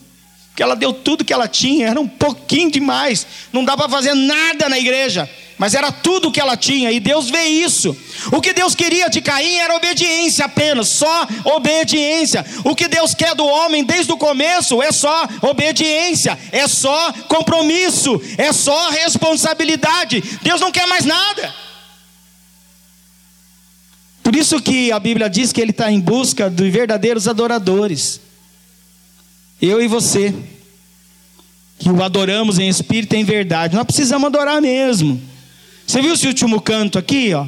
que 0.59 0.63
ela 0.63 0.75
deu 0.75 0.91
tudo 0.91 1.23
que 1.23 1.31
ela 1.31 1.47
tinha, 1.47 1.87
era 1.87 2.01
um 2.01 2.07
pouquinho 2.07 2.69
demais, 2.69 3.25
não 3.53 3.63
dá 3.63 3.77
para 3.77 3.87
fazer 3.87 4.13
nada 4.13 4.67
na 4.67 4.77
igreja, 4.77 5.29
mas 5.59 5.75
era 5.75 5.91
tudo 5.91 6.31
que 6.31 6.39
ela 6.39 6.55
tinha, 6.55 6.89
e 6.89 7.01
Deus 7.01 7.29
vê 7.29 7.43
isso. 7.43 7.95
O 8.31 8.39
que 8.39 8.53
Deus 8.53 8.73
queria 8.73 9.09
de 9.09 9.19
Caim 9.19 9.57
era 9.57 9.75
obediência 9.75 10.45
apenas, 10.45 10.87
só 10.87 11.27
obediência. 11.43 12.45
O 12.63 12.73
que 12.73 12.87
Deus 12.87 13.13
quer 13.13 13.35
do 13.35 13.45
homem 13.45 13.83
desde 13.83 14.09
o 14.09 14.17
começo 14.17 14.81
é 14.81 14.89
só 14.93 15.27
obediência, 15.41 16.39
é 16.53 16.65
só 16.65 17.11
compromisso, 17.27 18.21
é 18.37 18.53
só 18.53 18.89
responsabilidade. 18.89 20.23
Deus 20.41 20.61
não 20.61 20.71
quer 20.71 20.87
mais 20.87 21.03
nada. 21.03 21.53
Por 24.23 24.33
isso 24.37 24.61
que 24.61 24.93
a 24.93 24.99
Bíblia 24.99 25.29
diz 25.29 25.51
que 25.51 25.59
Ele 25.59 25.71
está 25.71 25.91
em 25.91 25.99
busca 25.99 26.49
de 26.49 26.69
verdadeiros 26.69 27.27
adoradores. 27.27 28.21
Eu 29.61 29.81
e 29.81 29.89
você, 29.89 30.33
que 31.77 31.89
o 31.89 32.01
adoramos 32.01 32.59
em 32.59 32.69
espírito 32.69 33.13
e 33.13 33.19
em 33.19 33.25
verdade, 33.25 33.75
nós 33.75 33.83
precisamos 33.83 34.27
adorar 34.27 34.61
mesmo. 34.61 35.21
Você 35.89 36.03
viu 36.03 36.13
esse 36.13 36.27
último 36.27 36.61
canto 36.61 36.99
aqui, 36.99 37.33
ó? 37.33 37.47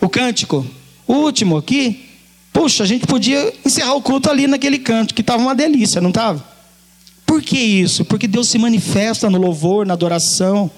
O 0.00 0.08
cântico, 0.08 0.66
o 1.06 1.12
último 1.12 1.56
aqui. 1.56 2.08
Puxa, 2.52 2.82
a 2.82 2.86
gente 2.86 3.06
podia 3.06 3.54
encerrar 3.64 3.94
o 3.94 4.02
culto 4.02 4.28
ali 4.28 4.48
naquele 4.48 4.80
canto, 4.80 5.14
que 5.14 5.20
estava 5.20 5.40
uma 5.40 5.54
delícia, 5.54 6.00
não 6.00 6.08
estava? 6.08 6.44
Por 7.24 7.40
que 7.40 7.56
isso? 7.56 8.04
Porque 8.04 8.26
Deus 8.26 8.48
se 8.48 8.58
manifesta 8.58 9.30
no 9.30 9.38
louvor, 9.38 9.86
na 9.86 9.94
adoração. 9.94 10.68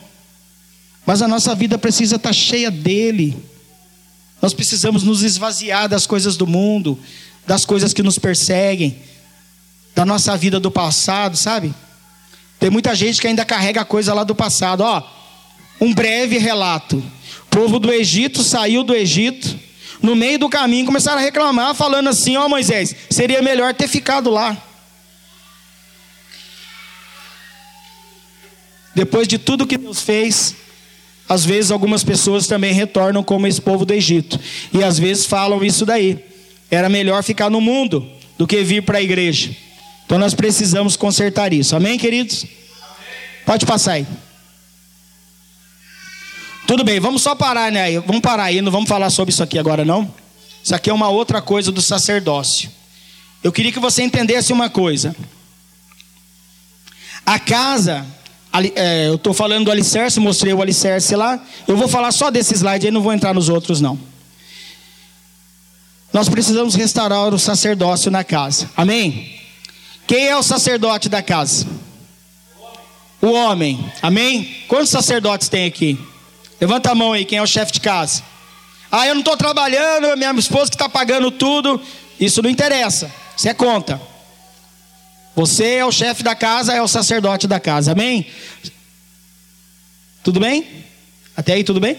Mas 1.07 1.23
a 1.23 1.27
nossa 1.27 1.55
vida 1.55 1.79
precisa 1.79 2.17
estar 2.17 2.35
cheia 2.35 2.71
dele. 2.71 3.35
Nós 4.43 4.53
precisamos 4.53 5.03
nos 5.03 5.23
esvaziar 5.23 5.89
das 5.89 6.07
coisas 6.07 6.37
do 6.37 6.47
mundo, 6.47 6.99
das 7.47 7.65
coisas 7.65 7.95
que 7.95 8.03
nos 8.03 8.19
perseguem 8.19 8.95
da 9.95 10.05
nossa 10.05 10.37
vida 10.37 10.61
do 10.61 10.71
passado, 10.71 11.35
sabe? 11.35 11.75
Tem 12.59 12.69
muita 12.69 12.95
gente 12.95 13.23
que 13.23 13.27
ainda 13.27 13.43
carrega 13.43 13.87
coisa 13.87 14.13
lá 14.13 14.23
do 14.23 14.35
passado. 14.35 14.83
Ó, 14.83 15.20
um 15.81 15.95
breve 15.95 16.39
relato. 16.39 17.03
O 17.47 17.49
povo 17.51 17.79
do 17.79 17.93
Egito 17.93 18.43
saiu 18.43 18.85
do 18.85 18.95
Egito. 18.95 19.59
No 20.03 20.15
meio 20.15 20.39
do 20.39 20.49
caminho 20.49 20.87
começaram 20.87 21.19
a 21.19 21.23
reclamar, 21.23 21.75
falando 21.75 22.09
assim: 22.09 22.37
Ó 22.37 22.49
Moisés, 22.49 22.95
seria 23.11 23.43
melhor 23.43 23.75
ter 23.75 23.89
ficado 23.89 24.31
lá. 24.31 24.57
Depois 28.95 29.27
de 29.27 29.39
tudo 29.39 29.67
que 29.67 29.79
Deus 29.79 30.01
fez, 30.01 30.55
às 31.29 31.45
vezes 31.45 31.71
algumas 31.71 32.03
pessoas 32.03 32.47
também 32.47 32.73
retornam 32.73 33.23
como 33.23 33.47
esse 33.47 33.61
povo 33.61 33.85
do 33.85 33.95
Egito. 33.95 34.39
E 34.73 34.83
às 34.83 34.99
vezes 34.99 35.27
falam 35.27 35.65
isso 35.65 35.87
daí. 35.87 36.19
Era 36.71 36.89
melhor 36.89 37.23
ficar 37.23 37.51
no 37.51 37.61
mundo 37.61 38.09
do 38.37 38.47
que 38.47 38.63
vir 38.63 38.83
para 38.83 38.99
a 38.99 39.03
igreja. 39.03 39.55
Então 40.05 40.19
nós 40.19 40.35
precisamos 40.35 40.97
consertar 40.97 41.53
isso. 41.53 41.77
Amém, 41.77 41.99
queridos? 41.99 42.45
Pode 43.47 43.65
passar 43.65 43.93
aí. 43.93 44.07
Tudo 46.71 46.85
bem, 46.85 47.01
vamos 47.01 47.23
só 47.23 47.35
parar, 47.35 47.73
né? 47.73 47.99
Vamos 47.99 48.21
parar 48.21 48.45
aí, 48.45 48.63
não 48.63 48.71
vamos 48.71 48.89
falar 48.89 49.11
sobre 49.11 49.33
isso 49.33 49.43
aqui 49.43 49.59
agora, 49.59 49.85
não. 49.85 50.09
Isso 50.63 50.73
aqui 50.73 50.89
é 50.89 50.93
uma 50.93 51.09
outra 51.09 51.43
coisa 51.43 51.73
do 51.73 51.83
sacerdócio. 51.83 52.71
Eu 53.43 53.51
queria 53.51 53.73
que 53.73 53.81
você 53.81 54.05
entendesse 54.05 54.53
uma 54.53 54.71
coisa. 54.71 55.17
A 57.27 57.41
casa, 57.41 58.07
é, 58.77 59.09
eu 59.09 59.17
estou 59.17 59.35
falando 59.35 59.65
do 59.65 59.73
alicerce, 59.73 60.21
mostrei 60.21 60.53
o 60.53 60.63
alicerce 60.63 61.17
lá. 61.17 61.45
Eu 61.67 61.77
vou 61.77 61.89
falar 61.89 62.13
só 62.13 62.31
desse 62.31 62.55
slide 62.55 62.87
aí, 62.87 62.93
não 62.93 63.03
vou 63.03 63.13
entrar 63.13 63.35
nos 63.35 63.49
outros 63.49 63.81
não. 63.81 63.99
Nós 66.13 66.29
precisamos 66.29 66.77
restaurar 66.77 67.35
o 67.35 67.39
sacerdócio 67.39 68.13
na 68.13 68.23
casa. 68.23 68.71
Amém? 68.77 69.41
Quem 70.07 70.29
é 70.29 70.37
o 70.37 70.43
sacerdote 70.45 71.09
da 71.09 71.21
casa? 71.21 71.67
O 73.21 73.33
homem. 73.33 73.93
Amém? 74.01 74.57
Quantos 74.69 74.91
sacerdotes 74.91 75.49
tem 75.49 75.67
aqui? 75.67 75.99
Levanta 76.61 76.91
a 76.91 76.95
mão 76.95 77.13
aí, 77.13 77.25
quem 77.25 77.39
é 77.39 77.43
o 77.43 77.47
chefe 77.47 77.73
de 77.73 77.81
casa? 77.81 78.23
Ah, 78.93 79.07
eu 79.07 79.15
não 79.15 79.21
estou 79.21 79.37
trabalhando, 79.37 80.07
é 80.07 80.17
minha 80.17 80.33
esposa 80.33 80.71
que 80.71 80.75
está 80.75 80.89
pagando 80.89 81.31
tudo. 81.31 81.81
Isso 82.19 82.43
não 82.43 82.51
interessa. 82.51 83.11
Isso 83.37 83.49
é 83.49 83.55
conta. 83.55 84.01
Você 85.35 85.77
é 85.77 85.87
o 85.87 85.93
chefe 85.93 86.23
da 86.23 86.35
casa, 86.35 86.75
é 86.75 86.83
o 86.83 86.89
sacerdote 86.89 87.47
da 87.47 87.61
casa. 87.61 87.93
Amém? 87.93 88.27
Tudo 90.23 90.41
bem? 90.41 90.85
Até 91.37 91.55
aí 91.55 91.65
tudo 91.65 91.81
bem? 91.81 91.97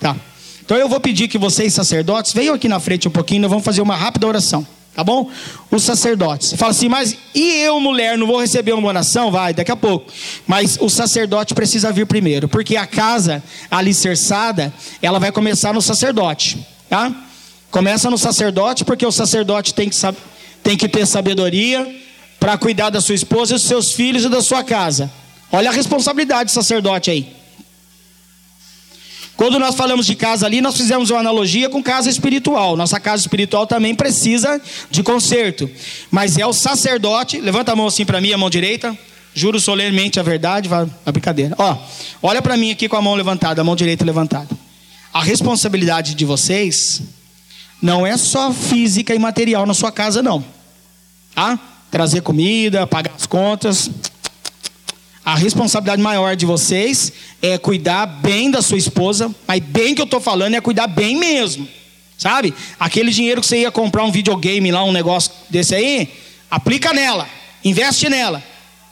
Tá. 0.00 0.16
Então 0.64 0.76
eu 0.76 0.88
vou 0.88 0.98
pedir 0.98 1.28
que 1.28 1.38
vocês, 1.38 1.74
sacerdotes, 1.74 2.32
venham 2.32 2.54
aqui 2.54 2.68
na 2.68 2.80
frente 2.80 3.06
um 3.06 3.10
pouquinho, 3.10 3.42
nós 3.42 3.50
vamos 3.50 3.64
fazer 3.64 3.82
uma 3.82 3.94
rápida 3.94 4.26
oração. 4.26 4.66
Tá 4.94 5.02
bom? 5.02 5.28
Os 5.72 5.82
sacerdotes. 5.82 6.52
Fala 6.52 6.70
assim, 6.70 6.88
mas 6.88 7.16
e 7.34 7.62
eu, 7.62 7.80
mulher, 7.80 8.16
não 8.16 8.28
vou 8.28 8.40
receber 8.40 8.72
uma 8.72 8.86
oração? 8.86 9.30
Vai, 9.30 9.52
daqui 9.52 9.72
a 9.72 9.76
pouco. 9.76 10.10
Mas 10.46 10.78
o 10.80 10.88
sacerdote 10.88 11.52
precisa 11.52 11.90
vir 11.90 12.06
primeiro, 12.06 12.46
porque 12.46 12.76
a 12.76 12.86
casa 12.86 13.42
alicerçada, 13.68 14.72
ela 15.02 15.18
vai 15.18 15.32
começar 15.32 15.72
no 15.74 15.82
sacerdote. 15.82 16.64
Tá? 16.88 17.12
Começa 17.72 18.08
no 18.08 18.16
sacerdote, 18.16 18.84
porque 18.84 19.04
o 19.04 19.10
sacerdote 19.10 19.74
tem 19.74 19.90
que, 19.90 19.96
tem 20.62 20.76
que 20.76 20.88
ter 20.88 21.06
sabedoria 21.06 21.92
para 22.38 22.56
cuidar 22.56 22.90
da 22.90 23.00
sua 23.00 23.16
esposa, 23.16 23.54
dos 23.54 23.64
seus 23.64 23.92
filhos 23.92 24.24
e 24.24 24.28
da 24.28 24.42
sua 24.42 24.62
casa. 24.62 25.10
Olha 25.50 25.70
a 25.70 25.72
responsabilidade 25.72 26.50
do 26.50 26.52
sacerdote 26.52 27.10
aí. 27.10 27.43
Quando 29.36 29.58
nós 29.58 29.74
falamos 29.74 30.06
de 30.06 30.14
casa 30.14 30.46
ali, 30.46 30.60
nós 30.60 30.76
fizemos 30.76 31.10
uma 31.10 31.18
analogia 31.18 31.68
com 31.68 31.82
casa 31.82 32.08
espiritual. 32.08 32.76
Nossa 32.76 33.00
casa 33.00 33.22
espiritual 33.22 33.66
também 33.66 33.94
precisa 33.94 34.60
de 34.90 35.02
conserto. 35.02 35.68
Mas 36.10 36.38
é 36.38 36.46
o 36.46 36.52
sacerdote, 36.52 37.40
levanta 37.40 37.72
a 37.72 37.76
mão 37.76 37.86
assim 37.86 38.04
para 38.04 38.20
mim, 38.20 38.32
a 38.32 38.38
mão 38.38 38.48
direita. 38.48 38.96
Juro 39.34 39.58
solenemente 39.58 40.20
a 40.20 40.22
verdade, 40.22 40.68
a 41.04 41.10
brincadeira. 41.10 41.56
Ó, 41.58 41.76
olha 42.22 42.40
para 42.40 42.56
mim 42.56 42.70
aqui 42.70 42.88
com 42.88 42.96
a 42.96 43.02
mão 43.02 43.14
levantada, 43.14 43.60
a 43.60 43.64
mão 43.64 43.74
direita 43.74 44.04
levantada. 44.04 44.48
A 45.12 45.22
responsabilidade 45.22 46.14
de 46.14 46.24
vocês 46.24 47.02
não 47.82 48.06
é 48.06 48.16
só 48.16 48.52
física 48.52 49.12
e 49.14 49.18
material 49.18 49.66
na 49.66 49.74
sua 49.74 49.90
casa 49.90 50.22
não. 50.22 50.44
Tá? 51.34 51.58
Trazer 51.90 52.20
comida, 52.20 52.86
pagar 52.86 53.12
as 53.16 53.26
contas, 53.26 53.90
a 55.24 55.34
responsabilidade 55.34 56.02
maior 56.02 56.36
de 56.36 56.44
vocês 56.44 57.10
é 57.40 57.56
cuidar 57.56 58.04
bem 58.04 58.50
da 58.50 58.60
sua 58.60 58.76
esposa, 58.76 59.34
mas 59.46 59.60
bem 59.60 59.94
que 59.94 60.02
eu 60.02 60.04
estou 60.04 60.20
falando 60.20 60.54
é 60.54 60.60
cuidar 60.60 60.86
bem 60.86 61.16
mesmo. 61.16 61.66
Sabe? 62.18 62.52
Aquele 62.78 63.10
dinheiro 63.10 63.40
que 63.40 63.46
você 63.46 63.60
ia 63.60 63.70
comprar 63.70 64.04
um 64.04 64.12
videogame 64.12 64.70
lá, 64.70 64.84
um 64.84 64.92
negócio 64.92 65.32
desse 65.48 65.74
aí, 65.74 66.12
aplica 66.50 66.92
nela, 66.92 67.26
investe 67.64 68.08
nela. 68.10 68.42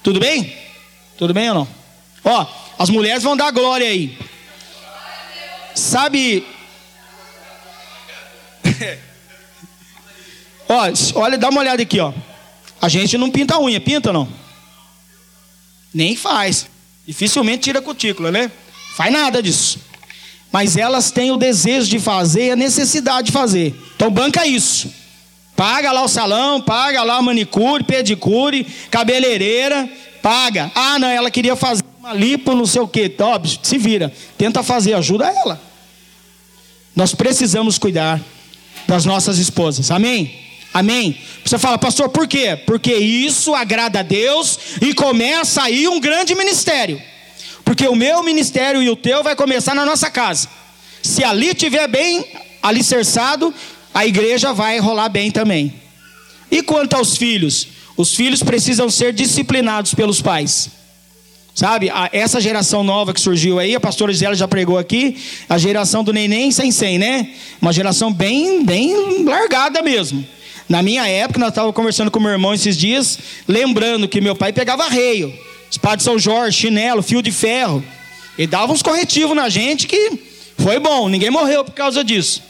Tudo 0.02 0.18
bem? 0.18 0.56
Tudo 1.18 1.34
bem 1.34 1.50
ou 1.50 1.54
não? 1.54 1.68
Ó, 2.24 2.46
as 2.78 2.88
mulheres 2.88 3.22
vão 3.22 3.36
dar 3.36 3.50
glória 3.50 3.86
aí. 3.86 4.16
Sabe? 5.74 6.46
ó, 10.66 11.20
olha, 11.20 11.36
dá 11.36 11.50
uma 11.50 11.60
olhada 11.60 11.82
aqui, 11.82 12.00
ó. 12.00 12.12
A 12.80 12.88
gente 12.88 13.18
não 13.18 13.30
pinta 13.30 13.54
a 13.54 13.60
unha, 13.60 13.80
pinta 13.80 14.12
não? 14.12 14.41
Nem 15.94 16.16
faz. 16.16 16.66
Dificilmente 17.06 17.64
tira 17.64 17.82
cutícula, 17.82 18.30
né? 18.30 18.50
Faz 18.96 19.12
nada 19.12 19.42
disso. 19.42 19.78
Mas 20.50 20.76
elas 20.76 21.10
têm 21.10 21.30
o 21.30 21.36
desejo 21.36 21.88
de 21.88 21.98
fazer, 21.98 22.50
a 22.50 22.56
necessidade 22.56 23.26
de 23.26 23.32
fazer. 23.32 23.74
Então 23.96 24.10
banca 24.10 24.46
isso. 24.46 24.92
Paga 25.56 25.92
lá 25.92 26.02
o 26.02 26.08
salão, 26.08 26.60
paga 26.60 27.02
lá 27.02 27.16
a 27.16 27.22
manicure, 27.22 27.84
pedicure, 27.84 28.66
cabeleireira, 28.90 29.88
paga. 30.20 30.70
Ah, 30.74 30.98
não, 30.98 31.08
ela 31.08 31.30
queria 31.30 31.56
fazer 31.56 31.84
uma 31.98 32.12
lipo, 32.12 32.54
não 32.54 32.66
sei 32.66 32.82
o 32.82 32.88
quê. 32.88 33.08
Top, 33.08 33.48
se 33.62 33.78
vira. 33.78 34.12
Tenta 34.36 34.62
fazer, 34.62 34.94
ajuda 34.94 35.26
ela. 35.26 35.60
Nós 36.94 37.14
precisamos 37.14 37.78
cuidar 37.78 38.20
das 38.86 39.04
nossas 39.04 39.38
esposas. 39.38 39.90
Amém? 39.90 40.38
Amém? 40.72 41.18
Você 41.44 41.58
fala, 41.58 41.76
pastor, 41.76 42.08
por 42.08 42.26
quê? 42.26 42.58
Porque 42.66 42.94
isso 42.94 43.54
agrada 43.54 44.00
a 44.00 44.02
Deus 44.02 44.58
e 44.80 44.94
começa 44.94 45.62
aí 45.62 45.86
um 45.86 46.00
grande 46.00 46.34
ministério. 46.34 47.00
Porque 47.64 47.86
o 47.86 47.94
meu 47.94 48.22
ministério 48.22 48.82
e 48.82 48.88
o 48.88 48.96
teu 48.96 49.22
vai 49.22 49.36
começar 49.36 49.74
na 49.74 49.84
nossa 49.84 50.10
casa. 50.10 50.48
Se 51.02 51.22
ali 51.22 51.48
estiver 51.48 51.86
bem 51.88 52.24
alicerçado, 52.62 53.52
a 53.92 54.06
igreja 54.06 54.52
vai 54.52 54.78
rolar 54.78 55.08
bem 55.08 55.30
também. 55.30 55.74
E 56.50 56.62
quanto 56.62 56.94
aos 56.94 57.16
filhos? 57.16 57.68
Os 57.96 58.14
filhos 58.14 58.42
precisam 58.42 58.88
ser 58.88 59.12
disciplinados 59.12 59.94
pelos 59.94 60.22
pais. 60.22 60.70
Sabe, 61.54 61.92
essa 62.12 62.40
geração 62.40 62.82
nova 62.82 63.12
que 63.12 63.20
surgiu 63.20 63.58
aí, 63.58 63.74
a 63.74 63.80
pastora 63.80 64.10
Gisela 64.10 64.34
já 64.34 64.48
pregou 64.48 64.78
aqui, 64.78 65.18
a 65.46 65.58
geração 65.58 66.02
do 66.02 66.10
neném 66.10 66.50
sem 66.50 66.72
sem, 66.72 66.98
né? 66.98 67.30
Uma 67.60 67.74
geração 67.74 68.10
bem, 68.10 68.64
bem 68.64 69.22
largada 69.24 69.82
mesmo. 69.82 70.26
Na 70.68 70.82
minha 70.82 71.06
época, 71.06 71.38
nós 71.38 71.50
estávamos 71.50 71.74
conversando 71.74 72.10
com 72.10 72.20
meu 72.20 72.30
irmão 72.30 72.54
esses 72.54 72.76
dias, 72.76 73.18
lembrando 73.46 74.08
que 74.08 74.20
meu 74.20 74.34
pai 74.34 74.52
pegava 74.52 74.88
reio, 74.88 75.32
espada 75.70 75.98
de 75.98 76.02
São 76.02 76.18
Jorge, 76.18 76.58
chinelo, 76.58 77.02
fio 77.02 77.22
de 77.22 77.32
ferro. 77.32 77.84
Ele 78.38 78.46
dava 78.46 78.72
uns 78.72 78.82
corretivos 78.82 79.36
na 79.36 79.48
gente 79.48 79.86
que 79.86 80.18
foi 80.56 80.78
bom, 80.78 81.08
ninguém 81.08 81.30
morreu 81.30 81.64
por 81.64 81.74
causa 81.74 82.02
disso. 82.02 82.42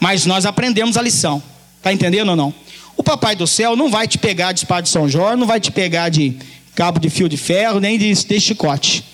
Mas 0.00 0.24
nós 0.26 0.46
aprendemos 0.46 0.96
a 0.96 1.02
lição. 1.02 1.42
Tá 1.82 1.92
entendendo 1.92 2.30
ou 2.30 2.36
não? 2.36 2.54
O 2.96 3.02
papai 3.02 3.36
do 3.36 3.46
céu 3.46 3.76
não 3.76 3.90
vai 3.90 4.08
te 4.08 4.18
pegar 4.18 4.52
de 4.52 4.60
espada 4.60 4.82
de 4.82 4.88
São 4.88 5.08
Jorge, 5.08 5.38
não 5.38 5.46
vai 5.46 5.60
te 5.60 5.70
pegar 5.70 6.08
de 6.08 6.36
cabo 6.74 6.98
de 6.98 7.10
fio 7.10 7.28
de 7.28 7.36
ferro, 7.36 7.80
nem 7.80 7.98
de, 7.98 8.12
de 8.12 8.40
chicote. 8.40 9.04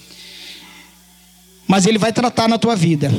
Mas 1.67 1.87
ele 1.87 1.99
vai 1.99 2.13
tratar 2.13 2.49
na 2.49 2.59
tua 2.59 2.77
vida. 2.77 3.11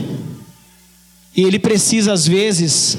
E 1.36 1.42
ele 1.44 1.60
precisa, 1.60 2.14
às 2.14 2.28
vezes, 2.28 2.98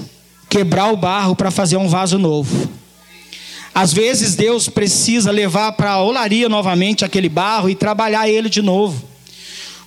quebrar 0.56 0.90
o 0.90 0.96
barro 0.96 1.36
para 1.36 1.50
fazer 1.50 1.76
um 1.76 1.86
vaso 1.86 2.18
novo. 2.18 2.66
Às 3.74 3.92
vezes 3.92 4.34
Deus 4.34 4.70
precisa 4.70 5.30
levar 5.30 5.72
para 5.72 5.90
a 5.90 6.02
olaria 6.02 6.48
novamente 6.48 7.04
aquele 7.04 7.28
barro 7.28 7.68
e 7.68 7.74
trabalhar 7.74 8.26
ele 8.26 8.48
de 8.48 8.62
novo. 8.62 9.04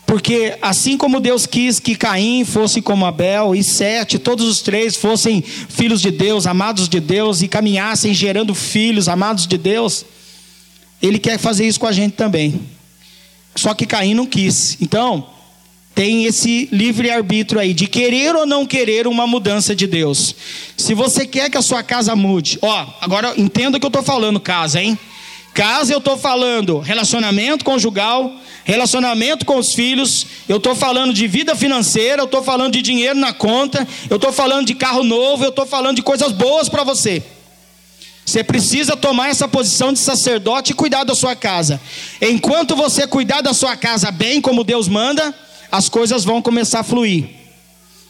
Porque 0.05 0.55
assim 0.61 0.95
como 0.95 1.20
Deus 1.20 1.47
quis 1.47 1.80
que 1.80 1.95
Caim 1.95 2.45
fosse 2.45 2.84
como 2.84 3.03
Abel 3.03 3.55
e 3.55 3.63
Sete, 3.63 4.20
todos 4.20 4.45
os 4.45 4.61
três 4.61 4.95
fossem 4.95 5.41
filhos 5.41 6.01
de 6.01 6.11
Deus, 6.11 6.45
amados 6.45 6.88
de 6.88 6.99
Deus 6.99 7.41
e 7.41 7.47
caminhassem 7.47 8.13
gerando 8.13 8.53
filhos 8.53 9.09
amados 9.09 9.47
de 9.47 9.57
Deus, 9.57 10.05
ele 11.01 11.17
quer 11.17 11.39
fazer 11.39 11.67
isso 11.67 11.80
com 11.80 11.88
a 11.88 11.91
gente 11.91 12.13
também. 12.13 12.61
Só 13.55 13.74
que 13.74 13.88
Caim 13.88 14.13
não 14.13 14.28
quis. 14.28 14.78
Então, 14.80 15.26
tem 16.00 16.24
esse 16.24 16.70
livre-arbítrio 16.72 17.60
aí, 17.60 17.74
de 17.74 17.86
querer 17.86 18.34
ou 18.34 18.45
não 18.45 18.66
querer 18.66 19.06
uma 19.06 19.28
mudança 19.28 19.76
de 19.76 19.86
Deus. 19.86 20.34
Se 20.78 20.93
você 20.93 21.26
quer 21.26 21.50
que 21.50 21.58
a 21.58 21.62
sua 21.62 21.84
casa 21.84 22.16
mude, 22.16 22.58
ó, 22.62 22.88
agora 23.02 23.34
entenda 23.36 23.76
o 23.76 23.80
que 23.82 23.86
eu 23.86 23.89
estou 23.89 24.02
falando, 24.02 24.39
casa, 24.39 24.82
hein? 24.82 24.97
Casa 25.54 25.91
eu 25.91 25.97
estou 25.97 26.18
falando 26.18 26.80
relacionamento 26.80 27.66
conjugal, 27.66 28.32
relacionamento 28.64 29.45
com 29.45 29.58
os 29.58 29.74
filhos, 29.74 30.26
eu 30.47 30.56
estou 30.56 30.74
falando 30.74 31.14
de 31.14 31.28
vida 31.28 31.54
financeira, 31.54 32.22
eu 32.22 32.28
estou 32.28 32.41
falando 32.41 32.72
de 32.72 32.82
dinheiro 32.82 33.20
na 33.20 33.34
conta, 33.34 33.86
eu 34.10 34.16
estou 34.16 34.32
falando 34.32 34.68
de 34.68 34.76
carro 34.76 35.04
novo, 35.04 35.43
eu 35.43 35.50
estou 35.50 35.66
falando 35.66 35.97
de 35.97 36.02
coisas 36.02 36.32
boas 36.32 36.70
para 36.70 36.86
você. 36.86 37.22
Você 38.26 38.41
precisa 38.41 38.95
tomar 38.95 39.32
essa 39.32 39.50
posição 39.50 39.91
de 39.91 40.00
sacerdote 40.00 40.72
e 40.72 40.76
cuidar 40.76 41.04
da 41.04 41.14
sua 41.14 41.36
casa. 41.36 41.82
Enquanto 42.22 42.74
você 42.74 43.06
cuidar 43.06 43.41
da 43.41 43.54
sua 43.54 43.76
casa 43.76 44.10
bem, 44.12 44.39
como 44.39 44.64
Deus 44.64 44.88
manda, 44.88 45.36
as 45.72 45.89
coisas 45.89 46.24
vão 46.24 46.41
começar 46.41 46.80
a 46.80 46.84
fluir. 46.84 47.26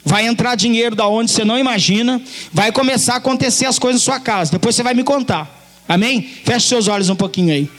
Vai 0.03 0.25
entrar 0.25 0.55
dinheiro 0.55 0.95
da 0.95 1.07
onde 1.07 1.31
você 1.31 1.43
não 1.43 1.59
imagina, 1.59 2.21
vai 2.51 2.71
começar 2.71 3.15
a 3.15 3.17
acontecer 3.17 3.65
as 3.65 3.77
coisas 3.77 4.01
na 4.01 4.05
sua 4.05 4.19
casa. 4.19 4.51
Depois 4.51 4.75
você 4.75 4.83
vai 4.83 4.93
me 4.93 5.03
contar. 5.03 5.59
Amém? 5.87 6.21
Feche 6.21 6.67
seus 6.67 6.87
olhos 6.87 7.09
um 7.09 7.15
pouquinho 7.15 7.53
aí. 7.53 7.69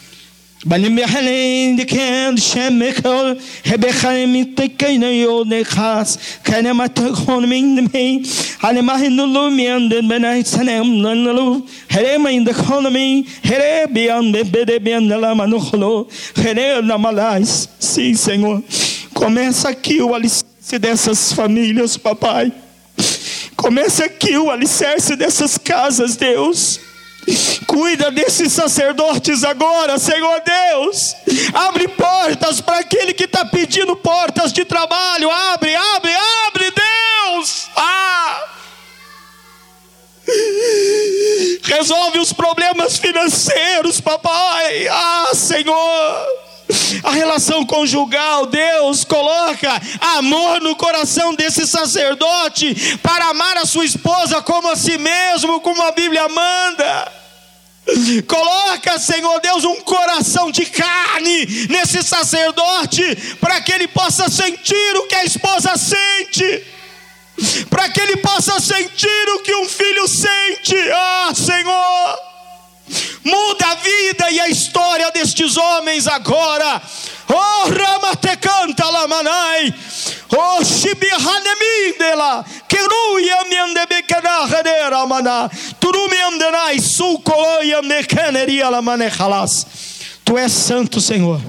Sim, 17.78 18.12
Senhor. 18.12 18.62
Começa 19.14 19.68
aqui 19.68 20.00
o 20.00 20.14
alicerce 20.14 20.78
dessas 20.78 21.32
famílias, 21.32 21.96
papai. 21.96 22.52
Começa 23.56 24.04
aqui 24.04 24.36
o 24.38 24.50
alicerce 24.50 25.16
dessas 25.16 25.58
casas, 25.58 26.16
Deus. 26.16 26.80
Cuida 27.66 28.10
desses 28.10 28.52
sacerdotes 28.52 29.44
agora, 29.44 29.98
Senhor 29.98 30.42
Deus. 30.42 31.14
Abre 31.52 31.86
portas 31.88 32.60
para 32.60 32.78
aquele 32.78 33.12
que 33.12 33.24
está 33.24 33.44
pedindo 33.44 33.94
portas 33.96 34.52
de 34.52 34.64
trabalho. 34.64 35.30
Abre, 35.30 35.74
abre, 35.74 36.12
abre, 36.46 36.72
Deus. 36.72 37.68
Ah! 37.76 38.44
Resolve 41.64 42.18
os 42.18 42.32
problemas 42.32 42.98
financeiros, 42.98 44.00
papai. 44.00 44.88
Ah, 44.88 45.30
Senhor. 45.34 46.49
A 47.02 47.10
relação 47.10 47.64
conjugal, 47.64 48.46
Deus 48.46 49.04
coloca 49.04 49.80
amor 50.16 50.60
no 50.60 50.76
coração 50.76 51.34
desse 51.34 51.66
sacerdote 51.66 52.98
para 53.02 53.26
amar 53.26 53.56
a 53.58 53.66
sua 53.66 53.84
esposa 53.84 54.40
como 54.42 54.68
a 54.68 54.76
si 54.76 54.98
mesmo, 54.98 55.60
como 55.60 55.82
a 55.82 55.92
Bíblia 55.92 56.28
manda. 56.28 57.12
Coloca, 58.26 58.98
Senhor 58.98 59.40
Deus, 59.40 59.64
um 59.64 59.80
coração 59.80 60.50
de 60.50 60.64
carne 60.66 61.46
nesse 61.68 62.02
sacerdote, 62.02 63.02
para 63.40 63.60
que 63.60 63.72
ele 63.72 63.88
possa 63.88 64.28
sentir 64.28 64.96
o 64.96 65.06
que 65.08 65.14
a 65.14 65.24
esposa 65.24 65.76
sente, 65.76 66.64
para 67.68 67.88
que 67.88 68.00
ele 68.00 68.18
possa 68.18 68.60
sentir 68.60 69.28
o 69.34 69.40
que 69.40 69.54
um 69.54 69.68
filho 69.68 70.06
sente. 70.06 70.76
Ah, 70.92 71.32
Senhor, 71.34 72.29
muda 73.24 73.66
a 73.66 73.74
vida 73.74 74.30
e 74.30 74.40
a 74.40 74.48
história 74.48 75.10
destes 75.10 75.56
homens 75.56 76.06
agora. 76.06 76.80
Oh, 77.28 77.70
Ramate 77.70 78.36
canta 78.36 78.90
lamanai. 78.90 79.74
Oh, 80.36 80.64
Shibihanemindela. 80.64 82.44
Keruya 82.68 83.44
miande 83.48 83.86
bekena 83.86 84.46
hadera 84.46 85.06
mana. 85.06 85.50
Turumiandenai 85.78 86.80
sulcoloia 86.80 87.82
mecaneria 87.82 88.68
lamane. 88.70 89.10
Tu 90.24 90.38
és 90.38 90.52
santo, 90.52 91.00
Senhor. 91.00 91.40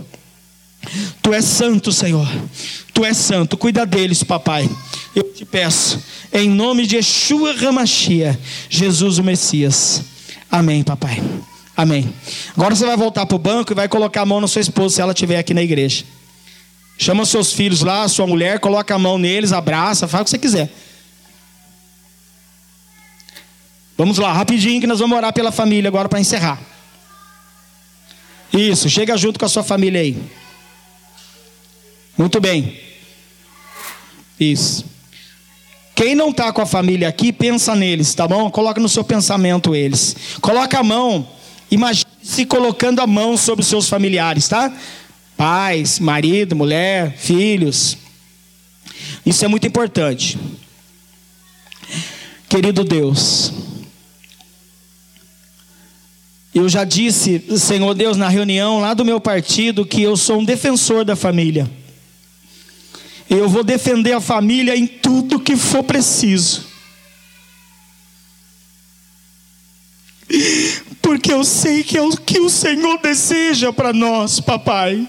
Tu 1.21 1.33
és 1.33 1.45
santo, 1.45 1.91
Senhor. 1.91 2.27
Tu 2.93 3.05
és 3.05 3.17
santo. 3.17 3.57
Cuida 3.57 3.85
deles, 3.85 4.23
papai. 4.23 4.69
Eu 5.15 5.23
te 5.23 5.43
peço, 5.43 6.01
em 6.31 6.49
nome 6.49 6.87
de 6.87 6.95
Yeshua 6.95 7.53
Ramachia, 7.53 8.39
Jesus 8.69 9.17
o 9.17 9.23
Messias. 9.23 10.01
Amém, 10.51 10.83
papai. 10.83 11.23
Amém. 11.77 12.13
Agora 12.55 12.75
você 12.75 12.85
vai 12.85 12.97
voltar 12.97 13.25
para 13.25 13.35
o 13.35 13.39
banco 13.39 13.71
e 13.71 13.75
vai 13.75 13.87
colocar 13.87 14.21
a 14.21 14.25
mão 14.25 14.41
na 14.41 14.47
sua 14.47 14.61
esposa 14.61 14.95
se 14.95 15.01
ela 15.01 15.13
estiver 15.13 15.39
aqui 15.39 15.53
na 15.53 15.63
igreja. 15.63 16.03
Chama 16.97 17.25
seus 17.25 17.53
filhos 17.53 17.81
lá, 17.81 18.07
sua 18.07 18.27
mulher, 18.27 18.59
coloca 18.59 18.93
a 18.93 18.99
mão 18.99 19.17
neles, 19.17 19.53
abraça, 19.53 20.07
faz 20.07 20.21
o 20.21 20.25
que 20.25 20.29
você 20.31 20.37
quiser. 20.37 20.71
Vamos 23.97 24.17
lá, 24.17 24.33
rapidinho 24.33 24.81
que 24.81 24.87
nós 24.87 24.99
vamos 24.99 25.17
orar 25.17 25.31
pela 25.31 25.51
família 25.51 25.87
agora 25.87 26.09
para 26.09 26.19
encerrar. 26.19 26.59
Isso, 28.51 28.89
chega 28.89 29.15
junto 29.17 29.39
com 29.39 29.45
a 29.45 29.49
sua 29.49 29.63
família 29.63 30.01
aí. 30.01 30.21
Muito 32.17 32.41
bem. 32.41 32.79
Isso. 34.39 34.85
Quem 36.01 36.15
não 36.15 36.29
está 36.29 36.51
com 36.51 36.61
a 36.61 36.65
família 36.65 37.07
aqui, 37.07 37.31
pensa 37.31 37.75
neles, 37.75 38.15
tá 38.15 38.27
bom? 38.27 38.49
Coloca 38.49 38.81
no 38.81 38.89
seu 38.89 39.03
pensamento 39.03 39.75
eles. 39.75 40.15
Coloca 40.41 40.79
a 40.79 40.83
mão 40.83 41.27
Imagine-se 41.71 42.45
colocando 42.45 42.99
a 42.99 43.07
mão 43.07 43.37
sobre 43.37 43.61
os 43.61 43.67
seus 43.69 43.87
familiares, 43.87 44.49
tá? 44.49 44.75
Pais, 45.37 45.99
marido, 45.99 46.53
mulher, 46.53 47.15
filhos. 47.17 47.97
Isso 49.25 49.45
é 49.45 49.47
muito 49.47 49.65
importante. 49.65 50.37
Querido 52.49 52.83
Deus, 52.83 53.53
eu 56.53 56.67
já 56.67 56.83
disse, 56.83 57.57
Senhor 57.57 57.93
Deus, 57.93 58.17
na 58.17 58.27
reunião 58.27 58.81
lá 58.81 58.93
do 58.93 59.05
meu 59.05 59.21
partido, 59.21 59.85
que 59.85 60.01
eu 60.01 60.17
sou 60.17 60.41
um 60.41 60.45
defensor 60.45 61.05
da 61.05 61.15
família. 61.15 61.71
Eu 63.31 63.49
vou 63.49 63.63
defender 63.63 64.13
a 64.13 64.21
família 64.21 64.75
em 64.75 64.85
tudo 64.85 65.39
que 65.39 65.55
for 65.55 65.83
preciso. 65.83 66.69
porque 71.01 71.33
eu 71.33 71.43
sei 71.43 71.83
que 71.83 71.97
é 71.97 72.01
o 72.01 72.15
que 72.15 72.39
o 72.39 72.49
Senhor 72.49 72.97
deseja 72.99 73.73
para 73.73 73.91
nós, 73.91 74.39
papai. 74.39 75.05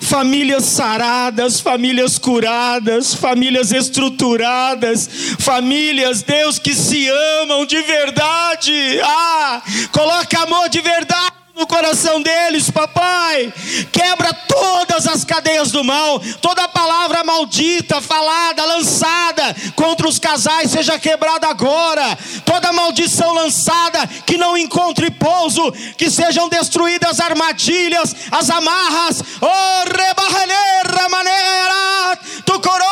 Famílias 0.00 0.64
saradas, 0.64 1.60
famílias 1.60 2.18
curadas, 2.18 3.14
famílias 3.14 3.72
estruturadas, 3.72 5.08
famílias, 5.40 6.22
Deus, 6.22 6.58
que 6.58 6.72
se 6.72 7.08
amam 7.42 7.66
de 7.66 7.80
verdade. 7.82 9.00
Ah, 9.02 9.62
coloca 9.90 10.42
amor 10.42 10.68
de 10.68 10.80
verdade 10.80 11.43
no 11.54 11.66
coração 11.66 12.20
deles, 12.20 12.68
papai. 12.70 13.52
Quebra 13.92 14.34
todas 14.34 15.06
as 15.06 15.24
cadeias 15.24 15.70
do 15.70 15.84
mal, 15.84 16.20
toda 16.40 16.68
palavra 16.68 17.22
maldita, 17.22 18.00
falada, 18.00 18.64
lançada 18.64 19.54
contra 19.76 20.08
os 20.08 20.18
casais, 20.18 20.70
seja 20.70 20.98
quebrada 20.98 21.46
agora. 21.46 22.18
Toda 22.44 22.72
maldição 22.72 23.32
lançada, 23.32 24.06
que 24.26 24.36
não 24.36 24.58
encontre 24.58 25.10
pouso, 25.10 25.70
que 25.96 26.10
sejam 26.10 26.48
destruídas 26.48 27.10
as 27.10 27.20
armadilhas, 27.20 28.14
as 28.30 28.50
amarras. 28.50 29.22
Oh, 29.40 29.84
rebarreneira 29.88 31.08
maneira, 31.08 32.18
tu 32.44 32.58
coroia 32.60 32.84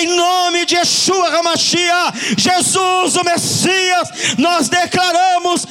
em 0.00 0.06
nome 0.16 0.64
de 0.66 0.76
Yeshua 0.76 1.28
Hamashia, 1.28 2.12
Jesus 2.36 3.16
o 3.16 3.24
Messias, 3.24 4.08
nós 4.38 4.68
declaramos 4.68 5.66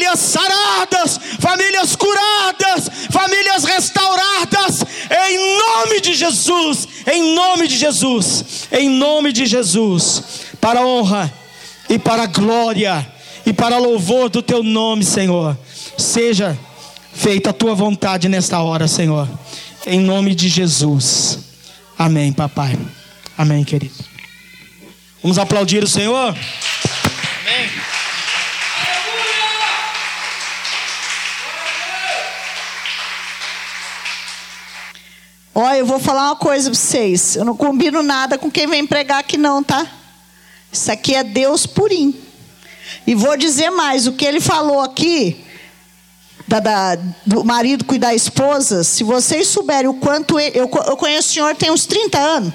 famílias 0.00 0.20
saradas, 0.20 1.20
famílias 1.38 1.96
curadas, 1.96 2.90
famílias 3.10 3.64
restauradas, 3.64 4.84
em 5.28 5.58
nome 5.58 6.00
de 6.00 6.14
Jesus, 6.14 6.88
em 7.06 7.34
nome 7.34 7.68
de 7.68 7.76
Jesus, 7.76 8.68
em 8.72 8.88
nome 8.88 9.30
de 9.30 9.44
Jesus, 9.44 10.22
para 10.58 10.80
a 10.80 10.86
honra 10.86 11.32
e 11.88 11.98
para 11.98 12.22
a 12.22 12.26
glória 12.26 13.06
e 13.44 13.52
para 13.52 13.76
louvor 13.76 14.30
do 14.30 14.40
teu 14.40 14.62
nome, 14.62 15.04
Senhor. 15.04 15.56
Seja 15.98 16.58
feita 17.12 17.50
a 17.50 17.52
tua 17.52 17.74
vontade 17.74 18.26
nesta 18.26 18.58
hora, 18.60 18.88
Senhor. 18.88 19.28
Em 19.86 20.00
nome 20.00 20.34
de 20.34 20.48
Jesus. 20.48 21.40
Amém, 21.98 22.32
papai. 22.32 22.78
Amém, 23.36 23.64
querido. 23.64 23.94
Vamos 25.22 25.38
aplaudir 25.38 25.84
o 25.84 25.88
Senhor? 25.88 26.34
Olha, 35.54 35.78
eu 35.78 35.86
vou 35.86 35.98
falar 35.98 36.26
uma 36.26 36.36
coisa 36.36 36.70
para 36.70 36.78
vocês. 36.78 37.36
Eu 37.36 37.44
não 37.44 37.56
combino 37.56 38.02
nada 38.02 38.38
com 38.38 38.50
quem 38.50 38.66
vem 38.66 38.86
pregar 38.86 39.18
aqui, 39.18 39.36
não, 39.36 39.62
tá? 39.62 39.86
Isso 40.72 40.90
aqui 40.90 41.14
é 41.14 41.24
Deus 41.24 41.66
purinho. 41.66 42.14
E 43.06 43.14
vou 43.14 43.36
dizer 43.36 43.70
mais: 43.70 44.06
o 44.06 44.12
que 44.12 44.24
ele 44.24 44.40
falou 44.40 44.80
aqui, 44.80 45.44
da, 46.46 46.60
da, 46.60 46.98
do 47.26 47.44
marido 47.44 47.84
cuidar 47.84 48.08
da 48.08 48.14
esposa, 48.14 48.84
se 48.84 49.02
vocês 49.02 49.48
souberem 49.48 49.88
o 49.88 49.94
quanto. 49.94 50.38
Ele, 50.38 50.58
eu, 50.58 50.70
eu 50.86 50.96
conheço 50.96 51.30
o 51.30 51.32
senhor 51.32 51.56
tem 51.56 51.70
uns 51.70 51.86
30 51.86 52.18
anos 52.18 52.52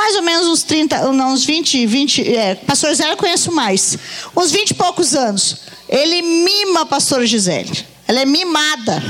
mais 0.00 0.16
ou 0.16 0.22
menos 0.22 0.46
uns 0.46 0.62
30, 0.62 1.12
não, 1.12 1.32
uns 1.34 1.44
20, 1.44 1.84
20, 1.84 2.34
é, 2.34 2.54
pastor 2.54 2.94
Zé 2.94 3.12
eu 3.12 3.18
conheço 3.18 3.52
mais, 3.52 3.98
uns 4.34 4.50
20 4.50 4.70
e 4.70 4.74
poucos 4.74 5.14
anos. 5.14 5.58
Ele 5.86 6.22
mima 6.22 6.82
a 6.82 6.86
pastora 6.86 7.26
Gisele. 7.26 7.86
Ela 8.08 8.20
é 8.20 8.24
mimada. 8.24 9.02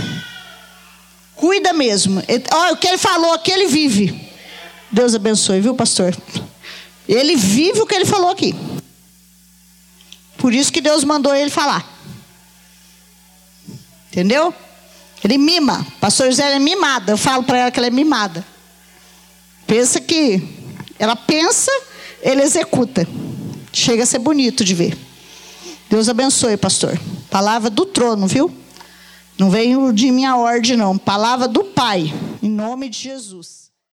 Cuida 1.41 1.73
mesmo. 1.73 2.23
Olha, 2.53 2.75
o 2.75 2.77
que 2.77 2.87
ele 2.87 2.99
falou 2.99 3.33
aqui, 3.33 3.51
ele 3.51 3.67
vive. 3.67 4.31
Deus 4.93 5.15
abençoe, 5.15 5.59
viu, 5.59 5.75
pastor? 5.75 6.15
Ele 7.09 7.35
vive 7.35 7.81
o 7.81 7.87
que 7.87 7.95
ele 7.95 8.05
falou 8.05 8.29
aqui. 8.29 8.55
Por 10.37 10.53
isso 10.53 10.71
que 10.71 10.83
Deus 10.83 11.03
mandou 11.03 11.35
ele 11.35 11.49
falar. 11.49 11.83
Entendeu? 14.09 14.53
Ele 15.25 15.39
mima. 15.39 15.87
Pastor 15.99 16.27
José 16.27 16.55
é 16.55 16.59
mimada. 16.59 17.13
Eu 17.13 17.17
falo 17.17 17.43
para 17.43 17.57
ela 17.57 17.71
que 17.71 17.81
ela 17.81 17.87
é 17.87 17.91
mimada. 17.91 18.45
Pensa 19.67 19.99
que 19.99 20.43
ela 20.99 21.17
pensa, 21.17 21.73
ele 22.21 22.43
executa. 22.43 23.09
Chega 23.73 24.03
a 24.03 24.07
ser 24.07 24.19
bonito 24.19 24.63
de 24.63 24.75
ver. 24.75 24.95
Deus 25.89 26.07
abençoe, 26.07 26.59
pastor. 26.59 27.01
Palavra 27.31 27.71
do 27.71 27.87
trono, 27.87 28.27
viu? 28.27 28.55
Não 29.41 29.49
veio 29.49 29.91
de 29.91 30.11
minha 30.11 30.37
ordem, 30.37 30.77
não. 30.77 30.99
Palavra 30.99 31.49
do 31.49 31.65
Pai. 31.65 32.13
Em 32.43 32.51
nome 32.51 32.91
de 32.91 32.99
Jesus. 32.99 33.60